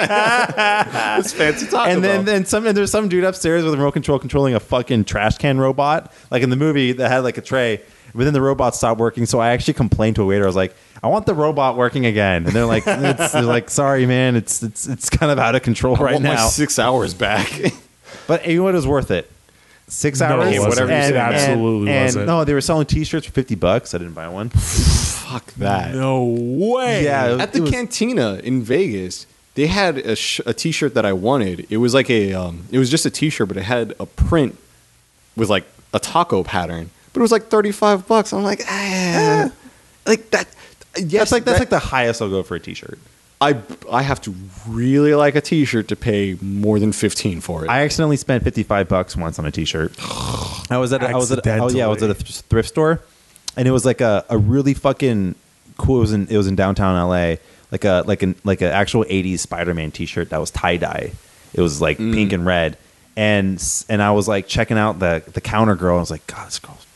[0.09, 2.35] It's fancy Taco and then Bell.
[2.35, 5.39] then some and there's some dude upstairs with a remote control controlling a fucking trash
[5.39, 7.83] can robot like in the movie that had like a tray
[8.15, 10.57] but then the robot stopped working so i actually complained to a waiter i was
[10.57, 14.37] like i want the robot working again and they're like it's, they're like sorry man
[14.37, 17.15] it's it's it's kind of out of control I right want my now six hours
[17.15, 17.51] back.
[18.27, 19.31] but you know what it was worth it
[19.89, 20.69] six No, hours it wasn't.
[20.71, 21.19] whatever you said, say.
[21.19, 22.27] absolutely and, wasn't.
[22.27, 25.95] no they were selling t-shirts for 50 bucks i didn't buy one Fuck that.
[25.95, 27.03] No way.
[27.05, 31.05] Yeah, it- At the was- cantina in Vegas, they had a, sh- a T-shirt that
[31.07, 31.67] I wanted.
[31.71, 34.57] It was like a, um, it was just a T-shirt, but it had a print
[35.35, 35.65] with like
[35.95, 36.91] a taco pattern.
[37.15, 38.35] But it was like thirty five bucks.
[38.35, 39.51] I'm like, ah,
[40.07, 40.47] like that.
[40.99, 42.99] Yes, that's like that's that- like the highest i'll go for a t-shirt
[43.41, 43.61] I
[43.91, 44.35] I have to
[44.69, 47.69] really like a T-shirt to pay more than fifteen for it.
[47.69, 49.93] I accidentally spent fifty five bucks once on a t shirt.
[50.71, 52.69] I was at a, I was at a, oh yeah I was at a thrift
[52.69, 53.03] store,
[53.57, 55.35] and it was like a, a really fucking
[55.77, 55.99] cool.
[55.99, 57.39] It was in it was in downtown L.A.
[57.71, 60.77] Like a like an like an actual '80s Spider Man t shirt that was tie
[60.77, 61.13] dye.
[61.53, 62.79] It was like pink and red,
[63.17, 65.97] and and I was like checking out the the counter girl.
[65.97, 66.87] And I was like, God, this girl's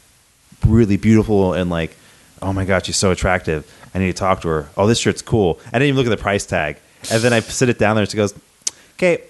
[0.66, 1.96] really beautiful and like,
[2.42, 3.70] oh my god, she's so attractive.
[3.94, 4.68] I need to talk to her.
[4.76, 5.58] Oh, this shirt's cool.
[5.68, 6.76] I didn't even look at the price tag.
[7.10, 8.02] And then I sit it down there.
[8.02, 8.34] and She goes,
[8.96, 9.22] okay,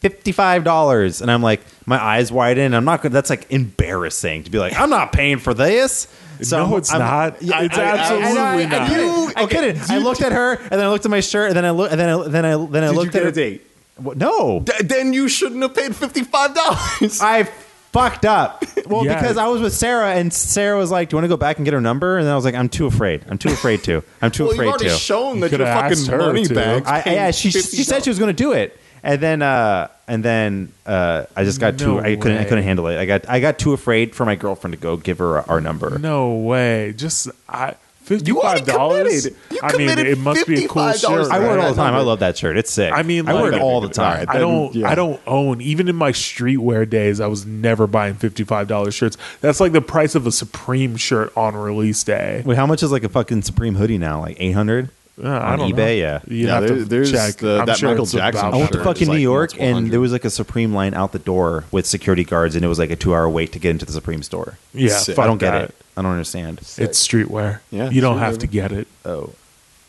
[0.00, 2.74] fifty-five dollars, and I'm like, my eyes widen.
[2.74, 3.12] I'm not gonna.
[3.12, 6.06] That's like embarrassing to be like, I'm not paying for this.
[6.50, 7.42] no, it's I'm- not.
[7.42, 8.88] Yeah, it's I- absolutely I, I, not.
[8.88, 9.36] couldn't.
[9.36, 9.90] I couldn't.
[9.90, 11.90] I looked at her, and then I looked at my shirt, and then I looked,
[11.92, 13.66] and then I, then I, then I Did you looked get at a date?
[13.96, 14.16] What?
[14.16, 17.20] No, Th- then you shouldn't have paid fifty five dollars.
[17.20, 17.48] I
[17.92, 18.64] fucked up.
[18.86, 19.20] Well, Yeah.
[19.20, 21.56] because I was with Sarah, and Sarah was like, "Do you want to go back
[21.58, 23.22] and get her number?" And then I was like, "I'm too afraid.
[23.28, 24.02] I'm too afraid to.
[24.22, 26.18] I'm too Well, you've afraid already to." shown that You you're coulda fucking asked her
[26.18, 26.54] money to.
[26.54, 26.88] bags.
[26.88, 30.24] I, yeah, she she said she was going to do it, and then uh, and
[30.24, 31.94] then uh, I just got too.
[31.94, 32.38] No I couldn't.
[32.38, 32.48] I way.
[32.48, 32.98] couldn't handle it.
[32.98, 35.98] I got I got too afraid for my girlfriend to go give her our number.
[35.98, 36.94] No way.
[36.96, 37.74] Just I.
[38.10, 39.22] You already Fifty-five dollars.
[39.26, 39.36] committed.
[39.50, 41.30] You I mean, it must be a cool shirt.
[41.30, 41.94] I wear it all the time.
[41.94, 42.56] I love that shirt.
[42.56, 42.92] It's sick.
[42.92, 44.26] I mean, I wear it all the time.
[44.28, 44.74] I don't.
[44.74, 44.88] yeah.
[44.88, 47.20] I don't own even in my streetwear days.
[47.20, 49.16] I was never buying fifty-five dollars shirts.
[49.40, 52.42] That's like the price of a Supreme shirt on release day.
[52.46, 54.20] Wait, how much is like a fucking Supreme hoodie now?
[54.20, 54.90] Like eight hundred
[55.22, 55.76] Uh, I on don't eBay?
[55.76, 55.86] know.
[55.92, 56.20] Yeah.
[56.28, 57.36] You Yeah, have there- there's check.
[57.38, 58.78] the- that sure Michael Jackson I went to shirt that.
[58.78, 61.64] is fucking like New York, and there was like a Supreme line out the door
[61.72, 64.22] with security guards, and it was like a two-hour wait to get into the Supreme
[64.22, 64.58] store.
[64.72, 65.18] Yeah, Sick.
[65.18, 65.64] I don't get that.
[65.70, 65.74] it.
[65.96, 66.58] I don't understand.
[66.78, 67.58] It's streetwear.
[67.70, 68.86] Yeah, you don't have to get it.
[69.04, 69.30] Oh,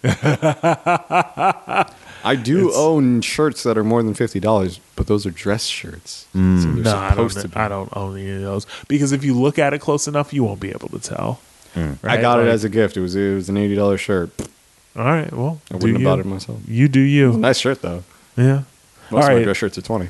[0.04, 1.86] I
[2.42, 6.26] do own shirts that are more than fifty dollars, but those are dress shirts.
[6.34, 6.84] So Mm.
[6.84, 7.30] No, I don't.
[7.30, 7.56] to be.
[7.56, 10.44] I don't own any of those because if you look at it close enough, you
[10.44, 11.40] won't be able to tell.
[11.76, 12.22] I Right?
[12.22, 12.98] got it as a gift.
[12.98, 14.30] It was it was an eighty dollars shirt.
[14.96, 15.32] All right.
[15.32, 16.06] Well, I wouldn't have you.
[16.08, 16.60] bought it myself.
[16.68, 17.34] You do you.
[17.34, 18.04] Nice shirt though.
[18.36, 18.64] Yeah.
[19.12, 19.44] Most All of my right.
[19.44, 20.10] dress shirts are twenty.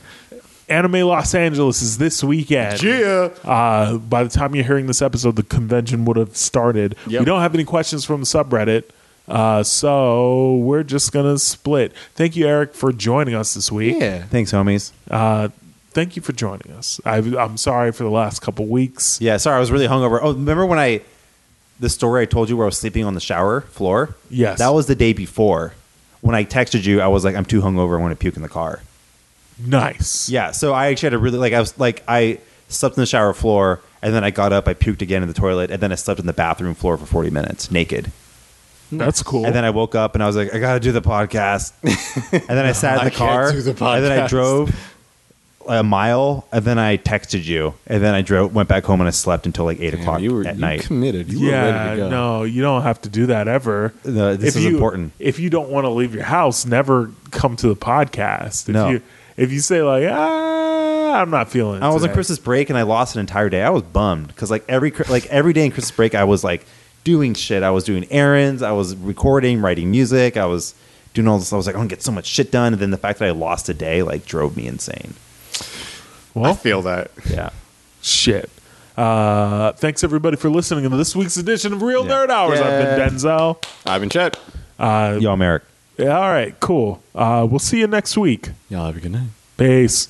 [0.68, 2.84] Anime Los Angeles is this weekend.
[2.84, 3.30] Yeah.
[3.44, 6.96] Uh, by the time you're hearing this episode, the convention would have started.
[7.08, 7.20] Yep.
[7.22, 8.84] We don't have any questions from the subreddit,
[9.28, 11.92] uh, so we're just gonna split.
[12.14, 13.96] Thank you, Eric, for joining us this week.
[14.00, 14.24] Yeah.
[14.26, 14.92] thanks, homies.
[15.10, 15.50] Uh,
[15.92, 17.02] thank you for joining us.
[17.04, 19.20] I, I'm sorry for the last couple weeks.
[19.20, 20.20] Yeah, sorry, I was really hungover.
[20.22, 21.02] Oh, remember when I
[21.80, 24.16] the story I told you where I was sleeping on the shower floor?
[24.30, 24.60] Yes.
[24.60, 25.74] that was the day before.
[26.22, 27.98] When I texted you, I was like, "I'm too hungover.
[27.98, 28.82] I want to puke in the car."
[29.66, 30.30] Nice.
[30.30, 33.08] Yeah, so I actually had a really like I was like I slept in the
[33.08, 35.92] shower floor, and then I got up, I puked again in the toilet, and then
[35.92, 38.12] I slept in the bathroom floor for 40 minutes naked.
[38.92, 39.46] That's cool.
[39.46, 41.74] And then I woke up and I was like, I got to do the podcast.
[42.32, 43.52] and then I sat in I the can't car.
[43.52, 44.76] the And then I drove
[45.70, 46.46] a mile.
[46.52, 47.74] And then I texted you.
[47.88, 50.22] And then I drove, went back home and I slept until like eight Damn, o'clock
[50.22, 50.82] you were at you night.
[50.82, 51.32] committed.
[51.32, 52.10] You were yeah, ready to go.
[52.10, 53.94] no, you don't have to do that ever.
[54.04, 55.14] No, this is you, important.
[55.20, 58.68] If you don't want to leave your house, never come to the podcast.
[58.68, 58.90] If No.
[58.90, 59.02] you
[59.38, 61.82] if you say like, ah, I'm not feeling.
[61.82, 63.62] It I was on today." Christmas break and I lost an entire day.
[63.64, 66.66] I was bummed because like every like every day in Christmas break, I was like
[67.06, 67.64] doing shit.
[67.64, 68.62] I was doing errands.
[68.62, 70.36] I was recording, writing music.
[70.36, 70.76] I was
[71.14, 71.54] doing all this.
[71.54, 72.74] I was like, I'm gonna get so much shit done.
[72.74, 75.14] And then the fact that I lost a day like drove me insane.
[76.36, 77.12] I Well, feel that.
[77.30, 77.50] Yeah.
[78.02, 78.50] shit.
[78.98, 82.12] Uh, thanks everybody for listening to this week's edition of Real Yeah.
[82.12, 82.60] Nerd Hours.
[82.60, 83.64] I've been Denzel.
[83.86, 84.38] I've been Chet.
[84.80, 85.64] Yo, I'm Eric.
[85.98, 87.02] Yeah, all right, cool.
[87.14, 88.50] Uh, we'll see you next week.
[88.70, 89.28] Y'all have a good night.
[89.58, 90.08] Peace.